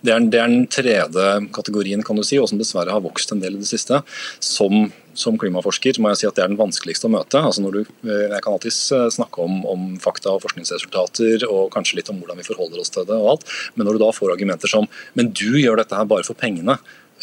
Det 0.00 0.14
er, 0.14 0.24
det 0.32 0.40
er, 0.40 0.48
den 0.48 0.66
tredje 0.72 1.36
kategorien, 1.54 2.02
kan 2.06 2.18
du 2.18 2.24
si, 2.26 2.38
og 2.40 2.48
som 2.50 2.60
dessverre 2.60 2.94
har 2.94 3.04
vokst 3.04 3.34
en 3.34 3.42
del 3.42 3.58
i 3.58 3.62
det 3.62 3.68
siste. 3.68 4.00
Som, 4.42 4.88
som 5.18 5.36
klimaforsker 5.40 6.00
må 6.00 6.12
jeg 6.12 6.22
si 6.22 6.28
at 6.30 6.38
det 6.38 6.46
er 6.46 6.52
den 6.52 6.60
vanskeligste 6.60 7.10
å 7.10 7.14
møte. 7.14 7.42
Altså 7.42 7.64
du, 7.74 7.82
eh, 7.82 8.26
jeg 8.32 8.42
kan 8.44 8.56
alltid 8.56 8.78
snakke 9.18 9.44
om, 9.44 9.60
om, 9.68 9.88
fakta 10.02 10.34
og 10.34 10.42
forskningsresultater 10.46 11.46
og 11.50 11.70
kanskje 11.74 12.00
litt 12.00 12.10
om 12.12 12.22
hvordan 12.22 12.40
vi 12.40 12.48
forholder 12.48 12.82
oss 12.82 12.92
til 12.94 13.06
det, 13.08 13.18
og 13.18 13.36
alt, 13.36 13.46
men 13.76 13.88
når 13.88 13.98
du 13.98 14.04
da 14.06 14.12
får 14.16 14.34
argumenter 14.34 14.70
som 14.70 14.88
men 15.18 15.30
du 15.34 15.58
gjør 15.60 15.78
dette 15.80 15.96
her 15.96 16.08
bare 16.08 16.26
for 16.26 16.38
pengene, 16.38 16.78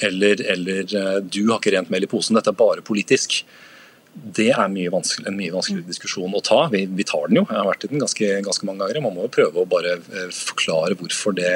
eller, 0.05 0.41
eller 0.53 0.83
eh, 0.95 1.17
du 1.23 1.41
har 1.49 1.59
ikke 1.59 1.73
rent 1.75 1.91
mel 1.91 2.05
i 2.05 2.11
posen, 2.11 2.37
dette 2.37 2.53
er 2.53 2.59
bare 2.59 2.85
politisk 2.85 3.41
det 4.13 4.49
er 4.51 4.71
mye 4.71 4.89
en 4.89 5.37
mye 5.37 5.53
vanskeligere 5.53 5.87
diskusjon 5.87 6.33
å 6.35 6.41
ta. 6.43 6.63
Vi, 6.73 6.81
vi, 6.97 7.05
tar 7.07 7.29
den 7.29 7.39
jo, 7.39 7.45
jeg 7.47 7.55
har 7.55 7.67
vært 7.67 7.85
i 7.85 7.91
den 7.91 8.01
ganske, 8.01 8.29
ganske, 8.45 8.65
mange 8.67 8.83
ganger. 8.83 9.01
Man 9.05 9.15
må 9.15 9.27
jo 9.27 9.33
prøve 9.35 9.61
å 9.61 9.69
bare 9.69 9.95
eh, 9.99 10.31
forklare 10.35 10.97
hvorfor 10.99 11.35
det 11.37 11.51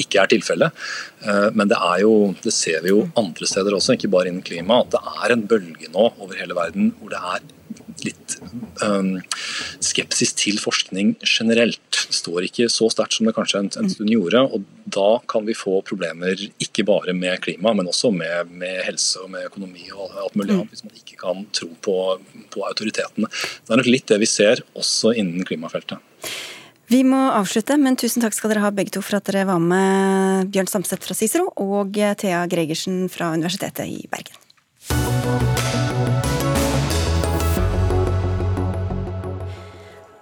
ikke 0.00 0.22
er 0.22 0.30
tilfellet. 0.32 0.86
Eh, 1.26 1.48
men 1.56 1.70
det 1.72 1.78
er 1.78 2.04
jo, 2.04 2.14
det 2.44 2.54
ser 2.54 2.84
vi 2.86 2.94
jo 2.94 3.04
andre 3.18 3.50
steder 3.50 3.76
også, 3.76 3.98
ikke 3.98 4.12
bare 4.14 4.32
innen 4.32 4.46
klima, 4.46 4.80
at 4.84 4.94
det 4.94 5.02
er 5.26 5.34
en 5.34 5.44
bølge 5.50 5.90
nå 5.92 6.08
over 6.14 6.38
hele 6.40 6.56
verden 6.56 6.94
hvor 7.00 7.12
det 7.12 7.20
er 7.34 7.44
litt 8.04 8.36
um, 8.84 9.16
skepsis 9.84 10.34
til 10.36 10.58
forskning 10.60 11.14
generelt. 11.22 11.80
Det 12.06 12.14
står 12.14 12.48
ikke 12.48 12.68
så 12.72 12.88
sterkt 12.92 13.16
som 13.16 13.28
det 13.28 13.34
kanskje 13.36 13.62
en, 13.62 13.70
en, 13.80 13.90
stund 13.92 14.12
gjorde. 14.12 14.42
og 14.44 14.66
Da 14.84 15.08
kan 15.30 15.46
vi 15.48 15.56
få 15.56 15.80
problemer 15.86 16.40
ikke 16.62 16.86
bare 16.88 17.14
med 17.16 17.40
klima, 17.44 17.72
men 17.76 17.88
også 17.90 18.12
med, 18.14 18.52
med 18.52 18.82
helse 18.86 19.22
og 19.24 19.30
med 19.32 19.48
økonomi 19.48 19.88
og 19.94 20.18
alt 20.26 20.36
mulig 20.36 20.54
annet, 20.54 20.74
hvis 20.74 20.84
man 20.86 20.98
ikke 20.98 21.20
kan 21.22 21.46
tro 21.56 21.70
på, 21.86 21.96
på 22.52 22.66
autoritetene. 22.68 23.30
Det 23.30 23.72
er 23.72 23.82
nok 23.82 23.90
litt 23.90 24.08
det 24.12 24.20
vi 24.22 24.30
ser 24.30 24.62
også 24.76 25.16
innen 25.16 25.46
klimafeltet. 25.48 26.02
Vi 26.86 27.00
må 27.02 27.18
avslutte, 27.34 27.74
men 27.82 27.98
tusen 27.98 28.22
takk 28.22 28.36
skal 28.36 28.52
dere 28.52 28.62
ha 28.62 28.70
begge 28.74 28.94
to 28.94 29.02
for 29.02 29.18
at 29.18 29.26
dere 29.26 29.48
var 29.48 29.58
med, 29.58 30.52
Bjørn 30.54 30.70
Samstedt 30.70 31.02
fra 31.02 31.18
Cicero 31.18 31.50
og 31.50 31.98
Thea 32.20 32.44
Gregersen 32.50 33.08
fra 33.10 33.32
Universitetet 33.34 33.90
i 33.90 34.04
Bergen. 34.10 34.38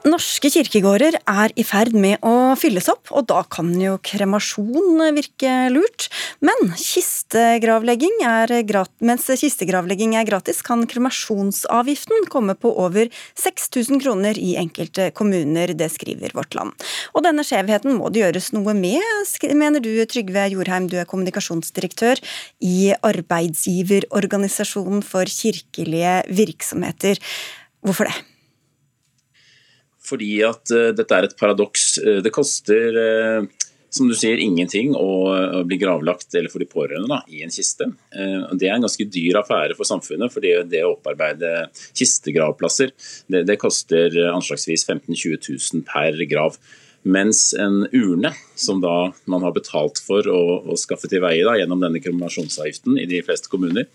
Norske 0.05 0.51
kirkegårder 0.53 1.15
er 1.17 1.49
i 1.57 1.63
ferd 1.65 1.95
med 1.97 2.21
å 2.29 2.53
fylles 2.61 2.91
opp, 2.93 3.09
og 3.17 3.25
da 3.31 3.39
kan 3.49 3.71
jo 3.81 3.95
kremasjon 4.05 5.01
virke 5.17 5.53
lurt. 5.73 6.11
Men 6.45 6.75
kistegravlegging 6.77 8.21
er 8.29 8.53
mens 9.01 9.25
kistegravlegging 9.41 10.13
er 10.21 10.29
gratis, 10.29 10.61
kan 10.67 10.85
kremasjonsavgiften 10.91 12.29
komme 12.29 12.53
på 12.53 12.69
over 12.85 13.09
6000 13.41 14.03
kroner 14.05 14.37
i 14.37 14.61
enkelte 14.61 15.09
kommuner, 15.17 15.73
det 15.73 15.89
skriver 15.97 16.37
Vårt 16.37 16.53
Land. 16.59 16.77
Og 17.17 17.25
denne 17.25 17.41
skjevheten 17.41 17.97
må 17.97 18.13
det 18.13 18.21
gjøres 18.27 18.53
noe 18.53 18.77
med, 18.77 19.01
mener 19.57 19.81
du 19.81 20.05
Trygve 20.05 20.53
Jorheim, 20.53 20.85
du 20.93 21.01
er 21.01 21.09
kommunikasjonsdirektør 21.09 22.21
i 22.61 22.93
Arbeidsgiverorganisasjonen 23.01 25.01
for 25.01 25.25
kirkelige 25.25 26.29
virksomheter. 26.29 27.17
Hvorfor 27.81 28.13
det? 28.13 28.34
Fordi 30.05 30.33
at 30.47 30.73
uh, 30.75 30.91
dette 30.97 31.17
er 31.17 31.29
et 31.29 31.37
paradoks. 31.39 31.95
Uh, 32.05 32.19
det 32.25 32.33
koster 32.35 32.99
uh, 32.99 33.71
som 33.95 34.09
du 34.11 34.15
sier, 34.19 34.41
ingenting 34.43 34.91
å 34.99 35.63
bli 35.71 35.77
gravlagt 35.79 36.35
eller 36.35 36.51
for 36.51 36.59
de 36.59 36.67
pårørende 36.67 37.07
da, 37.07 37.21
i 37.31 37.45
en 37.47 37.53
kiste. 37.55 37.87
Det 38.11 38.67
er 38.67 38.73
en 38.75 38.83
ganske 38.83 39.07
dyr 39.07 39.39
affære 39.39 39.77
for 39.79 39.87
samfunnet. 39.87 40.33
for 40.35 40.43
det, 40.43 40.65
det 40.73 40.81
å 40.83 40.97
opparbeide 40.97 41.69
kistegravplasser 41.95 42.91
det, 43.31 43.45
det 43.47 43.55
koster 43.63 44.19
anslagsvis 44.33 44.83
15 44.89 45.15
000-20 45.15 45.47
000 45.79 45.87
per 45.87 46.19
grav. 46.27 46.59
Mens 47.05 47.51
en 47.61 47.83
urne, 47.93 48.31
som 48.57 48.81
da 48.81 49.13
man 49.29 49.43
har 49.45 49.53
betalt 49.53 50.01
for 50.01 50.25
å, 50.25 50.43
å 50.65 50.77
skaffe 50.81 51.11
til 51.13 51.21
veie 51.21 51.45
da, 51.45 51.59
gjennom 51.61 51.83
denne 51.83 52.01
kombinasjonsavgiften 52.01 52.97
i 52.97 53.05
de 53.11 53.21
fleste 53.27 53.53
kommuner, 53.53 53.91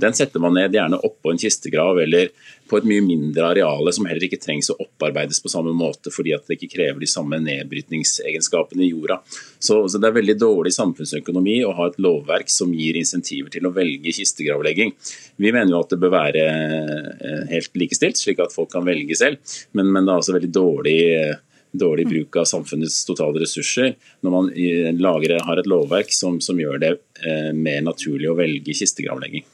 den 0.00 0.14
setter 0.16 0.40
man 0.40 0.54
ned 0.56 0.72
gjerne 0.74 1.00
oppå 1.04 1.32
en 1.32 1.40
kistegrav 1.42 1.98
eller 2.00 2.30
på 2.70 2.78
et 2.78 2.86
mye 2.88 3.02
mindre 3.04 3.50
areale 3.50 3.92
som 3.92 4.06
heller 4.08 4.24
ikke 4.24 4.40
trengs 4.40 4.70
å 4.72 4.78
opparbeides 4.80 5.42
på 5.44 5.50
samme 5.52 5.74
måte 5.76 6.12
fordi 6.14 6.32
at 6.36 6.46
det 6.48 6.56
ikke 6.56 6.70
krever 6.78 7.02
de 7.02 7.10
samme 7.10 7.36
nedbrytningsegenskapene 7.44 8.86
i 8.86 8.92
jorda. 8.92 9.18
Så, 9.58 9.82
så, 9.90 9.98
Det 9.98 10.08
er 10.08 10.16
veldig 10.16 10.38
dårlig 10.40 10.72
samfunnsøkonomi 10.78 11.58
å 11.66 11.74
ha 11.76 11.90
et 11.90 12.00
lovverk 12.00 12.50
som 12.50 12.72
gir 12.72 12.96
insentiver 12.96 13.52
til 13.52 13.68
å 13.68 13.74
velge 13.76 14.14
kistegravlegging. 14.16 14.94
Vi 15.36 15.52
mener 15.52 15.74
jo 15.74 15.82
at 15.82 15.92
det 15.92 16.00
bør 16.00 16.16
være 16.16 16.46
eh, 16.48 17.46
helt 17.52 17.76
likestilt, 17.76 18.22
slik 18.22 18.40
at 18.40 18.54
folk 18.54 18.72
kan 18.72 18.86
velge 18.88 19.18
selv, 19.18 19.42
men, 19.76 19.92
men 19.92 20.06
det 20.06 20.14
er 20.14 20.22
altså 20.22 20.38
veldig 20.38 20.54
dårlig 20.56 21.00
dårlig 21.72 22.06
bruk 22.08 22.36
av 22.36 22.48
samfunnets 22.48 23.02
totale 23.08 23.42
ressurser 23.42 23.94
når 24.24 24.34
man 24.34 24.50
lager, 25.00 25.38
har 25.46 25.60
et 25.60 25.70
lovverk 25.70 26.12
som, 26.14 26.38
som 26.44 26.60
gjør 26.60 26.80
det 26.82 26.92
eh, 27.24 27.50
mer 27.56 27.82
naturlig 27.86 28.30
å 28.30 28.36
velge 28.38 28.76
kistegravlegging. 28.76 29.46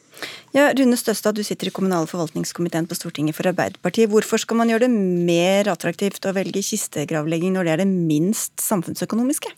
Ja, 0.57 0.73
Rune 0.75 0.97
Støstad, 0.99 1.37
du 1.37 1.45
sitter 1.47 1.69
i 1.69 1.75
kommunal- 1.75 2.07
og 2.07 2.11
forvaltningskomiteen 2.11 2.89
på 2.89 2.97
Stortinget 2.99 3.37
for 3.37 3.47
Arbeiderpartiet. 3.51 4.11
Hvorfor 4.11 4.41
skal 4.43 4.59
man 4.59 4.73
gjøre 4.73 4.87
det 4.89 4.95
mer 4.97 5.69
attraktivt 5.71 6.27
å 6.27 6.35
velge 6.35 6.65
kistegravlegging 6.65 7.55
når 7.55 7.69
det 7.69 7.75
er 7.75 7.83
det 7.85 7.91
minst 7.93 8.57
samfunnsøkonomiske? 8.65 9.53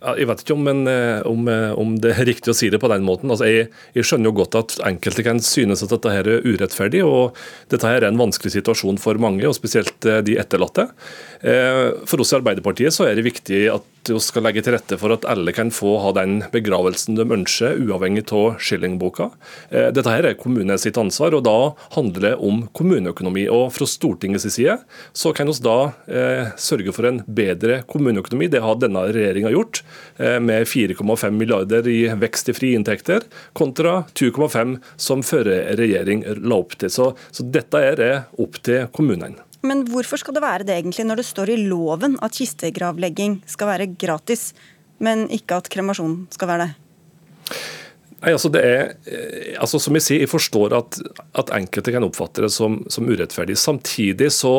Jeg 0.00 0.30
vet 0.30 0.40
ikke 0.40 0.54
om, 0.56 0.62
men, 0.64 0.86
eh, 0.88 1.20
om, 1.28 1.48
eh, 1.48 1.72
om, 1.76 1.92
det 2.00 2.14
er 2.14 2.24
riktig 2.24 2.54
å 2.54 2.56
si 2.56 2.70
det 2.72 2.80
på 2.80 2.88
den 2.88 3.04
måten. 3.04 3.28
Altså, 3.28 3.44
jeg, 3.44 3.68
jeg, 3.92 4.06
skjønner 4.08 4.30
jo 4.30 4.38
godt 4.38 4.56
at 4.56 4.76
enkelte 4.88 5.24
kan 5.26 5.42
synes 5.44 5.84
at 5.84 5.92
dette 5.92 6.14
her 6.14 6.24
er 6.24 6.46
urettferdig. 6.46 7.02
og 7.04 7.36
Dette 7.68 7.84
her 7.84 8.00
er 8.00 8.08
en 8.08 8.20
vanskelig 8.20 8.54
situasjon 8.56 8.96
for 9.02 9.20
mange, 9.20 9.44
og 9.44 9.58
spesielt 9.58 10.08
eh, 10.08 10.22
de 10.24 10.38
etterlatte. 10.40 10.88
For 11.40 12.20
oss 12.20 12.34
i 12.34 12.36
Arbeiderpartiet 12.36 12.92
så 12.92 13.06
er 13.08 13.16
det 13.16 13.24
viktig 13.24 13.62
at 13.72 14.10
vi 14.10 14.18
skal 14.20 14.44
legge 14.44 14.60
til 14.64 14.74
rette 14.74 14.96
for 15.00 15.12
at 15.14 15.24
alle 15.28 15.52
kan 15.56 15.70
få 15.72 15.94
ha 16.04 16.10
den 16.16 16.42
begravelsen 16.52 17.16
de 17.16 17.24
ønsker, 17.24 17.78
uavhengig 17.80 18.26
av 18.36 18.58
skillingboka. 18.60 19.30
Dette 19.70 20.04
her 20.12 20.28
er 20.28 20.36
kommunens 20.40 20.84
sitt 20.84 21.00
ansvar, 21.00 21.32
og 21.36 21.46
da 21.48 21.56
handler 21.96 22.26
det 22.26 22.32
om 22.44 22.62
kommuneøkonomi. 22.76 23.46
Og 23.52 23.70
Fra 23.72 23.88
Stortingets 23.88 24.48
side 24.52 24.76
så 25.16 25.32
kan 25.36 25.48
vi 25.48 25.56
da 25.64 25.78
eh, 26.12 26.52
sørge 26.60 26.92
for 26.96 27.08
en 27.08 27.22
bedre 27.24 27.80
kommuneøkonomi. 27.88 28.50
Det 28.52 28.60
har 28.64 28.76
denne 28.80 29.06
regjeringa 29.08 29.52
gjort. 29.56 29.80
Eh, 30.20 30.40
med 30.40 30.66
4,5 30.68 31.30
milliarder 31.30 31.86
i 31.88 32.00
vekst 32.20 32.50
i 32.52 32.54
frie 32.56 32.76
inntekter, 32.76 33.24
kontra 33.56 34.02
2,5 34.14 34.76
som 35.00 35.22
førre 35.24 35.62
regjering 35.80 36.24
la 36.42 36.58
opp 36.60 36.76
til. 36.80 36.92
Så, 36.92 37.12
så 37.32 37.46
dette 37.46 37.80
er 37.80 37.96
det 38.00 38.12
opp 38.42 38.60
til 38.66 38.86
kommunene. 38.92 39.46
Men 39.66 39.84
hvorfor 39.88 40.20
skal 40.20 40.36
det 40.36 40.44
være 40.44 40.66
det 40.68 40.76
egentlig, 40.78 41.04
når 41.08 41.20
det 41.20 41.28
står 41.28 41.52
i 41.52 41.58
loven 41.68 42.16
at 42.24 42.36
kistegravlegging 42.36 43.40
skal 43.48 43.74
være 43.74 43.90
gratis, 44.00 44.50
men 45.00 45.26
ikke 45.32 45.60
at 45.60 45.68
kremasjon 45.72 46.22
skal 46.32 46.52
være 46.52 46.68
det? 46.68 46.72
Nei, 48.20 48.32
altså 48.34 48.50
det 48.52 48.60
er, 48.60 48.82
eh, 49.08 49.52
altså 49.60 49.80
Som 49.80 49.96
jeg 49.96 50.04
sier, 50.04 50.22
jeg 50.24 50.28
forstår 50.28 50.74
at, 50.76 51.00
at 51.40 51.52
enkelte 51.56 51.94
kan 51.94 52.04
oppfatte 52.04 52.44
det 52.44 52.52
som, 52.52 52.82
som 52.92 53.08
urettferdig. 53.08 53.56
Samtidig 53.56 54.28
så 54.36 54.54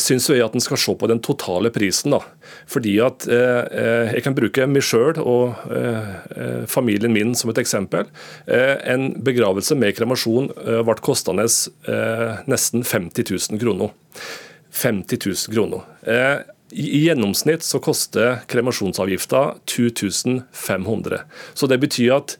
syns 0.00 0.28
jeg 0.28 0.42
at 0.44 0.54
en 0.56 0.62
skal 0.62 0.80
se 0.80 0.94
på 0.98 1.08
den 1.08 1.20
totale 1.24 1.70
prisen. 1.72 2.12
da. 2.12 2.20
Fordi 2.66 2.96
at 3.00 3.26
eh, 3.28 3.62
eh 3.72 4.12
Jeg 4.12 4.22
kan 4.24 4.34
bruke 4.34 4.66
meg 4.66 4.84
sjøl 4.84 5.18
og 5.18 5.54
eh, 5.70 6.08
eh, 6.36 6.62
familien 6.66 7.12
min 7.12 7.34
som 7.34 7.50
et 7.50 7.58
eksempel. 7.58 8.06
Eh, 8.46 8.76
en 8.92 9.12
begravelse 9.22 9.74
med 9.78 9.96
kremasjon 9.96 10.50
eh, 10.66 10.82
ble 10.82 10.96
kostende 11.00 11.46
nesten 12.46 12.84
50 12.84 13.24
000 13.30 13.60
kroner. 13.60 13.92
50 14.72 15.18
000 15.26 15.54
kroner. 15.54 16.44
I 16.72 17.02
gjennomsnitt 17.04 17.62
så 17.62 17.80
koster 17.82 18.40
kremasjonsavgifta 18.48 19.56
2500. 19.68 21.20
Så 21.54 21.68
det 21.68 21.80
betyr 21.82 22.14
at 22.16 22.38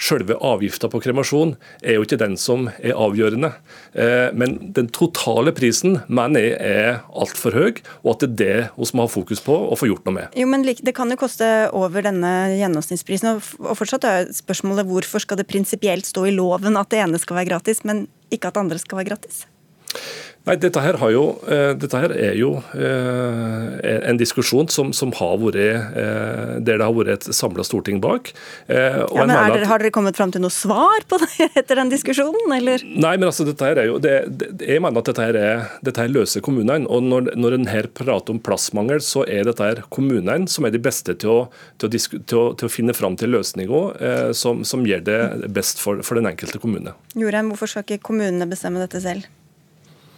Selve 0.00 0.36
avgifta 0.40 0.88
på 0.88 1.00
kremasjon 1.04 1.54
er 1.84 1.98
jo 1.98 2.06
ikke 2.06 2.18
den 2.20 2.38
som 2.40 2.70
er 2.78 2.96
avgjørende. 2.96 3.52
Eh, 3.92 4.30
men 4.32 4.56
den 4.76 4.88
totale 4.96 5.52
prisen 5.56 5.98
mener 6.08 6.46
jeg 6.46 6.56
er 6.56 7.02
altfor 7.12 7.56
høy, 7.56 7.82
og 8.00 8.14
at 8.14 8.24
det 8.24 8.30
er 8.30 8.38
det 8.40 8.56
vi 8.78 8.88
må 8.96 9.04
ha 9.04 9.12
fokus 9.12 9.44
på 9.44 9.54
og 9.54 9.76
få 9.76 9.90
gjort 9.90 10.08
noe 10.08 10.16
med. 10.16 10.38
Jo, 10.38 10.48
men 10.48 10.64
Det 10.64 10.94
kan 10.96 11.10
jo 11.10 11.18
koste 11.20 11.46
over 11.76 12.02
denne 12.06 12.32
gjennomsnittsprisen. 12.56 13.42
Og 13.60 13.76
fortsatt 13.76 14.06
er 14.08 14.32
spørsmålet 14.32 14.88
hvorfor 14.88 15.20
skal 15.20 15.40
det 15.40 15.48
prinsipielt 15.50 16.08
stå 16.08 16.26
i 16.30 16.34
loven 16.34 16.80
at 16.80 16.90
det 16.90 17.02
ene 17.04 17.20
skal 17.20 17.36
være 17.36 17.52
gratis, 17.52 17.84
men 17.84 18.06
ikke 18.30 18.48
at 18.48 18.56
det 18.56 18.64
andre 18.64 18.80
skal 18.80 19.02
være 19.02 19.12
gratis? 19.12 19.44
Nei, 20.48 20.54
dette 20.56 20.80
her, 20.80 20.96
jo, 21.12 21.24
uh, 21.44 21.72
dette 21.76 21.98
her 22.00 22.12
er 22.16 22.36
jo 22.38 22.54
uh, 22.72 23.74
en 24.08 24.16
diskusjon 24.16 24.70
som, 24.72 24.88
som 24.96 25.12
har 25.18 25.34
vært 25.42 25.58
uh, 25.60 26.54
der 26.64 26.80
det 26.80 26.86
har 26.86 26.94
vært 26.96 27.10
et 27.12 27.26
samla 27.36 27.64
storting 27.66 27.98
bak. 28.00 28.30
ja, 28.70 29.04
men 29.12 29.34
dere, 29.34 29.66
Har 29.68 29.82
dere 29.82 29.92
kommet 29.92 30.16
fram 30.16 30.32
til 30.32 30.40
noe 30.40 30.52
svar 30.54 31.04
på 31.10 31.18
det 31.20 31.50
etter 31.60 31.76
den 31.82 31.92
diskusjonen, 31.92 32.54
eller? 32.56 32.80
Nei, 32.88 33.12
men 33.18 33.28
altså, 33.28 33.44
dette 33.44 33.68
her 33.68 33.82
er 33.82 33.90
jo, 33.90 33.98
det, 34.00 34.14
jeg 34.64 34.80
mener 34.80 35.02
at 35.02 35.10
dette 35.10 35.26
her, 35.28 35.36
er, 35.36 35.66
dette 35.84 36.00
her 36.06 36.12
løser 36.12 36.44
kommunene. 36.44 36.88
og 36.88 37.04
Når, 37.04 37.34
når 37.36 37.58
en 37.58 37.68
her 37.68 37.90
prater 37.92 38.32
om 38.32 38.40
plassmangel, 38.40 39.04
så 39.04 39.26
er 39.28 39.44
dette 39.48 39.66
her 39.66 39.82
kommunene 39.92 40.48
som 40.48 40.64
er 40.64 40.72
de 40.72 40.80
beste 40.80 41.18
til 41.20 41.34
å, 41.34 41.40
til 41.76 41.90
å, 41.90 41.92
til 42.00 42.40
å, 42.40 42.46
til 42.56 42.70
å 42.70 42.72
finne 42.72 42.96
fram 42.96 43.18
til 43.20 43.36
løsninger 43.36 44.32
som, 44.36 44.64
som, 44.64 44.86
gjør 44.88 45.04
det 45.04 45.20
best 45.52 45.82
for, 45.82 46.00
for 46.06 46.16
den 46.16 46.30
enkelte 46.32 46.62
kommune. 46.62 46.96
Jorheim, 47.18 47.52
hvorfor 47.52 47.68
skal 47.74 47.84
ikke 47.84 48.00
kommunene 48.08 48.48
bestemme 48.48 48.80
dette 48.80 49.04
selv? 49.04 49.28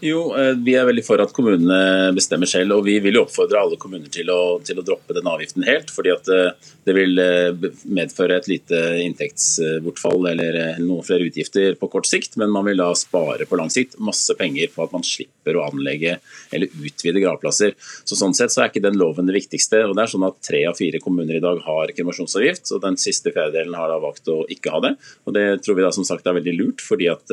Jo, 0.02 0.34
eh, 0.34 0.56
Vi 0.58 0.74
er 0.74 0.86
veldig 0.88 1.04
for 1.06 1.22
at 1.22 1.30
kommunene 1.30 2.10
bestemmer 2.16 2.48
selv. 2.50 2.74
og 2.74 2.84
Vi 2.84 2.96
vil 2.98 3.14
jo 3.14 3.22
oppfordre 3.22 3.60
alle 3.60 3.76
kommuner 3.78 4.10
til 4.10 4.26
å, 4.34 4.58
til 4.58 4.80
å 4.80 4.82
droppe 4.82 5.14
den 5.14 5.28
avgiften 5.30 5.62
helt. 5.62 5.92
fordi 5.94 6.10
at 6.10 6.26
eh, 6.28 6.50
Det 6.82 6.94
vil 6.96 7.18
eh, 7.22 7.52
medføre 7.86 8.40
et 8.40 8.48
lite 8.50 8.80
inntektsbortfall 9.04 10.26
eller 10.32 10.80
noen 10.82 11.06
flere 11.06 11.28
utgifter 11.30 11.78
på 11.78 11.88
kort 11.92 12.10
sikt. 12.10 12.34
Men 12.36 12.50
man 12.50 12.66
vil 12.66 12.82
da 12.82 12.90
spare 12.98 13.46
på 13.46 13.56
lang 13.60 13.70
sikt 13.70 13.94
masse 14.02 14.34
penger 14.34 14.74
på 14.74 14.82
at 14.82 14.90
man 14.90 15.06
slipper 15.06 15.54
å 15.54 15.68
anlegge 15.68 16.18
eller 16.50 16.66
utvide 16.82 17.22
gravplasser. 17.22 17.78
Så 18.02 18.18
Sånn 18.18 18.34
sett 18.34 18.50
så 18.50 18.64
er 18.64 18.72
ikke 18.72 18.82
den 18.82 18.98
loven 18.98 19.30
det 19.30 19.38
viktigste. 19.38 19.84
og 19.86 19.94
det 19.94 20.02
er 20.02 20.14
sånn 20.16 20.26
at 20.26 20.42
Tre 20.42 20.64
av 20.66 20.74
fire 20.74 20.98
kommuner 20.98 21.38
i 21.38 21.44
dag 21.46 21.62
har 21.62 21.94
kremasjonsavgift. 21.94 22.74
og 22.74 22.82
Den 22.82 22.98
siste 22.98 23.30
fjerdedelen 23.30 23.78
har 23.78 23.86
da 23.86 24.02
valgt 24.02 24.26
å 24.26 24.42
ikke 24.50 24.74
ha 24.74 24.82
det. 24.82 24.96
og 25.26 25.34
Det 25.38 25.62
tror 25.62 25.78
vi 25.78 25.86
da 25.86 25.94
som 25.94 26.02
sagt 26.02 26.26
er 26.26 26.40
veldig 26.42 26.58
lurt. 26.58 26.82
fordi 26.82 27.06
at 27.06 27.30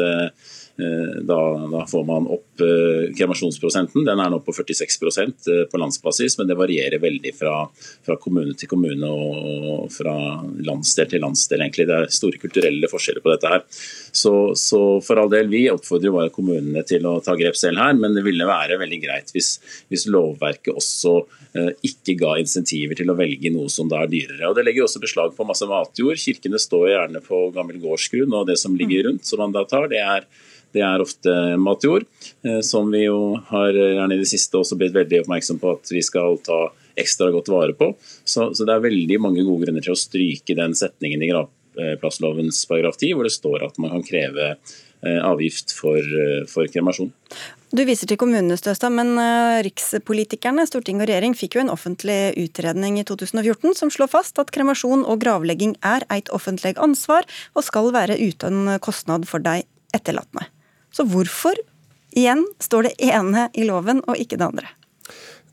da, 1.27 1.67
da, 1.71 1.85
får 1.87 2.03
man 2.07 2.27
opp 2.31 2.61
eh, 2.63 3.09
kremasjonsprosenten. 3.17 4.05
Den 4.07 4.21
er 4.21 4.31
nå 4.31 4.39
på 4.45 4.53
46 4.55 4.95
eh, 5.19 5.63
på 5.71 5.81
landsbasis, 5.81 6.37
men 6.39 6.47
det 6.47 6.57
varierer 6.59 7.01
veldig 7.03 7.33
fra, 7.35 7.55
fra, 8.05 8.15
kommune 8.21 8.55
til 8.59 8.71
kommune 8.71 9.09
og 9.09 9.89
fra 9.91 10.15
landsdel 10.65 11.09
til 11.11 11.23
landsdel. 11.25 11.65
egentlig. 11.65 11.87
Det 11.89 11.97
er 11.97 12.15
store 12.15 12.39
kulturelle 12.41 12.91
forskjeller 12.91 13.25
på 13.25 13.33
dette 13.33 13.51
her. 13.51 13.65
Så, 14.11 14.33
så 14.59 14.81
for 15.05 15.19
all 15.19 15.31
del, 15.33 15.51
vi 15.51 15.65
oppfordrer 15.71 16.15
bare 16.15 16.33
kommunene 16.35 16.85
til 16.87 17.07
å 17.09 17.17
ta 17.25 17.35
grep 17.39 17.59
selv 17.59 17.83
her, 17.83 17.97
men 17.99 18.15
det 18.15 18.23
ville 18.27 18.47
være 18.47 18.79
veldig 18.79 19.03
greit 19.03 19.35
hvis, 19.35 19.57
hvis 19.91 20.07
lovverket 20.09 20.75
også 20.75 21.19
ikke 21.81 22.13
ga 22.19 22.35
insentiver 22.37 22.93
til 22.93 23.09
å 23.09 23.15
velge 23.17 23.49
noe 23.49 23.71
som 23.73 23.87
da 23.89 24.03
er 24.03 24.11
dyrere. 24.11 24.51
Og 24.51 24.53
Det 24.55 24.67
legger 24.67 24.85
også 24.85 25.01
beslag 25.01 25.33
på 25.33 25.47
masse 25.49 25.65
matjord. 25.65 26.19
Kirkene 26.21 26.61
står 26.61 26.91
gjerne 26.91 27.23
på 27.25 27.39
gammel 27.55 27.79
gårdsgrunn, 27.81 28.35
og 28.37 28.45
det 28.51 28.59
som 28.61 28.77
ligger 28.77 29.07
rundt 29.07 29.25
som 29.25 29.41
man 29.41 29.55
da 29.55 29.63
tar, 29.65 29.89
det 29.89 30.03
er 30.03 30.27
det 30.75 30.83
er 30.85 31.01
ofte 31.01 31.33
matjord, 31.61 32.05
eh, 32.45 32.59
som 32.65 32.89
vi 32.93 33.05
jo 33.05 33.39
har 33.49 33.73
eh, 33.73 33.95
gjerne 33.97 34.17
i 34.17 34.21
det 34.21 34.29
siste 34.29 34.59
også 34.59 34.77
blitt 34.79 34.95
veldig 34.95 35.23
oppmerksom 35.23 35.61
på 35.61 35.75
at 35.77 35.93
vi 35.93 36.03
skal 36.05 36.39
ta 36.45 36.67
ekstra 36.99 37.29
godt 37.33 37.51
vare 37.51 37.75
på. 37.77 37.93
Så, 38.23 38.51
så 38.53 38.67
det 38.67 38.75
er 38.75 38.85
veldig 38.89 39.21
mange 39.23 39.45
gode 39.45 39.65
grunner 39.65 39.85
til 39.85 39.95
å 39.95 39.99
stryke 39.99 40.57
den 40.57 40.75
setningen 40.77 41.23
i 41.23 41.31
gravplasslovens 41.31 42.65
paragraf 42.69 42.99
10, 42.99 43.15
hvor 43.15 43.25
det 43.25 43.33
står 43.37 43.69
at 43.69 43.79
man 43.81 43.95
kan 43.95 44.05
kreve 44.05 44.49
eh, 44.51 45.21
avgift 45.23 45.73
for, 45.77 46.03
for 46.51 46.69
kremasjon. 46.69 47.13
Du 47.69 47.83
viser 47.85 48.09
til 48.09 48.17
kommunene, 48.17 48.57
Støstad, 48.57 48.89
men 48.97 49.13
rikspolitikerne, 49.61 50.65
storting 50.65 51.03
og 51.03 51.05
regjering 51.05 51.35
fikk 51.37 51.55
jo 51.55 51.61
en 51.61 51.69
offentlig 51.69 52.33
utredning 52.41 52.97
i 52.97 53.05
2014 53.05 53.77
som 53.77 53.93
slår 53.93 54.09
fast 54.09 54.41
at 54.41 54.49
kremasjon 54.53 55.05
og 55.05 55.21
gravlegging 55.21 55.77
er 55.85 56.05
et 56.09 56.33
offentlig 56.33 56.73
ansvar 56.81 57.29
og 57.53 57.67
skal 57.69 57.93
være 57.93 58.17
uten 58.17 58.79
kostnad 58.81 59.29
for 59.29 59.45
de 59.45 59.61
etterlatne. 59.95 60.49
Så 60.95 61.05
hvorfor, 61.09 61.57
igjen, 62.17 62.43
står 62.63 62.89
det 62.89 63.09
ene 63.11 63.49
i 63.53 63.67
loven 63.67 64.03
og 64.07 64.19
ikke 64.19 64.39
det 64.39 64.49
andre? 64.49 64.75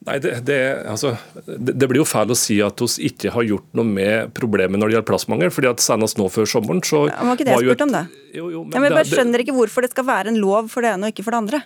Nei, 0.07 0.21
det, 0.23 0.37
det, 0.47 0.59
altså, 0.87 1.17
det, 1.35 1.73
det, 1.75 1.87
blir 1.91 1.99
jo 1.99 2.07
feil 2.07 2.31
å 2.31 2.37
si 2.39 2.61
at 2.63 2.79
vi 2.79 3.09
ikke 3.09 3.33
har 3.35 3.47
gjort 3.49 3.67
noe 3.75 3.89
med 3.89 4.31
problemet 4.39 4.79
når 4.79 4.93
det 4.93 4.95
gjelder 4.97 5.09
plassmangel. 5.09 5.51
fordi 5.51 5.71
at 5.73 5.83
Senest 5.83 6.21
nå 6.21 6.29
før 6.31 6.47
sommeren 6.51 6.83
så 6.87 7.09
ja, 7.09 7.17
Var 7.27 7.39
ikke 7.41 7.49
det 7.49 7.57
jeg 7.57 7.67
spurte 7.67 7.87
om, 7.89 7.95
det? 7.97 8.05
Jo, 8.37 8.45
jo, 8.53 8.63
men 8.69 8.77
ja, 8.77 8.83
men 8.85 8.87
jeg 8.87 8.99
bare 9.01 9.11
skjønner 9.11 9.43
ikke 9.43 9.57
hvorfor 9.57 9.87
det 9.87 9.91
skal 9.91 10.07
være 10.07 10.31
en 10.31 10.39
lov 10.39 10.71
for 10.71 10.87
det 10.87 10.93
ene 10.95 11.09
og 11.09 11.15
ikke 11.15 11.27
for 11.27 11.35
det 11.35 11.43
andre. 11.43 11.63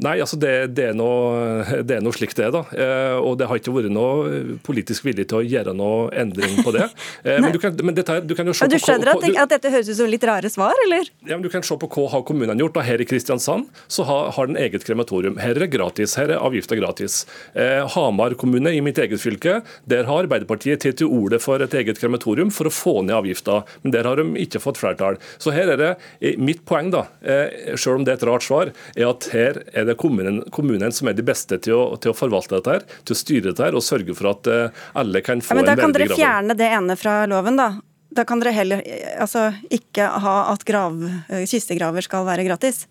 Nei, 0.00 0.16
altså 0.22 0.38
det, 0.40 0.52
det, 0.76 0.90
er 0.90 0.96
noe, 0.96 1.64
det, 1.84 1.98
er 2.00 2.52
da. 2.54 2.62
Eh, 2.72 3.16
og 3.20 3.38
det 3.40 3.48
har 3.50 3.60
ikke 3.60 3.74
vært 3.74 3.92
noe 3.92 4.58
politisk 4.66 5.06
vilje 5.08 5.26
til 5.30 5.40
å 5.40 5.44
gjøre 5.44 5.74
noe 5.76 6.10
endring 6.16 6.60
på 6.64 6.74
det. 6.76 6.88
Eh, 7.20 7.36
men, 7.42 7.50
du 7.52 7.58
kan, 7.60 7.74
men 7.84 7.94
dette, 7.96 8.14
du 8.24 8.32
kan 8.36 8.48
jo 8.48 8.52
se 8.56 8.66
du 8.70 8.76
skjønner 8.80 9.10
på, 9.12 9.20
at, 9.26 9.36
at, 9.42 9.50
dette 9.52 9.70
høres 9.72 9.88
ut 9.90 9.96
som 9.98 10.08
litt 10.08 10.22
rare 10.24 10.48
svar, 10.52 10.78
eller? 10.86 11.08
Ja, 11.26 11.34
men 11.34 11.42
Du 11.44 11.50
kan 11.52 11.64
se 11.66 11.76
på 11.76 11.88
hva 11.90 12.06
har 12.14 12.22
kommunene 12.26 12.56
gjort. 12.62 12.76
Da. 12.78 12.84
Her 12.86 13.02
i 13.02 13.06
Kristiansand 13.08 13.68
så 13.92 14.06
har, 14.08 14.30
har 14.36 14.48
den 14.48 14.56
eget 14.60 14.86
krematorium. 14.86 15.36
Her 15.42 15.52
er 15.52 15.64
det 15.64 15.70
gratis. 15.74 16.14
Her 16.18 16.32
er 16.32 16.40
avgifta 16.40 16.78
gratis. 16.78 17.22
Eh, 17.52 17.82
Hamar 17.94 18.36
kommune 18.40 18.72
i 18.72 18.80
mitt 18.84 18.98
eget 19.02 19.20
fylke, 19.20 19.58
der 19.90 20.08
har 20.08 20.24
Arbeiderpartiet 20.24 20.82
tatt 20.84 21.00
til 21.00 21.10
orde 21.10 21.40
for 21.42 21.62
et 21.62 21.74
eget 21.76 22.00
krematorium 22.00 22.52
for 22.54 22.68
å 22.68 22.74
få 22.74 23.00
ned 23.04 23.16
avgifta, 23.16 23.60
men 23.82 23.94
der 23.94 24.08
har 24.08 24.20
de 24.20 24.26
ikke 24.44 24.62
fått 24.62 24.80
flertall. 24.80 25.18
Så 25.42 25.54
her 25.54 25.72
er 25.74 25.80
det 25.80 25.90
eh, 26.20 26.38
mitt 26.40 26.64
poeng, 26.68 26.92
da, 26.94 27.06
eh, 27.20 27.74
selv 27.76 28.00
om 28.00 28.06
det 28.06 28.14
er 28.14 28.20
et 28.20 28.28
rart 28.28 28.46
svar, 28.46 28.72
er 28.96 29.10
at 29.10 29.30
her 29.34 29.59
er 29.72 29.86
det 29.88 29.96
kommunen, 30.00 30.40
kommunen 30.54 30.94
som 30.94 31.10
er 31.10 31.16
de 31.18 31.24
beste 31.26 31.58
til 31.64 31.76
å, 31.76 31.84
til 32.00 32.12
å, 32.12 32.16
forvalte 32.16 32.58
dette, 32.58 32.76
her, 32.78 32.98
til 33.04 33.16
å 33.16 33.20
styre 33.20 33.50
dette 33.50 33.66
her, 33.66 33.76
og 33.78 33.84
sørge 33.84 34.16
for 34.18 34.32
at 34.32 34.50
uh, 34.50 34.82
alle 35.00 35.22
kan 35.26 35.42
få 35.44 35.56
ja, 35.56 35.60
en 35.60 35.66
verdig 35.66 35.76
grav. 35.76 35.80
Da 35.80 35.86
kan 35.86 35.96
dere 35.96 36.18
fjerne 36.18 36.58
det 36.58 36.70
ene 36.80 36.98
fra 37.00 37.16
loven, 37.30 37.60
da. 37.60 37.70
Da 38.10 38.24
kan 38.26 38.42
dere 38.42 38.54
heller 38.56 38.80
altså, 39.22 39.50
ikke 39.70 40.08
ha 40.24 40.36
at 40.50 40.64
grav, 40.66 40.96
eh, 41.30 41.44
kistegraver 41.46 42.02
skal 42.02 42.26
være 42.26 42.46
gratis? 42.48 42.82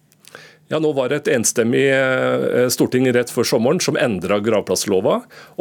Ja, 0.69 0.77
Nå 0.77 0.91
var 0.93 1.09
det 1.09 1.23
et 1.23 1.29
enstemmig 1.33 1.81
eh, 1.89 2.67
storting 2.69 3.07
rett 3.09 3.31
før 3.33 3.47
sommeren 3.47 3.79
som 3.81 3.95
endra 3.97 4.37
gravplasslova, 4.45 5.15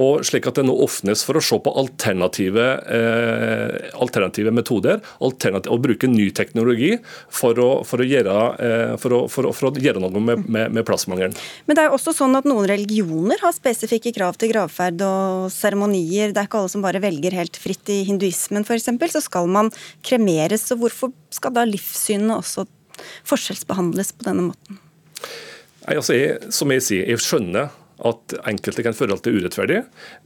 og 0.05 0.25
slik 0.29 0.45
at 0.51 0.59
det 0.59 0.67
nå 0.69 0.75
åpnes 0.85 1.23
for 1.25 1.39
å 1.39 1.41
se 1.41 1.57
på 1.65 1.73
alternative, 1.81 2.67
eh, 2.93 3.87
alternative 3.97 4.53
metoder, 4.53 4.99
alternativ, 5.25 5.73
og 5.73 5.87
bruke 5.87 6.11
ny 6.13 6.27
teknologi 6.37 6.91
for 7.33 7.57
å, 7.57 7.69
for 7.89 8.05
å, 8.05 8.09
gjøre, 8.11 8.35
eh, 8.61 8.93
for 9.01 9.17
å, 9.17 9.21
for 9.33 9.49
å 9.49 9.73
gjøre, 9.73 10.03
noe 10.05 10.21
med, 10.21 10.43
med, 10.45 10.75
med, 10.77 10.85
plassmangelen. 10.85 11.37
Men 11.65 11.79
det 11.79 11.87
er 11.87 11.97
også 11.97 12.13
sånn 12.19 12.37
at 12.37 12.49
noen 12.49 12.69
religioner 12.69 13.41
har 13.41 13.55
spesifikke 13.57 14.13
krav 14.13 14.37
til 14.37 14.53
gravferd 14.53 15.01
og 15.07 15.47
seremonier. 15.55 16.35
Det 16.35 16.43
er 16.43 16.51
ikke 16.51 16.61
alle 16.61 16.75
som 16.75 16.85
bare 16.85 17.01
velger 17.01 17.39
helt 17.39 17.57
fritt. 17.57 17.89
I 17.89 18.03
hinduismen 18.11 18.69
f.eks. 18.69 18.91
så 19.15 19.25
skal 19.25 19.49
man 19.49 19.73
kremeres. 20.05 20.69
Så 20.69 20.77
hvorfor 20.77 21.17
skal 21.33 21.57
da 21.57 21.65
livssynene 21.65 22.37
også 22.43 22.67
forskjellsbehandles 23.33 24.13
på 24.19 24.29
denne 24.29 24.51
måten? 24.51 24.83
Altså 25.97 26.17
jeg, 26.17 26.53
som 26.55 26.73
jeg 26.75 26.85
sier, 26.85 27.07
jeg 27.09 27.23
skjønner 27.25 27.71
at 28.07 28.35
enkelte 28.47 28.85
kan 28.87 28.95
føle 28.95 29.17
at 29.17 29.25
det 29.25 29.33
er 29.33 29.41
urettferdig, 29.43 29.79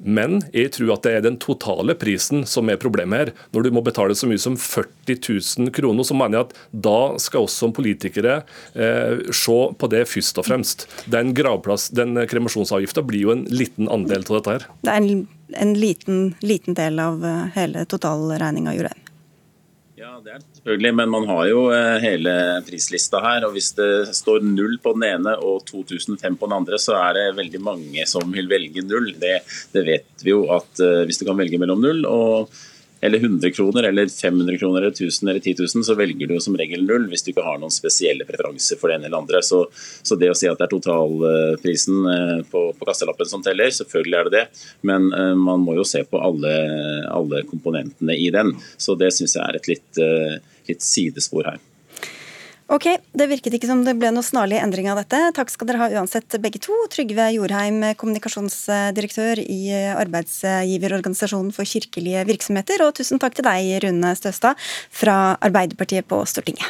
men 0.05 0.41
jeg 0.53 0.75
tror 0.77 0.95
at 0.97 1.07
det 1.07 1.15
er 1.17 1.25
den 1.25 1.39
totale 1.41 1.97
prisen 1.99 2.45
som 2.49 2.69
er 2.69 2.81
problemet 2.81 3.19
her. 3.19 3.33
Når 3.57 3.67
du 3.67 3.71
må 3.77 3.85
betale 3.85 4.17
så 4.19 4.29
mye 4.29 4.41
som 4.43 4.59
40 4.61 5.17
000 5.17 5.73
kroner, 5.75 6.05
så 6.05 6.17
mener 6.17 6.39
jeg 6.39 6.49
at 6.51 6.57
da 6.89 6.99
skal 7.23 7.49
oss 7.49 7.57
som 7.57 7.73
politikere 7.73 8.43
eh, 8.75 9.23
se 9.33 9.59
på 9.79 9.93
det 9.93 10.05
først 10.11 10.43
og 10.43 10.49
fremst. 10.49 10.89
Den, 11.13 11.33
den 11.33 12.25
kremasjonsavgifta 12.29 13.05
blir 13.09 13.29
jo 13.29 13.37
en 13.37 13.47
liten 13.49 13.89
andel 13.93 14.27
av 14.29 14.39
dette 14.39 14.57
her. 14.59 14.69
Det 14.85 14.93
er 14.93 15.01
en, 15.01 15.25
en 15.65 15.77
liten, 15.79 16.21
liten, 16.45 16.77
del 16.77 17.01
av 17.03 17.25
eh, 17.25 17.47
hele 17.57 17.87
totalregninga, 17.89 18.77
Jurheim. 18.77 19.02
Ja, 20.03 20.17
det 20.19 20.33
er 20.35 20.41
selvfølgelig, 20.57 20.91
men 20.99 21.11
man 21.13 21.29
har 21.31 21.45
jo 21.47 21.59
eh, 21.71 22.01
hele 22.03 22.33
prislista 22.67 23.21
her. 23.23 23.45
og 23.47 23.53
Hvis 23.55 23.69
det 23.77 24.17
står 24.19 24.43
null 24.43 24.75
på 24.83 24.97
den 24.97 25.05
ene 25.07 25.37
og 25.39 25.63
2005 25.69 26.41
på 26.41 26.49
den 26.49 26.57
andre, 26.57 26.81
så 26.83 26.97
er 26.99 27.15
det 27.15 27.27
veldig 27.37 27.61
mange 27.63 28.07
som 28.11 28.35
vil 28.35 28.51
velge 28.51 28.83
null. 28.83 29.13
Det, 29.23 29.37
det 29.71 29.85
vet 29.87 30.25
vi 30.27 30.35
jo 30.35 30.43
at 30.57 30.83
eh, 30.83 31.05
hvis 31.07 31.23
du 31.23 31.27
kan 31.29 31.39
velge 31.39 31.61
mellom 31.63 31.85
null 31.85 32.03
og 32.11 32.51
eller 33.03 33.19
100 33.19 33.51
kroner 33.51 33.83
eller 33.83 34.07
500 34.09 34.59
kroner 34.59 34.83
eller 34.83 34.95
1000 34.95 35.29
eller 35.29 35.41
10 35.41 35.55
000, 35.75 35.85
så 35.85 35.95
velger 35.99 36.27
du 36.31 36.37
som 36.41 36.57
regel 36.57 36.85
null 36.87 37.09
hvis 37.11 37.25
du 37.27 37.33
ikke 37.33 37.47
har 37.47 37.59
noen 37.59 37.75
spesielle 37.75 38.27
preferanser 38.29 38.79
for 38.79 38.91
det 38.91 39.01
ene 39.01 39.09
eller 39.09 39.25
andre. 39.25 39.41
Så, 39.43 39.65
så 40.07 40.19
det 40.21 40.31
å 40.31 40.37
si 40.39 40.47
at 40.51 40.61
det 40.61 40.69
er 40.69 40.75
totalprisen 40.77 42.07
eh, 42.13 42.37
på, 42.53 42.69
på 42.79 42.89
kasselappen 42.89 43.29
som 43.29 43.43
teller, 43.43 43.75
selvfølgelig 43.75 44.19
er 44.21 44.31
det 44.31 44.37
det. 44.37 44.45
Men 44.87 45.11
uh, 45.11 45.35
man 45.35 45.67
må 45.67 45.75
jo 45.81 45.89
se 45.89 46.05
på 46.07 46.21
alle, 46.23 46.55
alle 47.11 47.43
komponentene 47.51 48.15
i 48.15 48.31
den. 48.35 48.55
Så 48.79 48.95
det 49.01 49.11
syns 49.17 49.35
jeg 49.35 49.45
er 49.49 49.59
et 49.59 49.71
litt, 49.75 49.91
uh, 49.99 50.63
litt 50.71 50.87
sidespor 50.87 51.51
her. 51.51 51.61
Ok, 52.73 52.87
Det 53.13 53.27
virket 53.29 53.53
ikke 53.59 53.69
som 53.69 53.83
det 53.85 53.93
ble 54.01 54.09
noe 54.17 54.25
snarlig 54.25 54.57
endring 54.57 54.87
av 54.89 54.97
dette. 54.97 55.19
Takk 55.37 55.51
skal 55.53 55.69
dere 55.69 55.81
ha 55.83 55.89
uansett, 55.93 56.39
begge 56.41 56.57
to. 56.65 56.73
Trygve 56.89 57.27
Jorheim, 57.35 57.83
kommunikasjonsdirektør 58.01 59.43
i 59.45 59.59
Arbeidsgiverorganisasjonen 59.93 61.53
for 61.53 61.69
kirkelige 61.69 62.25
virksomheter. 62.31 62.81
Og 62.87 62.95
tusen 62.97 63.21
takk 63.21 63.37
til 63.37 63.45
deg, 63.45 63.75
Rune 63.85 64.15
Støstad 64.17 64.57
fra 64.89 65.37
Arbeiderpartiet 65.45 66.09
på 66.09 66.23
Stortinget. 66.25 66.65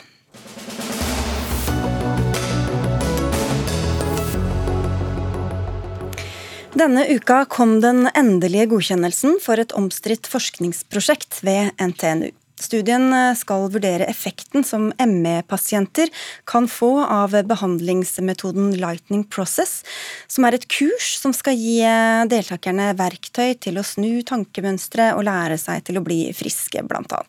Denne 6.74 7.06
uka 7.14 7.44
kom 7.46 7.78
den 7.78 8.08
endelige 8.10 8.72
godkjennelsen 8.74 9.38
for 9.44 9.62
et 9.62 9.78
omstridt 9.78 10.26
forskningsprosjekt 10.26 11.44
ved 11.46 11.70
NTNU. 11.78 12.32
Studien 12.62 13.10
eh, 13.12 13.34
skal 13.38 13.68
vurdere 13.72 14.06
effekten 14.10 14.64
som 14.66 14.90
ME-pasienter 14.96 16.10
kan 16.48 16.68
få 16.70 16.92
av 17.02 17.34
behandlingsmetoden 17.48 18.76
Lightning 18.80 19.24
Process, 19.24 19.80
som 20.30 20.46
er 20.46 20.56
et 20.56 20.68
kurs 20.70 21.16
som 21.18 21.34
skal 21.36 21.58
gi 21.58 21.80
eh, 21.86 22.22
deltakerne 22.30 22.92
verktøy 22.98 23.56
til 23.62 23.80
å 23.80 23.86
snu 23.86 24.22
tankemønstre 24.28 25.12
og 25.16 25.26
lære 25.26 25.58
seg 25.60 25.82
til 25.88 25.98
å 25.98 26.04
bli 26.06 26.20
friske, 26.36 26.84
bl.a. 26.86 27.22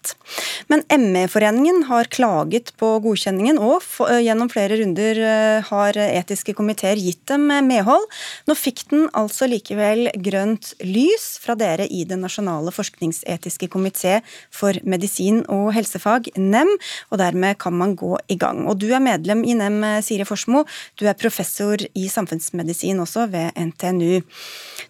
Men 0.72 0.86
ME-foreningen 0.92 1.88
har 1.90 2.12
klaget 2.14 2.74
på 2.80 2.94
godkjenningen, 3.04 3.62
og 3.62 3.82
eh, 4.08 4.22
gjennom 4.28 4.52
flere 4.54 4.78
runder 4.82 5.22
har 5.68 5.98
etiske 5.98 6.54
komiteer 6.58 7.00
gitt 7.00 7.26
dem 7.30 7.48
medhold. 7.68 8.06
Nå 8.48 8.56
fikk 8.58 8.86
den 8.92 9.08
altså 9.18 9.48
likevel 9.50 10.08
grønt 10.24 10.74
lys 10.84 11.38
fra 11.42 11.56
dere 11.60 11.88
i 11.90 12.04
Den 12.08 12.24
nasjonale 12.24 12.72
forskningsetiske 12.74 13.70
komité 13.72 14.20
for 14.54 14.78
medisin 14.88 15.23
medisin 15.24 15.44
og 15.52 15.74
helsefag, 15.74 16.32
NEM, 16.38 16.70
og 17.12 17.20
dermed 17.20 17.58
kan 17.58 17.74
man 17.74 17.96
gå 17.96 18.18
i 18.30 18.36
gang. 18.36 18.68
Og 18.68 18.78
Du 18.80 18.92
er 18.92 19.00
medlem 19.00 19.44
i 19.44 19.54
NEM, 19.54 20.02
Siri 20.02 20.26
Forsmo. 20.26 20.66
Du 21.00 21.06
er 21.06 21.14
professor 21.14 21.78
i 21.78 22.08
samfunnsmedisin 22.08 23.00
også 23.00 23.30
ved 23.32 23.52
NTNU. 23.56 24.22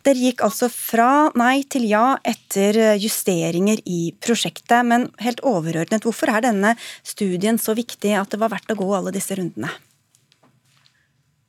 Dere 0.03 0.15
gikk 0.17 0.43
altså 0.43 0.69
fra 0.69 1.31
nei 1.35 1.63
til 1.63 1.85
ja 1.87 2.17
etter 2.23 2.97
justeringer 2.97 3.79
i 3.85 4.13
prosjektet, 4.19 4.85
men 4.85 5.11
helt 5.19 5.41
overordnet, 5.41 6.03
hvorfor 6.03 6.29
er 6.29 6.41
denne 6.41 6.75
studien 7.03 7.57
så 7.57 7.73
viktig 7.73 8.15
at 8.17 8.31
det 8.31 8.39
var 8.39 8.51
verdt 8.51 8.71
å 8.71 8.79
gå 8.79 8.89
alle 8.95 9.13
disse 9.13 9.35
rundene? 9.35 9.69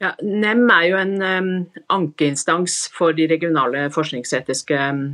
Ja, 0.02 0.12
NEM 0.20 0.68
er 0.68 0.84
jo 0.90 0.96
en 0.98 1.22
um, 1.22 1.52
ankeinstans 1.88 2.90
for 2.92 3.14
de 3.16 3.28
regionale 3.30 3.88
forskningsetiske 3.94 4.76
um, 4.90 5.04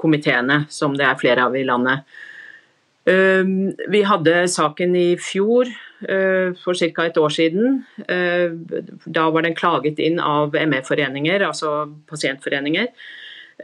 komiteene, 0.00 0.64
som 0.72 0.96
det 0.96 1.06
er 1.06 1.18
flere 1.20 1.44
av 1.46 1.56
i 1.56 1.64
landet. 1.66 2.08
Ehm, 3.08 3.72
vi 3.88 4.02
hadde 4.04 4.48
saken 4.48 4.96
i 4.96 5.16
fjor, 5.16 5.64
eh, 6.08 6.52
for 6.64 6.74
ca. 6.74 7.06
et 7.06 7.16
år 7.16 7.30
siden. 7.30 7.84
Eh, 8.08 8.50
da 9.06 9.30
var 9.30 9.42
den 9.42 9.54
klaget 9.54 9.98
inn 9.98 10.20
av 10.20 10.54
ME-foreninger, 10.54 11.40
altså 11.40 11.94
pasientforeninger. 12.06 12.88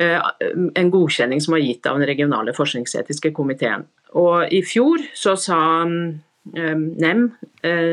Eh, 0.01 0.21
en 0.75 0.91
godkjenning 0.91 1.41
som 1.41 1.53
var 1.53 1.61
gitt 1.61 1.87
av 1.87 1.99
den 1.99 2.09
regionale 2.09 2.53
forskningsetiske 2.53 3.33
komiteen. 3.33 3.85
Og 4.15 4.53
I 4.53 4.63
fjor 4.63 4.99
så 5.15 5.37
sa 5.37 5.85
NEM 5.85 7.33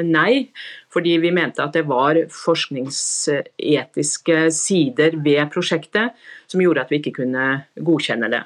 nei, 0.06 0.50
fordi 0.94 1.18
vi 1.20 1.32
mente 1.32 1.64
at 1.64 1.74
det 1.74 1.88
var 1.88 2.16
forskningsetiske 2.30 4.52
sider 4.52 5.12
ved 5.24 5.50
prosjektet 5.50 6.12
som 6.48 6.62
gjorde 6.62 6.82
at 6.82 6.90
vi 6.90 6.96
ikke 7.00 7.14
kunne 7.24 7.66
godkjenne 7.82 8.30
det. 8.30 8.44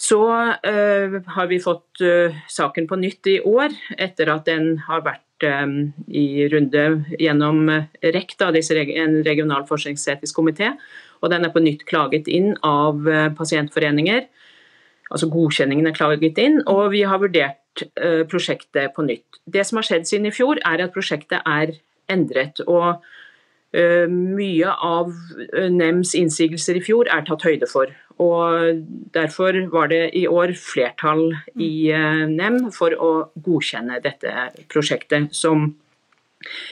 Så 0.00 0.20
uh, 0.24 1.16
har 1.34 1.46
vi 1.50 1.60
fått 1.60 2.00
uh, 2.00 2.36
saken 2.48 2.86
på 2.88 2.96
nytt 2.96 3.26
i 3.28 3.36
år, 3.44 3.74
etter 4.00 4.32
at 4.32 4.46
den 4.48 4.78
har 4.86 5.04
vært 5.04 5.44
um, 5.44 5.92
i 6.08 6.46
runde 6.48 6.84
gjennom 7.20 7.68
REC, 8.00 8.32
da, 8.40 8.48
en 8.48 9.20
regional 9.26 9.66
forskningsetisk 9.68 10.40
komité. 10.40 10.72
Og 11.20 11.28
den 11.32 11.44
er 11.44 11.52
på 11.52 11.60
nytt 11.60 11.84
klaget 11.84 12.30
inn 12.32 12.54
av 12.64 13.04
pasientforeninger. 13.36 14.24
Altså 15.12 15.28
godkjenningen 15.28 15.90
er 15.90 15.96
klaget 15.98 16.38
inn, 16.40 16.62
og 16.64 16.94
vi 16.94 17.02
har 17.04 17.20
vurdert 17.20 17.82
prosjektet 18.30 18.94
på 18.96 19.04
nytt. 19.04 19.42
Det 19.44 19.66
som 19.68 19.76
har 19.76 19.84
skjedd 19.84 20.08
siden 20.08 20.30
i 20.30 20.32
fjor, 20.32 20.62
er 20.64 20.80
at 20.80 20.94
prosjektet 20.94 21.44
er 21.44 21.74
endret. 22.08 22.64
og 22.64 23.04
mye 24.10 24.72
av 24.82 25.12
NEMs 25.70 26.16
innsigelser 26.18 26.80
i 26.80 26.82
fjor 26.88 27.06
er 27.12 27.20
tatt 27.28 27.44
høyde 27.44 27.68
for. 27.70 27.92
Og 28.20 28.80
Derfor 29.14 29.56
var 29.72 29.90
det 29.90 30.02
i 30.18 30.26
år 30.28 30.54
flertall 30.58 31.30
i 31.58 31.90
eh, 31.94 32.24
NEM 32.30 32.68
for 32.74 32.94
å 32.94 33.12
godkjenne 33.34 34.00
dette 34.04 34.50
prosjektet, 34.70 35.32
som 35.34 35.72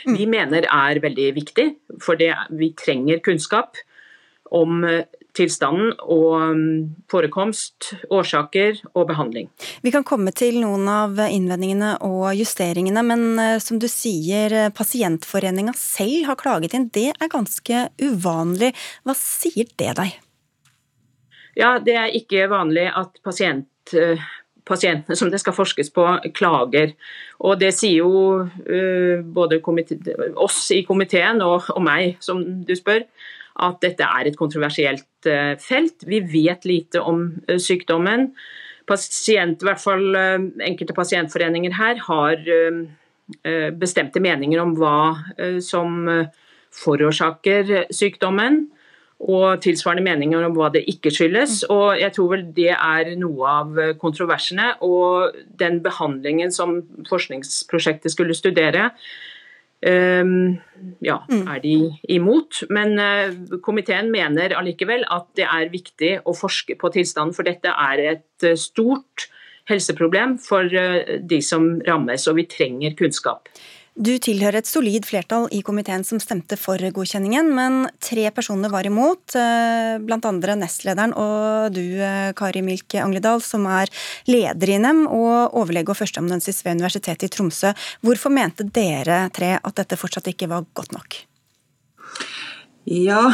vi 0.08 0.24
mener 0.28 0.64
er 0.64 1.00
veldig 1.02 1.28
viktig. 1.36 1.68
For 2.04 2.20
det, 2.20 2.32
vi 2.56 2.72
trenger 2.78 3.22
kunnskap 3.24 3.80
om 4.54 4.84
eh, 4.86 5.06
tilstanden 5.38 5.92
og 6.04 6.36
mm, 6.56 6.84
forekomst, 7.10 7.92
årsaker 8.10 8.80
og 8.94 9.08
behandling. 9.10 9.50
Vi 9.84 9.92
kan 9.94 10.06
komme 10.06 10.32
til 10.36 10.60
noen 10.62 10.88
av 10.90 11.20
innvendingene 11.26 11.96
og 12.06 12.30
justeringene, 12.38 13.04
men 13.06 13.26
eh, 13.42 13.58
som 13.62 13.80
du 13.80 13.88
sier, 13.92 14.70
pasientforeninga 14.76 15.76
selv 15.78 16.30
har 16.30 16.40
klaget 16.40 16.76
inn. 16.76 16.88
Det 16.92 17.10
er 17.14 17.34
ganske 17.34 17.88
uvanlig. 18.04 18.72
Hva 19.04 19.16
sier 19.18 19.68
det 19.76 19.94
deg? 20.00 20.16
Ja, 21.58 21.78
Det 21.82 21.96
er 21.98 22.14
ikke 22.14 22.46
vanlig 22.50 22.86
at 22.86 23.18
pasient, 23.24 23.94
eh, 23.94 24.20
pasientene 24.64 25.16
som 25.16 25.30
det 25.30 25.40
skal 25.42 25.56
forskes 25.56 25.90
på, 25.90 26.04
klager. 26.34 26.94
Og 27.40 27.58
Det 27.58 27.72
sier 27.74 28.04
jo 28.04 28.44
uh, 28.44 29.22
både 29.22 29.60
oss 30.36 30.70
i 30.70 30.84
komiteen 30.84 31.40
og, 31.42 31.70
og, 31.74 31.82
meg, 31.82 32.16
som 32.20 32.44
du 32.64 32.74
spør, 32.76 33.02
at 33.58 33.80
dette 33.80 34.04
er 34.04 34.28
et 34.28 34.36
kontroversielt 34.36 35.26
uh, 35.26 35.56
felt. 35.56 36.04
Vi 36.06 36.20
vet 36.20 36.64
lite 36.64 37.00
om 37.00 37.40
sykdommen. 37.58 38.34
Pasient, 38.86 39.62
i 39.62 39.66
hvert 39.66 39.82
fall 39.82 40.16
Enkelte 40.16 40.94
pasientforeninger 40.96 41.74
her 41.76 41.98
har 42.06 42.38
bestemte 43.76 44.22
meninger 44.24 44.62
om 44.62 44.70
hva 44.78 45.60
som 45.60 46.06
forårsaker 46.72 47.90
sykdommen 47.92 48.62
og 49.18 49.58
tilsvarende 49.64 50.04
meninger 50.06 50.44
om 50.46 50.54
hva 50.54 50.68
det 50.74 50.84
ikke 50.90 51.10
skyldes. 51.14 51.64
Mm. 51.66 51.72
Og 51.74 51.86
jeg 51.98 52.14
tror 52.14 52.28
vel 52.34 52.44
det 52.54 52.70
er 52.74 53.14
noe 53.18 53.54
av 53.62 53.80
kontroversene. 53.98 54.76
Og 54.86 55.34
den 55.58 55.80
behandlingen 55.82 56.54
som 56.54 56.78
forskningsprosjektet 57.08 58.14
skulle 58.14 58.36
studere, 58.38 58.92
um, 59.82 60.54
ja, 61.02 61.18
mm. 61.26 61.42
er 61.50 61.64
de 61.64 61.74
imot. 62.14 62.62
Men 62.70 62.94
uh, 63.02 63.58
komiteen 63.64 64.12
mener 64.14 64.54
allikevel 64.58 65.02
at 65.10 65.26
det 65.38 65.48
er 65.48 65.74
viktig 65.74 66.12
å 66.22 66.36
forske 66.36 66.78
på 66.78 66.92
tilstanden, 66.94 67.34
for 67.34 67.48
dette 67.48 67.74
er 67.74 68.04
et 68.14 68.46
uh, 68.46 68.54
stort 68.58 69.26
helseproblem 69.68 70.38
for 70.40 70.70
uh, 70.70 71.18
de 71.18 71.42
som 71.44 71.74
rammes, 71.88 72.30
og 72.30 72.38
vi 72.38 72.46
trenger 72.50 72.94
kunnskap. 72.98 73.50
Du 73.98 74.12
tilhører 74.22 74.60
et 74.60 74.68
solid 74.68 75.02
flertall 75.08 75.48
i 75.50 75.58
komiteen 75.66 76.04
som 76.06 76.20
stemte 76.22 76.54
for 76.54 76.78
godkjenningen, 76.78 77.48
men 77.50 77.80
tre 77.98 78.28
personer 78.30 78.70
var 78.70 78.86
imot, 78.86 79.34
eh, 79.34 79.98
blant 79.98 80.28
andre 80.28 80.54
nestlederen 80.54 81.10
og 81.18 81.74
du, 81.74 81.98
eh, 81.98 82.30
Kari 82.32 82.62
Milk 82.62 82.94
Angledal, 82.94 83.42
som 83.42 83.66
er 83.66 83.88
leder 84.28 84.70
i 84.70 84.78
NEM 84.78 85.08
og 85.08 85.52
overlege 85.52 85.90
og 85.90 85.96
førsteamanuensis 85.98 86.62
ved 86.62 86.78
Universitetet 86.78 87.24
i 87.24 87.28
Tromsø. 87.28 87.74
Hvorfor 88.00 88.30
mente 88.30 88.62
dere 88.62 89.32
tre 89.32 89.58
at 89.58 89.74
dette 89.74 89.98
fortsatt 89.98 90.28
ikke 90.28 90.48
var 90.48 90.64
godt 90.74 90.92
nok? 90.92 91.16
Ja, 92.86 93.26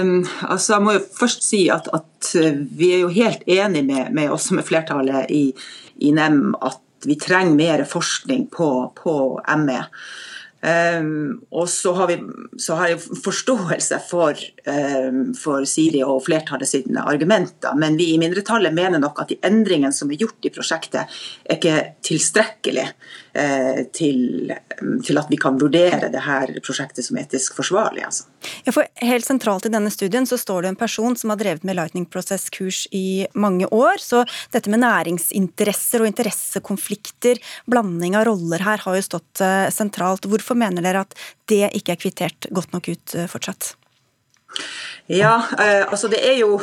um, 0.00 0.24
altså 0.48 0.78
jeg 0.78 0.82
må 0.82 0.92
jo 0.94 1.04
først 1.12 1.44
si 1.44 1.68
at, 1.68 1.88
at 1.92 2.32
vi 2.72 2.94
er 2.94 3.00
jo 3.00 3.08
helt 3.08 3.44
enig 3.46 3.84
med, 3.84 4.12
med 4.12 4.30
oss 4.30 4.50
er 4.50 4.62
flertallet 4.62 5.30
i, 5.30 5.52
i 6.00 6.10
NEM 6.10 6.56
at 6.62 6.80
vi 7.04 7.18
trenger 7.20 7.58
mer 7.58 7.84
forskning 7.88 8.46
på, 8.54 8.70
på 8.96 9.14
ME. 9.66 9.82
Um, 10.66 11.42
og 11.54 11.68
så 11.70 11.92
har, 11.94 12.08
vi, 12.08 12.16
så 12.58 12.74
har, 12.78 12.88
jeg 12.90 13.20
forståelse 13.22 13.98
for, 14.08 14.40
um, 14.66 15.34
for 15.36 15.66
Siri 15.68 16.00
og 16.02 16.24
flertallet 16.26 16.70
sine 16.70 17.04
argumenter, 17.06 17.76
men 17.78 17.98
vi 18.00 18.08
i 18.14 18.18
mindretallet 18.18 18.74
mener 18.74 18.98
nok 19.02 19.20
at 19.22 19.30
de 19.30 19.38
endringene 19.46 19.94
som 19.94 20.10
er 20.10 20.18
gjort 20.24 20.48
i 20.48 20.50
prosjektet, 20.54 21.12
er 21.44 21.58
ikke 21.60 21.76
tilstrekkelig 22.08 22.88
til, 23.96 24.52
um, 24.80 24.96
til, 25.04 25.18
at 25.20 25.30
vi 25.30 25.38
kan 25.40 25.58
vurdere 25.60 26.10
det 26.12 26.22
her 26.24 26.52
prosjektet 26.64 27.06
som 27.06 27.18
etisk 27.20 27.56
forsvarlig. 27.58 28.04
Altså. 28.06 28.26
Ja, 28.66 28.74
for 28.74 28.88
helt 29.02 29.26
sentralt 29.26 29.68
i 29.68 29.72
denne 29.72 29.92
studien 29.92 30.26
så 30.28 30.38
står 30.40 30.64
det 30.64 30.72
en 30.72 30.80
person 30.80 31.16
som 31.18 31.32
har 31.32 31.40
drevet 31.40 31.66
med 31.66 31.78
Lightning 31.78 32.06
Process-kurs 32.10 32.86
i 32.96 33.26
mange 33.34 33.68
år. 33.74 34.02
Så 34.02 34.24
dette 34.54 34.72
med 34.72 34.82
næringsinteresser 34.84 36.04
og 36.04 36.10
interessekonflikter, 36.10 37.40
blanding 37.70 38.18
av 38.18 38.28
roller 38.30 38.64
her, 38.66 38.84
har 38.84 38.98
jo 38.98 39.08
stått 39.08 39.44
uh, 39.44 39.66
sentralt. 39.74 40.28
Hvorfor 40.28 40.58
mener 40.58 40.84
dere 40.84 41.06
at 41.06 41.18
det 41.50 41.66
ikke 41.78 41.96
er 41.96 42.04
kvittert 42.06 42.50
godt 42.54 42.76
nok 42.76 42.92
ut 42.92 43.18
uh, 43.18 43.26
fortsatt? 43.30 43.74
Ja, 45.06 45.36
eh, 45.58 45.84
altså 45.86 46.08
det 46.10 46.18
er 46.26 46.34
jo 46.40 46.56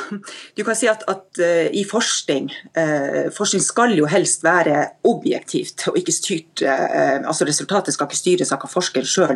Du 0.58 0.64
kan 0.68 0.76
si 0.76 0.90
at, 0.92 1.06
at 1.08 1.40
eh, 1.40 1.70
i 1.72 1.86
forskning 1.88 2.50
eh, 2.76 3.30
Forskning 3.32 3.64
skal 3.64 3.94
jo 3.96 4.08
helst 4.12 4.44
være 4.44 4.82
objektivt 5.08 5.86
og 5.88 5.98
ikke 6.00 6.16
styrt 6.16 6.64
uh, 6.66 7.24
altså 7.28 7.46
Resultatet 7.48 7.96
skal 7.96 8.10
ikke 8.10 8.20
styres 8.20 8.52
av 8.52 8.62
hva 8.62 8.70
forskeren 8.72 9.08
sjøl 9.08 9.36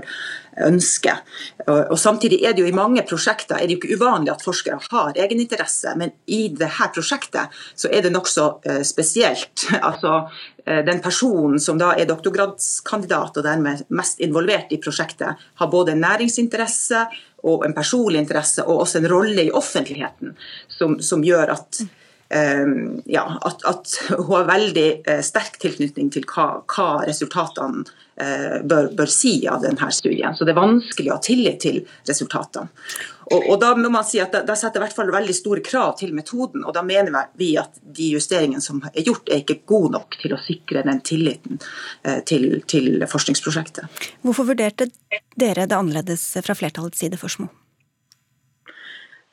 ønsker. 0.63 1.19
Og, 1.67 1.91
og, 1.91 1.97
Samtidig 2.01 2.39
er 2.41 2.55
det 2.55 2.63
jo 2.63 2.69
i 2.69 2.75
mange 2.75 3.03
prosjekter 3.07 3.59
er 3.59 3.67
det 3.67 3.75
jo 3.75 3.81
ikke 3.81 3.99
uvanlig 3.99 4.31
at 4.33 4.45
forskere 4.45 4.79
har 4.89 5.19
egeninteresse, 5.19 5.93
men 5.99 6.13
i 6.25 6.47
dette 6.49 6.89
prosjektet 6.95 7.53
så 7.77 7.91
er 7.93 8.05
det 8.05 8.13
nokså 8.15 8.47
eh, 8.65 8.83
spesielt. 8.87 9.67
Altså 9.87 10.27
den 10.67 10.97
personen 10.99 11.61
som 11.63 11.77
da 11.79 11.93
er 11.95 12.09
doktorgradskandidat 12.09 13.37
og 13.39 13.45
dermed 13.45 13.85
mest 13.95 14.19
involvert 14.19 14.73
i 14.75 14.79
prosjektet, 14.83 15.39
har 15.61 15.69
både 15.71 15.95
næringsinteresse 15.95 17.05
og 17.45 17.65
en 17.65 17.75
personlig 17.77 18.23
interesse 18.23 18.65
og 18.65 18.83
også 18.85 19.01
en 19.01 19.09
rolle 19.11 19.47
i 19.47 19.53
offentligheten 19.53 20.33
som, 20.71 20.97
som 21.03 21.23
gjør 21.25 21.53
at, 21.53 21.81
um, 22.33 22.97
ja, 23.05 23.25
at, 23.45 23.63
at, 23.69 23.93
hun 24.17 24.31
har 24.33 24.49
veldig 24.49 24.87
uh, 25.07 25.21
sterk 25.25 25.59
tilknytning 25.61 26.09
til 26.13 26.25
hva, 26.29 26.63
hva 26.65 26.89
resultatene 27.07 27.85
bør, 28.17 28.89
bør, 28.97 29.09
si 29.11 29.35
av 29.47 29.61
denne 29.61 29.91
studien. 29.93 30.33
Så 30.35 30.45
det 30.45 30.55
er 30.55 30.59
vanskelig 30.61 31.11
å 31.11 31.17
ha 31.19 31.23
tillit 31.23 31.59
til 31.61 31.83
resultatene. 32.07 32.71
Og, 33.27 33.43
og 33.51 33.57
da 33.59 33.73
må 33.75 33.89
man 33.91 34.05
si 34.07 34.21
at 34.23 34.35
da 34.47 34.55
setter 34.55 34.79
i 34.79 34.85
hvert 34.85 34.95
fall 34.95 35.11
veldig 35.11 35.35
store 35.35 35.63
krav 35.65 35.97
til 35.99 36.13
metoden, 36.15 36.63
og 36.63 36.73
da 36.75 36.83
mener 36.85 37.27
vi 37.39 37.51
at 37.59 37.75
de 37.81 38.13
justeringene 38.13 38.63
som 38.63 38.79
er 38.93 39.03
gjort, 39.03 39.27
er 39.27 39.43
ikke 39.43 39.59
gode 39.67 39.93
nok 39.97 40.15
til 40.21 40.35
å 40.35 40.41
sikre 40.41 40.85
den 40.87 41.03
tilliten 41.05 41.59
uh, 41.59 42.21
til, 42.27 42.61
til 42.71 43.03
forskningsprosjektet. 43.09 44.07
Hvorfor 44.23 44.47
vurderte 44.53 44.89
dere 45.35 45.67
det 45.67 45.75
annerledes 45.75 46.29
fra 46.39 46.55
flertallets 46.55 47.03
side, 47.03 47.19
Forsmo? 47.19 47.51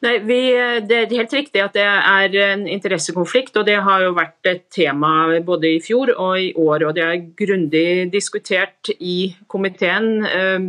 Nei, 0.04 0.18
vi, 0.20 0.38
Det 0.84 0.96
er 0.98 1.16
helt 1.16 1.32
riktig 1.32 1.62
at 1.64 1.76
det 1.76 1.84
er 1.84 2.34
en 2.52 2.66
interessekonflikt, 2.68 3.56
og 3.56 3.66
det 3.66 3.78
har 3.86 4.04
jo 4.04 4.12
vært 4.16 4.50
et 4.50 4.64
tema 4.74 5.40
både 5.40 5.76
i 5.76 5.80
fjor 5.80 6.12
og 6.12 6.40
i 6.40 6.52
år. 6.52 6.84
og 6.84 6.94
Det 6.94 7.04
er 7.04 7.24
grundig 7.38 8.12
diskutert 8.12 8.92
i 9.00 9.34
komiteen 9.48 10.26
øh, 10.26 10.60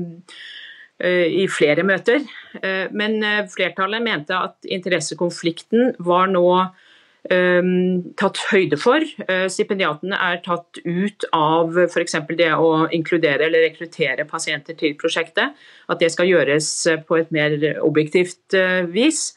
øh, 1.04 1.28
i 1.28 1.48
flere 1.48 1.84
møter. 1.84 2.24
Øh, 2.64 2.88
men 2.92 3.24
flertallet 3.52 4.02
mente 4.02 4.36
at 4.36 4.56
interessekonflikten 4.72 5.96
var 6.00 6.32
nå 6.32 6.48
Ehm, 6.56 6.85
tatt 7.26 8.40
høyde 8.52 8.78
for. 8.78 9.02
Eh, 9.28 9.48
stipendiatene 9.50 10.18
er 10.18 10.42
tatt 10.46 10.78
ut 10.86 11.26
av 11.34 11.74
f.eks. 11.88 12.20
det 12.38 12.52
å 12.54 12.86
inkludere 12.94 13.48
eller 13.48 13.66
rekruttere 13.66 14.28
pasienter 14.30 14.78
til 14.78 14.96
prosjektet. 15.00 15.58
At 15.90 16.00
det 16.00 16.12
skal 16.14 16.30
gjøres 16.30 16.70
eh, 16.92 17.02
på 17.02 17.18
et 17.18 17.32
mer 17.34 17.58
objektivt 17.82 18.54
eh, 18.54 18.86
vis. 18.86 19.34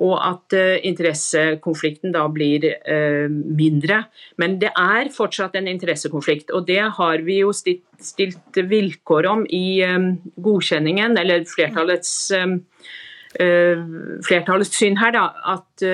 Og 0.00 0.14
at 0.16 0.54
interessekonflikten 0.86 2.14
da 2.14 2.22
blir 2.32 2.62
mindre. 3.36 3.98
Men 4.40 4.54
det 4.62 4.70
er 4.78 5.10
fortsatt 5.12 5.58
en 5.58 5.66
interessekonflikt, 5.68 6.54
og 6.56 6.64
det 6.70 6.86
har 6.96 7.20
vi 7.26 7.42
jo 7.42 7.50
stilt, 7.52 8.38
vilkår 8.56 9.28
om 9.28 9.42
i 9.44 9.82
godkjenningen, 10.40 11.18
eller 11.20 11.44
flertallets, 11.50 12.14
flertallets 13.34 14.72
syn 14.72 14.96
her, 15.02 15.12
da, 15.18 15.26
at 15.58 15.84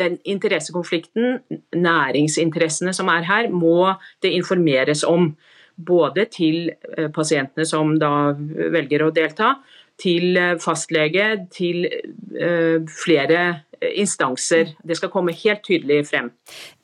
den 0.00 0.18
interessekonflikten, 0.24 1.40
næringsinteressene 1.74 2.94
som 2.96 3.10
er 3.12 3.26
her, 3.28 3.50
må 3.50 3.92
det 4.24 4.32
informeres 4.36 5.04
om. 5.04 5.32
Både 5.76 6.26
til 6.28 6.70
eh, 6.70 7.08
pasientene 7.12 7.64
som 7.66 7.94
da 8.00 8.32
velger 8.36 9.06
å 9.06 9.12
delta, 9.14 9.54
til 10.00 10.36
eh, 10.36 10.56
fastlege, 10.60 11.26
til 11.52 11.86
uh, 11.88 12.82
flere 12.88 13.62
instanser. 13.98 14.76
Det 14.86 14.98
skal 14.98 15.10
komme 15.10 15.34
helt 15.34 15.64
tydelig 15.66 16.04
frem. 16.10 16.30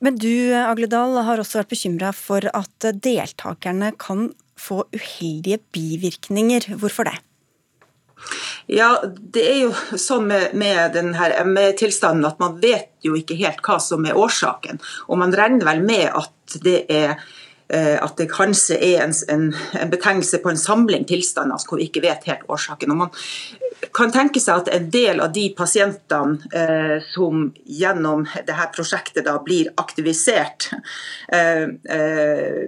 Men 0.02 0.18
du 0.18 0.50
Agledal, 0.58 1.20
har 1.26 1.38
også 1.38 1.60
vært 1.60 1.70
bekymra 1.70 2.10
for 2.16 2.48
at 2.50 2.88
deltakerne 3.04 3.92
kan 4.00 4.32
få 4.58 4.82
uheldige 4.96 5.60
bivirkninger. 5.74 6.72
Hvorfor 6.80 7.06
det? 7.06 7.18
Ja, 8.68 8.90
det 9.04 9.44
er 9.48 9.58
jo 9.62 9.72
sånn 9.96 10.28
med, 10.28 10.54
med 10.58 10.94
denne 10.96 11.30
ME-tilstanden 11.48 12.26
at 12.28 12.40
man 12.42 12.58
vet 12.60 12.92
jo 13.04 13.16
ikke 13.16 13.38
helt 13.40 13.62
hva 13.64 13.78
som 13.82 14.04
er 14.06 14.18
årsaken. 14.18 14.80
Og 15.08 15.20
man 15.20 15.34
regner 15.36 15.68
vel 15.70 15.84
med 15.86 16.10
at 16.10 16.58
det 16.64 16.82
er 16.92 17.14
eh, 17.68 17.96
at 17.96 18.16
det 18.20 18.28
kanskje 18.32 18.76
er 18.76 19.06
en, 19.06 19.14
en, 19.32 19.48
en 19.80 19.92
betegnelse 19.92 20.42
på 20.44 20.52
en 20.52 20.60
samling 20.60 21.06
tilstander 21.08 21.56
altså 21.56 21.72
hvor 21.72 21.80
vi 21.80 21.88
ikke 21.88 22.04
vet 22.04 22.28
helt 22.28 22.48
årsaken. 22.48 22.92
Og 22.92 23.02
man 23.06 23.14
kan 23.94 24.12
tenke 24.12 24.40
seg 24.42 24.62
at 24.62 24.70
en 24.74 24.88
del 24.92 25.20
av 25.22 25.32
de 25.34 25.48
pasientene 25.56 26.38
eh, 26.52 26.96
som 27.12 27.48
gjennom 27.64 28.26
dette 28.34 28.70
prosjektet 28.74 29.26
da 29.28 29.38
blir 29.44 29.70
aktivisert, 29.80 30.70
eh, 31.32 31.68
eh, 31.88 32.64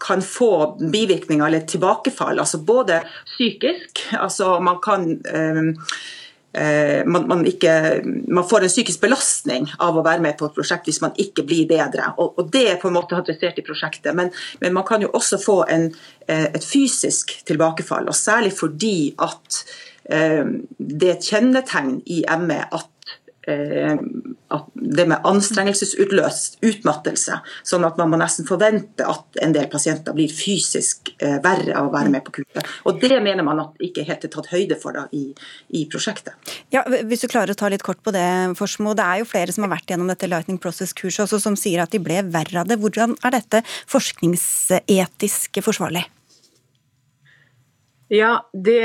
kan 0.00 0.20
få 0.22 0.76
bivirkninger 0.92 1.46
eller 1.46 1.64
tilbakefall, 1.68 2.38
altså 2.38 2.58
både 2.60 2.98
psykisk 3.24 4.02
altså 4.12 4.58
man 4.60 4.76
kan 4.84 5.06
um, 5.34 5.70
man, 7.06 7.24
man, 7.26 7.40
ikke, 7.50 7.72
man, 8.28 8.44
får 8.46 8.62
en 8.62 8.70
psykisk 8.70 9.00
belastning 9.02 9.64
av 9.82 9.96
å 9.98 10.04
være 10.06 10.22
med 10.22 10.36
på 10.38 10.46
et 10.46 10.54
prosjekt 10.54 10.86
hvis 10.86 11.00
man 11.02 11.16
ikke 11.18 11.42
blir 11.48 11.64
bedre. 11.66 12.12
Og, 12.22 12.36
og 12.38 12.52
Det 12.54 12.62
er 12.70 12.78
på 12.78 12.92
en 12.92 12.94
måte 12.94 13.18
adressert 13.18 13.58
i 13.58 13.64
prosjektet. 13.66 14.14
Men, 14.14 14.30
men 14.62 14.76
man 14.76 14.86
kan 14.86 15.02
jo 15.02 15.10
også 15.18 15.40
få 15.42 15.56
en, 15.66 15.88
et 16.28 16.62
fysisk 16.62 17.34
tilbakefall. 17.50 18.06
og 18.06 18.14
Særlig 18.14 18.52
fordi 18.54 19.16
at 19.18 19.64
um, 20.14 20.54
det 20.78 21.10
er 21.10 21.16
et 21.16 21.30
kjennetegn 21.32 21.96
i 22.06 22.22
ME 22.46 22.60
at 22.70 22.93
Eh, 22.93 22.93
det 23.44 25.04
med 25.08 25.26
anstrengelsesutløst 25.28 26.58
utmattelse. 26.64 27.38
Sånn 27.66 27.84
at 27.86 27.98
man 28.00 28.12
må 28.12 28.18
nesten 28.20 28.46
forvente 28.48 29.04
at 29.08 29.40
en 29.44 29.54
del 29.54 29.66
pasienter 29.72 30.16
blir 30.16 30.32
fysisk 30.32 31.12
eh, 31.18 31.36
verre 31.44 31.74
av 31.76 31.90
å 31.90 31.92
være 31.94 32.12
med 32.14 32.24
på 32.26 32.38
kurset. 32.38 32.70
Og 32.88 33.00
det 33.02 33.18
mener 33.24 33.44
man 33.46 33.62
at 33.66 33.84
ikke 33.84 34.06
helt 34.08 34.24
er 34.24 34.32
tatt 34.32 34.50
høyde 34.52 34.78
for 34.80 34.96
da 34.96 35.06
i, 35.12 35.26
i, 35.76 35.84
prosjektet. 35.90 36.36
Ja, 36.74 36.84
Hvis 36.86 37.24
du 37.24 37.28
klarer 37.28 37.52
å 37.52 37.58
ta 37.58 37.70
litt 37.72 37.84
kort 37.86 38.02
på 38.04 38.14
det, 38.14 38.24
Forsmo. 38.58 38.94
Det 38.96 39.04
er 39.04 39.22
jo 39.22 39.28
flere 39.28 39.52
som 39.54 39.66
har 39.66 39.74
vært 39.74 39.90
gjennom 39.92 40.10
dette 40.10 40.28
Lightning 40.30 40.60
Process-kurset 40.62 41.26
også, 41.26 41.42
som 41.42 41.58
sier 41.58 41.84
at 41.84 41.94
de 41.94 42.02
ble 42.02 42.22
verre 42.32 42.62
av 42.62 42.70
det. 42.70 42.80
Hvordan 42.80 43.16
er 43.24 43.36
dette 43.36 43.64
forskningsetisk 43.92 45.60
forsvarlig? 45.64 46.04
Ja, 48.12 48.44
det 48.52 48.84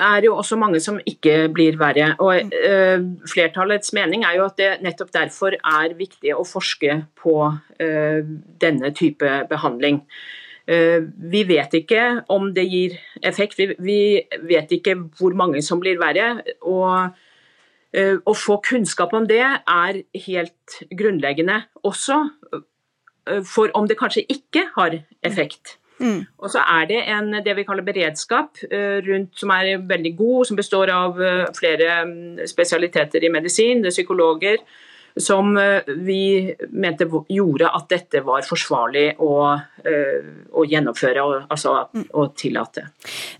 er 0.00 0.26
jo 0.26 0.34
også 0.34 0.56
mange 0.58 0.80
som 0.82 0.98
ikke 1.06 1.48
blir 1.54 1.78
verre. 1.78 2.14
og 2.18 2.50
uh, 2.50 3.04
Flertallets 3.30 3.92
mening 3.94 4.24
er 4.24 4.38
jo 4.38 4.46
at 4.48 4.56
det 4.58 4.70
nettopp 4.82 5.12
derfor 5.14 5.54
er 5.54 5.94
viktig 5.98 6.34
å 6.34 6.46
forske 6.46 7.04
på 7.20 7.36
uh, 7.52 8.20
denne 8.60 8.90
type 8.94 9.34
behandling. 9.50 10.02
Uh, 10.66 11.06
vi 11.30 11.44
vet 11.46 11.74
ikke 11.74 12.24
om 12.32 12.50
det 12.56 12.66
gir 12.66 12.98
effekt, 13.22 13.58
vi, 13.58 13.70
vi, 13.78 14.00
vet 14.48 14.72
ikke 14.72 14.96
hvor 15.18 15.36
mange 15.36 15.62
som 15.62 15.80
blir 15.82 16.00
verre. 16.02 16.42
og 16.62 17.14
Å 17.94 18.32
få 18.34 18.56
kunnskap 18.58 19.12
om 19.14 19.26
det 19.30 19.44
er 19.44 20.00
helt 20.24 20.78
grunnleggende 20.98 21.60
også 21.86 22.16
for 23.46 23.70
om 23.78 23.86
det 23.86 23.94
kanskje 24.00 24.24
ikke 24.28 24.64
har 24.74 24.96
effekt. 25.22 25.78
Mm. 25.98 26.24
Og 26.38 26.50
så 26.50 26.62
er 26.62 26.88
det 26.90 27.02
en, 27.12 27.30
det 27.44 27.54
vi 27.56 27.64
kaller 27.66 27.86
beredskap 27.86 28.62
uh, 28.66 28.98
rundt, 29.06 29.34
som 29.38 29.52
er 29.54 29.84
veldig 29.88 30.14
god, 30.18 30.48
som 30.48 30.58
består 30.58 30.90
av 30.94 31.20
uh, 31.20 31.44
flere 31.54 32.00
um, 32.02 32.40
spesialiteter 32.50 33.24
i 33.24 33.32
medisin, 33.32 33.84
det 33.84 33.92
er 33.92 33.98
psykologer, 33.98 34.64
som 35.20 35.56
eh, 35.56 35.82
vi 35.86 36.54
mente 36.70 37.06
gjorde 37.28 37.68
at 37.70 37.86
dette 37.92 38.20
var 38.26 38.42
forsvarlig 38.46 39.14
å, 39.22 39.54
eh, 39.86 40.26
å 40.50 40.64
gjennomføre 40.66 41.22
og, 41.22 41.34
altså, 41.54 41.76
å 42.10 42.26
tillate. 42.34 42.88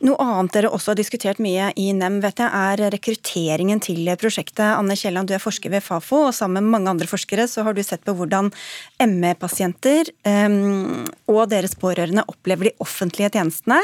Noe 0.06 0.18
annet 0.22 0.54
dere 0.54 0.70
også 0.74 0.92
har 0.92 1.00
diskutert 1.00 1.40
mye 1.42 1.72
i 1.80 1.88
NEM, 1.96 2.20
vet 2.22 2.42
jeg, 2.44 2.50
er 2.54 2.84
rekrutteringen 2.94 3.82
til 3.82 4.06
prosjektet. 4.20 4.62
Anne 4.76 4.96
Kielland, 4.98 5.30
du 5.30 5.34
er 5.34 5.42
forsker 5.42 5.72
ved 5.72 5.82
Fafo, 5.82 6.28
og 6.28 6.36
sammen 6.36 6.62
med 6.62 6.76
mange 6.76 6.94
andre 6.94 7.10
forskere 7.10 7.48
så 7.50 7.66
har 7.66 7.74
du 7.74 7.82
sett 7.82 8.04
på 8.06 8.14
hvordan 8.14 8.52
ME-pasienter 9.02 10.12
um, 10.46 11.02
og 11.30 11.48
deres 11.50 11.74
pårørende 11.78 12.22
opplever 12.30 12.70
de 12.70 12.74
offentlige 12.84 13.32
tjenestene, 13.34 13.80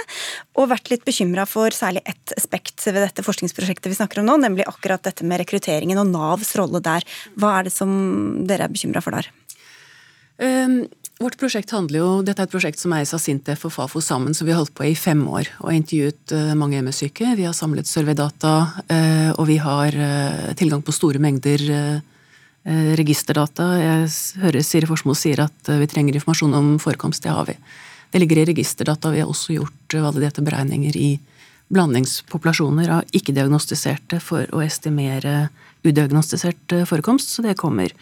og 0.54 0.70
vært 0.70 0.92
litt 0.92 1.04
bekymra 1.06 1.46
for 1.48 1.74
særlig 1.74 2.04
ett 2.08 2.34
aspekt 2.36 2.86
ved 2.86 3.00
dette 3.02 3.24
forskningsprosjektet 3.26 3.90
vi 3.90 3.98
snakker 3.98 4.22
om 4.22 4.30
nå, 4.30 4.38
nemlig 4.44 4.68
akkurat 4.70 5.02
dette 5.06 5.26
med 5.26 5.42
rekrutteringen 5.42 5.98
og 6.00 6.10
Navs 6.12 6.54
rolle 6.58 6.82
der. 6.84 7.06
Hva 7.40 7.56
er 7.58 7.66
det 7.66 7.74
som 7.80 7.92
dere 8.48 8.68
er 8.68 8.72
bekymra 8.72 9.02
for 9.04 9.16
der? 9.16 9.30
Um, 10.40 10.84
vårt 11.20 11.36
prosjekt 11.36 11.72
handler 11.76 11.98
jo, 12.00 12.10
Dette 12.24 12.40
er 12.40 12.48
et 12.48 12.52
prosjekt 12.52 12.80
som 12.80 12.94
eies 12.96 13.10
av 13.12 13.20
Sintef 13.20 13.66
og 13.68 13.74
Fafo 13.74 14.00
sammen, 14.00 14.32
som 14.32 14.46
vi 14.48 14.54
har 14.54 14.62
holdt 14.62 14.72
på 14.76 14.86
i 14.88 14.94
fem 14.96 15.20
år 15.28 15.50
og 15.60 15.74
intervjuet 15.76 16.32
uh, 16.32 16.54
mange 16.56 16.80
ME-syke. 16.80 17.34
Vi 17.36 17.44
har 17.44 17.56
samlet 17.56 17.88
surveydata, 17.88 18.54
uh, 18.88 19.30
og 19.34 19.44
vi 19.50 19.58
har 19.60 19.98
uh, 20.00 20.46
tilgang 20.56 20.84
på 20.84 20.96
store 20.96 21.20
mengder 21.20 21.66
registerdata. 22.60 23.66
Jeg 23.80 24.08
hører 24.42 24.64
Siri 24.68 24.84
Forsmo 24.84 25.14
sier 25.16 25.40
at 25.46 25.70
vi 25.80 25.86
trenger 25.88 26.18
informasjon 26.18 26.52
om 26.58 26.66
forekomst. 26.78 27.24
Det 27.24 27.32
har 27.32 27.46
vi. 27.48 27.54
Det 28.12 28.20
ligger 28.20 28.42
i 28.42 28.44
registerdata. 28.50 29.14
Vi 29.14 29.22
har 29.22 29.30
også 29.32 29.54
gjort 29.56 29.96
validerte 29.96 30.44
beregninger 30.44 30.98
i 31.00 31.08
blandingspopulasjoner 31.70 32.90
av 32.98 33.16
ikke-diagnostiserte 33.16 34.18
for 34.22 34.50
å 34.54 34.62
estimere 34.64 35.48
udiagnostisert 35.86 36.74
forekomst, 36.90 37.32
så 37.32 37.46
det 37.46 37.56
kommer. 37.60 37.94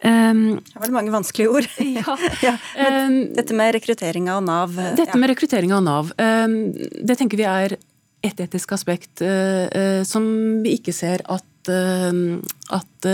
Um, 0.00 0.56
det 0.72 0.80
var 0.80 0.94
mange 0.94 1.12
vanskelige 1.12 1.52
ord. 1.52 1.68
Ja. 2.00 2.16
ja. 2.46 2.56
Um, 3.04 3.34
dette 3.36 3.56
med 3.56 3.74
rekruttering 3.76 4.30
av 4.32 4.42
Nav. 4.44 4.74
Dette 4.96 5.12
ja. 5.12 5.20
med 5.20 5.32
rekruttering 5.34 5.74
av 5.76 5.84
Nav, 5.84 6.12
um, 6.16 6.56
det 6.72 7.18
tenker 7.20 7.40
vi 7.40 7.48
er 7.48 7.76
et 8.24 8.40
etisk 8.40 8.72
aspekt 8.76 9.22
uh, 9.24 9.68
uh, 9.68 10.02
som 10.08 10.24
vi 10.64 10.78
ikke 10.80 10.96
ser 10.96 11.24
at 11.28 11.46
at 11.70 13.06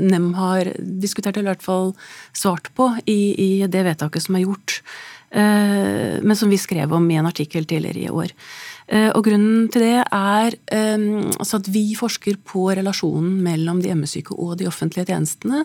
NEM 0.00 0.30
har 0.34 0.70
diskutert, 0.80 1.36
eller 1.36 1.50
i 1.50 1.52
hvert 1.52 1.62
fall 1.62 1.90
svart 2.32 2.70
på, 2.74 2.86
i, 3.04 3.34
i 3.36 3.66
det 3.68 3.82
vedtaket 3.84 4.24
som 4.24 4.38
er 4.38 4.46
gjort. 4.46 4.78
Men 5.36 6.32
som 6.40 6.48
vi 6.50 6.58
skrev 6.58 6.94
om 6.96 7.04
i 7.12 7.18
en 7.20 7.28
artikkel 7.28 7.68
tidligere 7.68 8.06
i 8.06 8.08
år. 8.08 8.32
Eh, 8.90 9.10
og 9.14 9.22
grunnen 9.26 9.68
til 9.70 9.84
det 9.86 10.00
er 10.02 10.56
altså 11.38 11.60
at 11.60 11.70
vi 11.70 11.94
forsker 11.98 12.40
på 12.42 12.66
relasjonen 12.74 13.38
mellom 13.44 13.80
de 13.84 13.94
ME-syke 13.94 14.34
og 14.34 14.56
de 14.58 14.66
offentlige 14.66 15.06
tjenestene, 15.12 15.64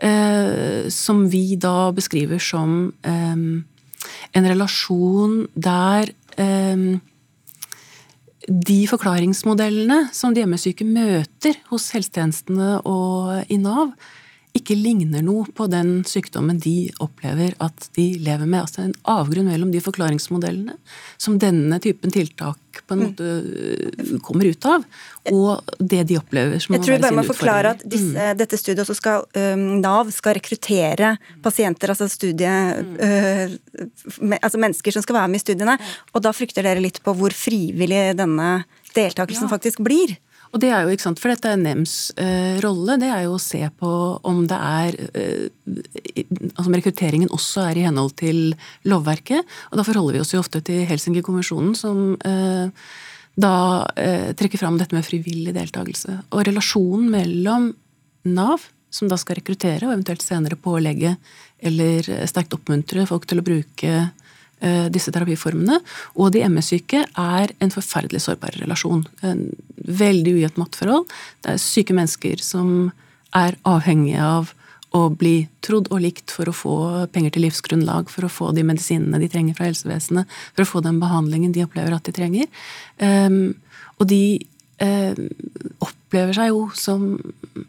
eh, 0.00 0.88
som 0.88 1.26
vi 1.30 1.56
da 1.60 1.92
beskriver 1.92 2.40
som 2.40 2.94
en 3.02 4.48
relasjon 4.48 5.46
der 5.54 6.10
de 8.48 8.80
forklaringsmodellene 8.90 10.08
som 10.16 10.34
de 10.34 10.42
ME-syke 10.48 10.86
møter 10.88 11.60
hos 11.70 11.92
helsetjenestene 11.94 12.80
og 12.88 13.52
i 13.52 13.60
Nav, 13.60 13.92
ikke 14.56 14.76
ligner 14.76 15.22
noe 15.24 15.46
på 15.56 15.64
den 15.72 16.02
sykdommen 16.08 16.58
de 16.60 16.90
opplever 17.00 17.54
at 17.64 17.86
de 17.96 18.04
lever 18.20 18.44
med. 18.44 18.60
Altså 18.60 18.82
en 18.84 18.94
avgrunn 19.08 19.48
mellom 19.48 19.70
de 19.72 19.80
forklaringsmodellene 19.80 20.76
som 21.20 21.38
denne 21.40 21.78
typen 21.82 22.12
tiltak 22.12 22.82
på 22.86 22.96
en 22.96 23.00
mm. 23.00 23.06
måte 23.06 23.30
øh, 24.12 24.20
kommer 24.24 24.48
ut 24.48 24.66
av, 24.68 24.84
og 25.32 25.72
det 25.78 26.02
de 26.08 26.16
opplever 26.20 26.60
som 26.60 26.76
Jeg 26.76 26.84
tror 26.86 27.02
bare 27.02 27.16
må 27.16 27.24
forklare 27.26 27.74
at 27.76 27.84
disse, 27.84 28.12
mm. 28.12 28.38
dette 28.40 28.60
studiet 28.60 28.84
også 28.84 28.96
skal 28.96 29.26
um, 29.36 29.64
Nav 29.82 30.12
skal 30.12 30.36
rekruttere 30.38 31.14
pasienter, 31.44 31.92
altså 31.92 32.08
studie 32.12 32.48
mm. 32.48 32.94
uh, 33.00 34.36
altså 34.40 34.60
mennesker 34.60 34.96
som 34.96 35.04
skal 35.04 35.20
være 35.20 35.32
med 35.32 35.40
i 35.40 35.44
studiene. 35.46 35.78
Og 36.12 36.24
da 36.24 36.32
frykter 36.36 36.64
dere 36.64 36.84
litt 36.84 37.00
på 37.04 37.16
hvor 37.16 37.36
frivillig 37.36 38.04
denne 38.20 38.52
deltakelsen 38.96 39.48
ja. 39.48 39.52
faktisk 39.52 39.84
blir? 39.84 40.16
Og 40.52 40.60
det 40.60 40.68
er 40.68 40.84
jo, 40.84 40.92
ikke 40.92 41.06
sant, 41.06 41.20
For 41.20 41.32
dette 41.32 41.48
er 41.48 41.60
NEMs 41.60 41.94
eh, 42.20 42.58
rolle, 42.64 42.98
det 43.00 43.08
er 43.08 43.24
jo 43.24 43.36
å 43.38 43.40
se 43.42 43.62
på 43.80 43.92
om 44.28 44.42
det 44.48 44.58
er 44.58 44.98
eh, 45.16 45.46
altså 46.52 46.74
rekrutteringen 46.74 47.32
også 47.32 47.64
er 47.70 47.80
i 47.80 47.86
henhold 47.86 48.12
til 48.20 48.42
lovverket. 48.88 49.48
Og 49.70 49.80
da 49.80 49.86
forholder 49.86 50.18
vi 50.18 50.22
oss 50.24 50.34
jo 50.34 50.42
ofte 50.42 50.60
til 50.66 50.84
Helsinki-konvensjonen, 50.90 51.72
som 51.78 52.18
eh, 52.28 52.68
da 53.40 53.54
eh, 53.96 54.30
trekker 54.36 54.60
fram 54.60 54.76
dette 54.80 54.96
med 54.96 55.08
frivillig 55.08 55.56
deltakelse. 55.56 56.18
Og 56.36 56.44
relasjonen 56.50 57.08
mellom 57.16 57.72
Nav, 58.28 58.68
som 58.92 59.08
da 59.08 59.16
skal 59.16 59.40
rekruttere 59.40 59.86
og 59.88 59.94
eventuelt 59.94 60.20
senere 60.20 60.60
pålegge 60.60 61.16
eller 61.64 62.04
sterkt 62.28 62.52
oppmuntre 62.52 63.06
folk 63.08 63.24
til 63.30 63.40
å 63.40 63.46
bruke 63.46 63.92
Eh, 63.92 64.21
disse 64.94 65.10
terapiformene. 65.14 65.80
Og 66.14 66.32
de 66.34 66.44
ME-syke 66.46 67.04
er 67.18 67.54
en 67.58 67.74
forferdelig 67.74 68.22
sårbar 68.22 68.54
relasjon. 68.60 69.04
En 69.26 69.48
veldig 69.82 70.36
ujevnt 70.38 70.60
maktforhold. 70.60 71.08
Det 71.42 71.54
er 71.54 71.62
syke 71.62 71.96
mennesker 71.96 72.42
som 72.44 72.92
er 73.34 73.56
avhengige 73.66 74.22
av 74.22 74.52
å 74.92 75.06
bli 75.08 75.46
trodd 75.64 75.88
og 75.92 76.02
likt 76.04 76.32
for 76.34 76.48
å 76.48 76.54
få 76.56 76.76
penger 77.14 77.34
til 77.34 77.46
livsgrunnlag, 77.46 78.10
for 78.12 78.26
å 78.26 78.32
få 78.32 78.50
de 78.56 78.64
medisinene 78.66 79.20
de 79.22 79.28
trenger 79.32 79.56
fra 79.56 79.70
helsevesenet, 79.70 80.28
for 80.52 80.64
å 80.64 80.68
få 80.68 80.82
den 80.84 81.00
behandlingen 81.00 81.54
de 81.54 81.64
opplever 81.64 81.96
at 81.96 82.04
de 82.08 82.14
trenger. 82.16 82.50
Um, 83.00 83.54
og 83.98 84.10
de 84.10 84.22
eh, 84.82 85.14
opplever 85.82 86.36
seg 86.36 86.50
jo 86.50 86.66
som 86.76 87.06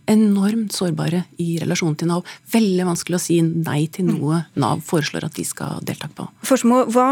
enormt 0.10 0.74
sårbare 0.76 1.24
i 1.42 1.56
relasjon 1.62 1.96
til 2.00 2.10
Nav. 2.10 2.28
Veldig 2.54 2.88
vanskelig 2.90 3.20
å 3.20 3.24
si 3.24 3.40
nei 3.44 3.86
til 3.94 4.10
noe 4.10 4.44
Nav 4.60 4.84
foreslår 4.88 5.28
at 5.30 5.38
de 5.38 5.46
skal 5.48 5.80
delta 5.86 6.10
på. 6.12 6.28
Forsmo, 6.48 6.84
hva, 6.92 7.08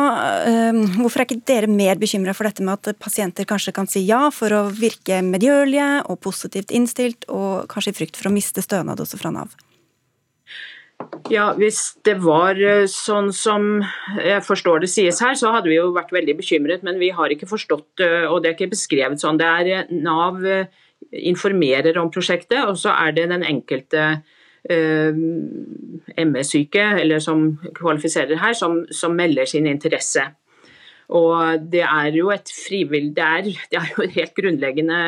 eh, 0.47 0.83
hvorfor 0.97 1.23
er 1.23 1.29
ikke 1.29 1.45
dere 1.53 1.71
mer 1.71 2.01
bekymra 2.01 2.35
for 2.37 2.49
dette 2.49 2.65
med 2.65 2.79
at 2.79 2.99
pasienter 2.99 3.47
kanskje 3.47 3.75
kan 3.75 3.87
si 3.87 4.03
ja 4.07 4.29
for 4.33 4.49
å 4.49 4.63
virke 4.75 5.21
medgjørlige 5.25 6.05
og 6.09 6.21
positivt 6.23 6.71
innstilt, 6.75 7.27
og 7.29 7.67
kanskje 7.71 7.95
i 7.95 7.99
frykt 8.01 8.19
for 8.19 8.29
å 8.29 8.35
miste 8.35 8.63
stønad 8.63 8.99
også 8.99 9.19
fra 9.21 9.33
Nav? 9.33 9.55
Ja, 11.31 11.51
Hvis 11.57 11.79
det 12.05 12.17
var 12.23 12.59
eh, 12.59 12.85
sånn 12.91 13.31
som 13.35 13.81
jeg 14.17 14.43
forstår 14.45 14.83
det 14.83 14.91
sies 14.91 15.21
her, 15.23 15.37
så 15.39 15.53
hadde 15.55 15.71
vi 15.71 15.77
jo 15.77 15.91
vært 15.95 16.13
veldig 16.15 16.35
bekymret. 16.41 16.83
Men 16.87 16.99
vi 17.01 17.11
har 17.15 17.31
ikke 17.31 17.49
forstått, 17.49 18.03
eh, 18.03 18.27
og 18.27 18.41
det 18.41 18.51
er 18.51 18.57
ikke 18.57 18.73
beskrevet 18.75 19.21
sånn. 19.21 19.39
Det 19.39 19.47
er 19.47 19.71
eh, 19.71 19.95
Nav 20.03 20.41
informerer 21.11 21.97
om 22.01 22.11
prosjektet, 22.13 22.61
og 22.67 22.77
så 22.79 22.93
er 22.93 23.15
det 23.15 23.29
den 23.31 23.45
enkelte 23.47 24.03
eh, 24.69 25.15
ME-syke, 26.25 26.85
eller 27.01 27.23
som 27.23 27.47
kvalifiserer 27.77 28.39
her, 28.41 28.53
som, 28.57 28.83
som, 28.93 29.15
melder 29.17 29.49
sin 29.49 29.67
interesse. 29.69 30.27
Og 31.11 31.67
det 31.71 31.83
er 31.83 32.15
jo 32.15 32.29
et 32.31 32.47
frivillig 32.55 33.15
Det 33.17 33.55
det 33.73 33.79
er 33.79 33.89
jo 33.97 34.07
helt 34.07 34.35
grunnleggende 34.37 34.99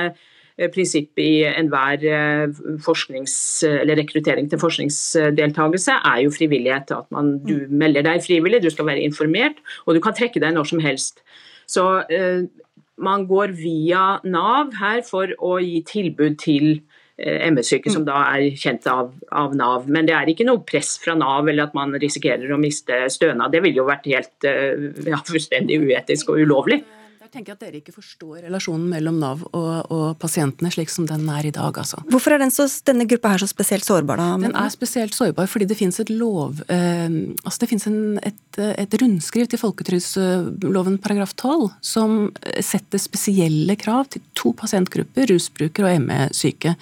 prinsipp 0.74 1.20
i 1.22 1.44
enhver 1.50 2.04
eh, 2.06 2.60
eller 3.70 3.98
rekruttering 3.98 4.50
til 4.50 4.62
forskningsdeltakelse 4.62 6.00
er 6.06 6.24
jo 6.26 6.34
frivillighet. 6.34 6.94
At 6.94 7.10
man, 7.12 7.38
du 7.46 7.56
mm. 7.64 7.78
melder 7.84 8.06
deg 8.06 8.26
frivillig, 8.26 8.64
du 8.64 8.70
skal 8.74 8.90
være 8.92 9.06
informert, 9.06 9.64
og 9.86 9.96
du 9.98 10.02
kan 10.04 10.16
trekke 10.18 10.42
deg 10.44 10.54
når 10.54 10.70
som 10.70 10.84
helst. 10.84 11.24
Så 11.70 11.86
eh, 12.12 12.46
man 13.02 13.28
går 13.28 13.56
via 13.58 14.20
Nav 14.24 14.76
her 14.80 15.02
for 15.08 15.34
å 15.42 15.58
gi 15.64 15.82
tilbud 15.90 16.38
til 16.42 16.68
eh, 17.18 17.50
ME-syke 17.50 17.90
som 17.90 18.04
mm. 18.04 18.10
da 18.10 18.24
er 18.36 18.60
kjent 18.60 18.88
av, 18.92 19.14
av, 19.32 19.56
Nav. 19.58 19.88
Men 19.90 20.10
det 20.10 20.16
er 20.18 20.30
ikke 20.30 20.48
noe 20.48 20.62
press 20.68 20.96
fra 21.02 21.16
Nav 21.18 21.50
eller 21.50 21.70
at 21.70 21.78
man 21.78 21.96
risikerer 21.98 22.54
å 22.54 22.62
miste 22.62 23.06
stønad. 23.14 23.54
Det 23.54 23.64
ville 23.66 23.82
jo 23.82 23.90
vært 23.90 24.10
helt 24.12 24.50
eh, 24.50 24.92
ja, 25.10 25.22
fullstendig 25.26 25.82
uetisk 25.88 26.34
og 26.34 26.44
ulovlig 26.46 26.84
tenker 27.34 27.56
at 27.56 27.64
dere 27.64 27.80
ikke 27.80 27.94
forstår 27.96 28.44
relasjonen 28.46 28.86
mellom 28.92 29.18
Nav 29.22 29.44
og, 29.50 29.92
og 29.94 30.06
pasientene 30.22 30.72
slik 30.74 30.92
som 30.94 31.08
den 31.10 31.26
er 31.32 31.48
i 31.50 31.54
dag. 31.54 31.76
Altså. 31.82 32.02
Hvorfor 32.12 32.36
er 32.36 32.44
den 32.44 32.54
så, 32.54 32.68
denne 32.88 33.08
gruppa 33.10 33.34
her 33.34 33.44
så 33.44 33.50
spesielt 33.50 33.88
sårbar? 33.88 34.22
da? 34.22 34.30
Den 34.44 34.56
er 34.60 34.74
spesielt 34.74 35.16
sårbar 35.18 35.50
fordi 35.52 35.68
det 35.70 35.78
finnes 35.80 36.00
et 36.02 36.12
lov 36.14 36.62
eh, 36.72 37.08
altså 37.44 37.64
Det 37.64 37.70
finnes 37.72 37.88
et, 38.30 38.60
et, 38.60 38.98
rundskriv 39.02 39.50
til 39.50 39.62
folketrygdloven 39.62 41.00
paragraf 41.04 41.34
12 41.36 41.70
som 41.84 42.18
setter 42.62 43.02
spesielle 43.02 43.76
krav 43.80 44.08
til 44.14 44.24
to 44.38 44.54
pasientgrupper, 44.58 45.28
rusbrukere 45.32 45.94
og 45.94 46.06
ME-syke, 46.08 46.76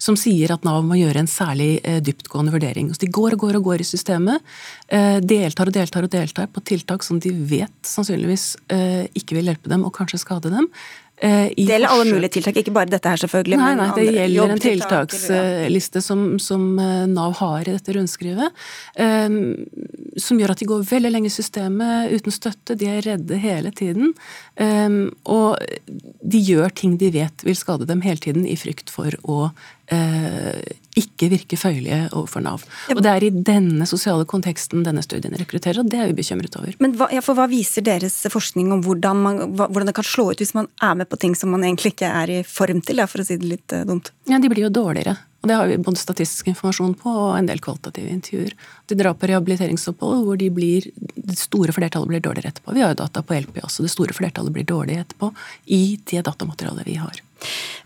som 0.00 0.16
sier 0.18 0.52
at 0.54 0.64
Nav 0.66 0.84
må 0.86 0.98
gjøre 0.98 1.22
en 1.22 1.30
særlig 1.30 1.78
eh, 1.82 2.00
dyptgående 2.04 2.54
vurdering. 2.54 2.90
Så 2.94 3.02
de 3.04 3.10
går 3.12 3.36
og 3.36 3.44
går 3.44 3.58
og 3.60 3.68
går 3.70 3.84
i 3.84 3.88
systemet, 3.88 4.44
eh, 4.88 5.18
deltar 5.20 5.70
og 5.70 5.76
deltar 5.76 6.06
og 6.06 6.12
deltar 6.12 6.48
på 6.52 6.62
tiltak 6.72 7.04
som 7.06 7.20
de 7.22 7.32
vet 7.32 7.74
sannsynligvis 7.86 8.48
eh, 8.74 9.04
ikke 9.18 9.38
vil 9.38 9.50
hjelpe 9.52 9.70
dem. 9.70 9.84
og 9.84 9.97
kanskje 9.98 10.22
skade 10.22 10.54
dem. 10.54 10.70
Eh, 11.20 11.48
det 11.56 11.64
gjelder 11.66 11.90
alle 11.90 12.12
mulige 12.12 12.36
tiltak, 12.36 12.58
ikke 12.60 12.72
bare 12.74 12.90
dette 12.92 13.10
her 13.10 13.18
selvfølgelig. 13.18 13.58
Nei, 13.58 13.70
nei, 13.78 13.86
det 13.96 14.04
gjelder 14.12 14.52
en 14.54 14.62
tiltaksliste 14.62 16.02
som, 16.04 16.22
som, 16.42 16.66
eh, 16.78 17.06
Nav 17.10 17.34
har 17.40 17.66
i 17.66 17.74
dette 17.74 17.94
rundskrivet. 17.96 18.54
Um, 18.94 19.66
som 20.18 20.38
gjør 20.38 20.54
at 20.54 20.62
de 20.62 20.68
går 20.70 20.84
veldig 20.86 21.10
lenge 21.10 21.30
i 21.30 21.34
systemet 21.34 22.14
uten 22.14 22.34
støtte. 22.34 22.76
De 22.78 22.90
er 22.90 23.02
redde 23.06 23.40
hele 23.42 23.72
tiden. 23.74 24.14
Um, 24.60 25.00
og 25.26 25.58
de 26.22 26.42
gjør 26.42 26.74
ting 26.74 26.94
de 27.00 27.10
vet 27.14 27.46
vil 27.46 27.58
skade 27.58 27.88
dem 27.88 28.04
hele 28.06 28.22
tiden, 28.22 28.46
i 28.46 28.58
frykt 28.58 28.92
for 28.94 29.18
å 29.26 29.48
ikke 30.98 31.28
virke 31.32 31.58
føyelige 31.58 32.08
overfor 32.12 32.42
Nav. 32.44 32.64
Og 32.92 33.02
Det 33.02 33.10
er 33.10 33.26
i 33.26 33.30
denne 33.30 33.86
sosiale 33.88 34.26
konteksten 34.28 34.84
denne 34.86 35.02
studien 35.04 35.36
rekrutterer, 35.38 35.80
og 35.80 35.90
det 35.90 36.00
er 36.00 36.10
vi 36.10 36.18
bekymret 36.20 36.56
over. 36.58 36.74
Men 36.82 36.96
hva, 36.98 37.10
ja, 37.14 37.22
for 37.24 37.38
hva 37.38 37.48
viser 37.50 37.84
deres 37.86 38.20
forskning 38.32 38.72
om 38.74 38.82
hvordan, 38.84 39.22
man, 39.22 39.40
hvordan, 39.56 39.88
det 39.88 39.96
kan 39.98 40.06
slå 40.06 40.30
ut 40.32 40.42
hvis 40.42 40.56
man 40.58 40.68
er 40.82 40.98
med 40.98 41.08
på 41.08 41.20
ting 41.20 41.36
som 41.38 41.54
man 41.54 41.64
egentlig 41.64 41.94
ikke 41.94 42.10
er 42.10 42.34
i 42.40 42.42
form 42.42 42.82
til, 42.82 43.04
for 43.06 43.22
å 43.22 43.28
si 43.28 43.38
det 43.40 43.48
litt 43.48 43.74
uh, 43.76 43.86
dumt? 43.88 44.12
Ja, 44.28 44.40
De 44.42 44.50
blir 44.50 44.66
jo 44.66 44.74
dårligere. 44.74 45.16
Og 45.38 45.46
det 45.46 45.54
har 45.54 45.68
vi 45.70 45.76
både 45.78 46.00
statistisk 46.00 46.48
informasjon 46.50 46.96
på 46.98 47.12
og 47.12 47.36
en 47.38 47.46
del 47.46 47.60
kvalitative 47.62 48.10
intervjuer. 48.10 48.56
De 48.90 48.96
drar 48.98 49.14
på 49.14 49.28
rehabiliteringsopphold 49.30 50.24
hvor 50.26 50.40
de 50.40 50.48
blir, 50.50 50.88
det 51.14 51.38
store 51.38 51.74
flertallet 51.76 52.10
blir 52.10 52.24
dårligere 52.24 52.50
etterpå. 52.50 52.74
Vi 52.74 52.82
har 52.82 52.90
jo 52.90 52.98
data 53.04 53.22
på 53.22 53.38
LP 53.38 53.62
også. 53.62 53.86
Det 53.86 53.92
store 53.94 54.16
flertallet 54.18 54.56
blir 54.56 54.66
dårlig 54.66 54.98
etterpå 55.04 55.30
i 55.78 55.82
det 56.10 56.24
datamaterialet 56.26 56.90
vi 56.90 56.98
har. 56.98 57.22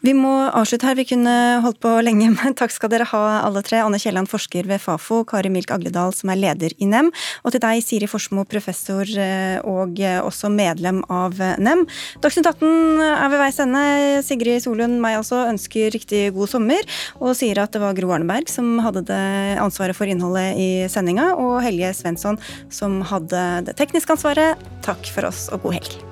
Vi 0.03 0.15
må 0.19 0.31
avslutte 0.51 0.89
her. 0.89 0.97
Vi 0.99 1.07
kunne 1.07 1.35
holdt 1.63 1.79
på 1.83 1.93
lenge, 2.05 2.31
men 2.39 2.57
takk 2.59 2.75
skal 2.75 2.91
dere 2.93 3.07
ha 3.13 3.23
alle 3.43 3.63
tre. 3.67 3.83
Anne 3.85 4.01
Kielland, 4.03 4.31
forsker 4.31 4.67
ved 4.71 4.83
Fafo, 4.83 5.23
Kari 5.29 5.53
Milk 5.53 5.71
Agledal, 5.75 6.15
som 6.17 6.33
er 6.33 6.41
leder 6.41 6.75
i 6.83 6.89
NEM, 6.91 7.13
og 7.43 7.55
til 7.55 7.63
deg, 7.63 7.83
Siri 7.85 8.09
Forsmo, 8.11 8.45
professor 8.49 9.07
eh, 9.07 9.59
og 9.69 10.01
eh, 10.03 10.19
også 10.23 10.51
medlem 10.53 11.03
av 11.13 11.39
NEM. 11.63 11.85
Dagsnytt 12.25 12.51
18 12.51 13.03
er 13.07 13.33
ved 13.33 13.43
veis 13.43 13.61
ende. 13.63 13.85
Sigrid 14.27 14.65
Solund, 14.65 14.99
meg 15.03 15.21
også, 15.21 15.45
ønsker 15.53 15.93
riktig 15.95 16.25
god 16.37 16.51
sommer, 16.51 16.87
og 17.21 17.37
sier 17.39 17.63
at 17.63 17.75
det 17.75 17.83
var 17.83 17.97
Gro 17.99 18.13
Arneberg 18.17 18.51
som 18.51 18.75
hadde 18.83 19.05
det 19.09 19.23
ansvaret 19.63 19.97
for 19.99 20.11
innholdet 20.11 20.59
i 20.59 20.71
sendinga, 20.93 21.33
og 21.39 21.61
Helge 21.65 21.93
Svensson 21.97 22.41
som 22.73 23.01
hadde 23.07 23.45
det 23.69 23.77
tekniske 23.79 24.17
ansvaret. 24.17 24.71
Takk 24.87 25.07
for 25.15 25.31
oss, 25.31 25.47
og 25.53 25.67
god 25.67 25.81
helg. 25.81 26.12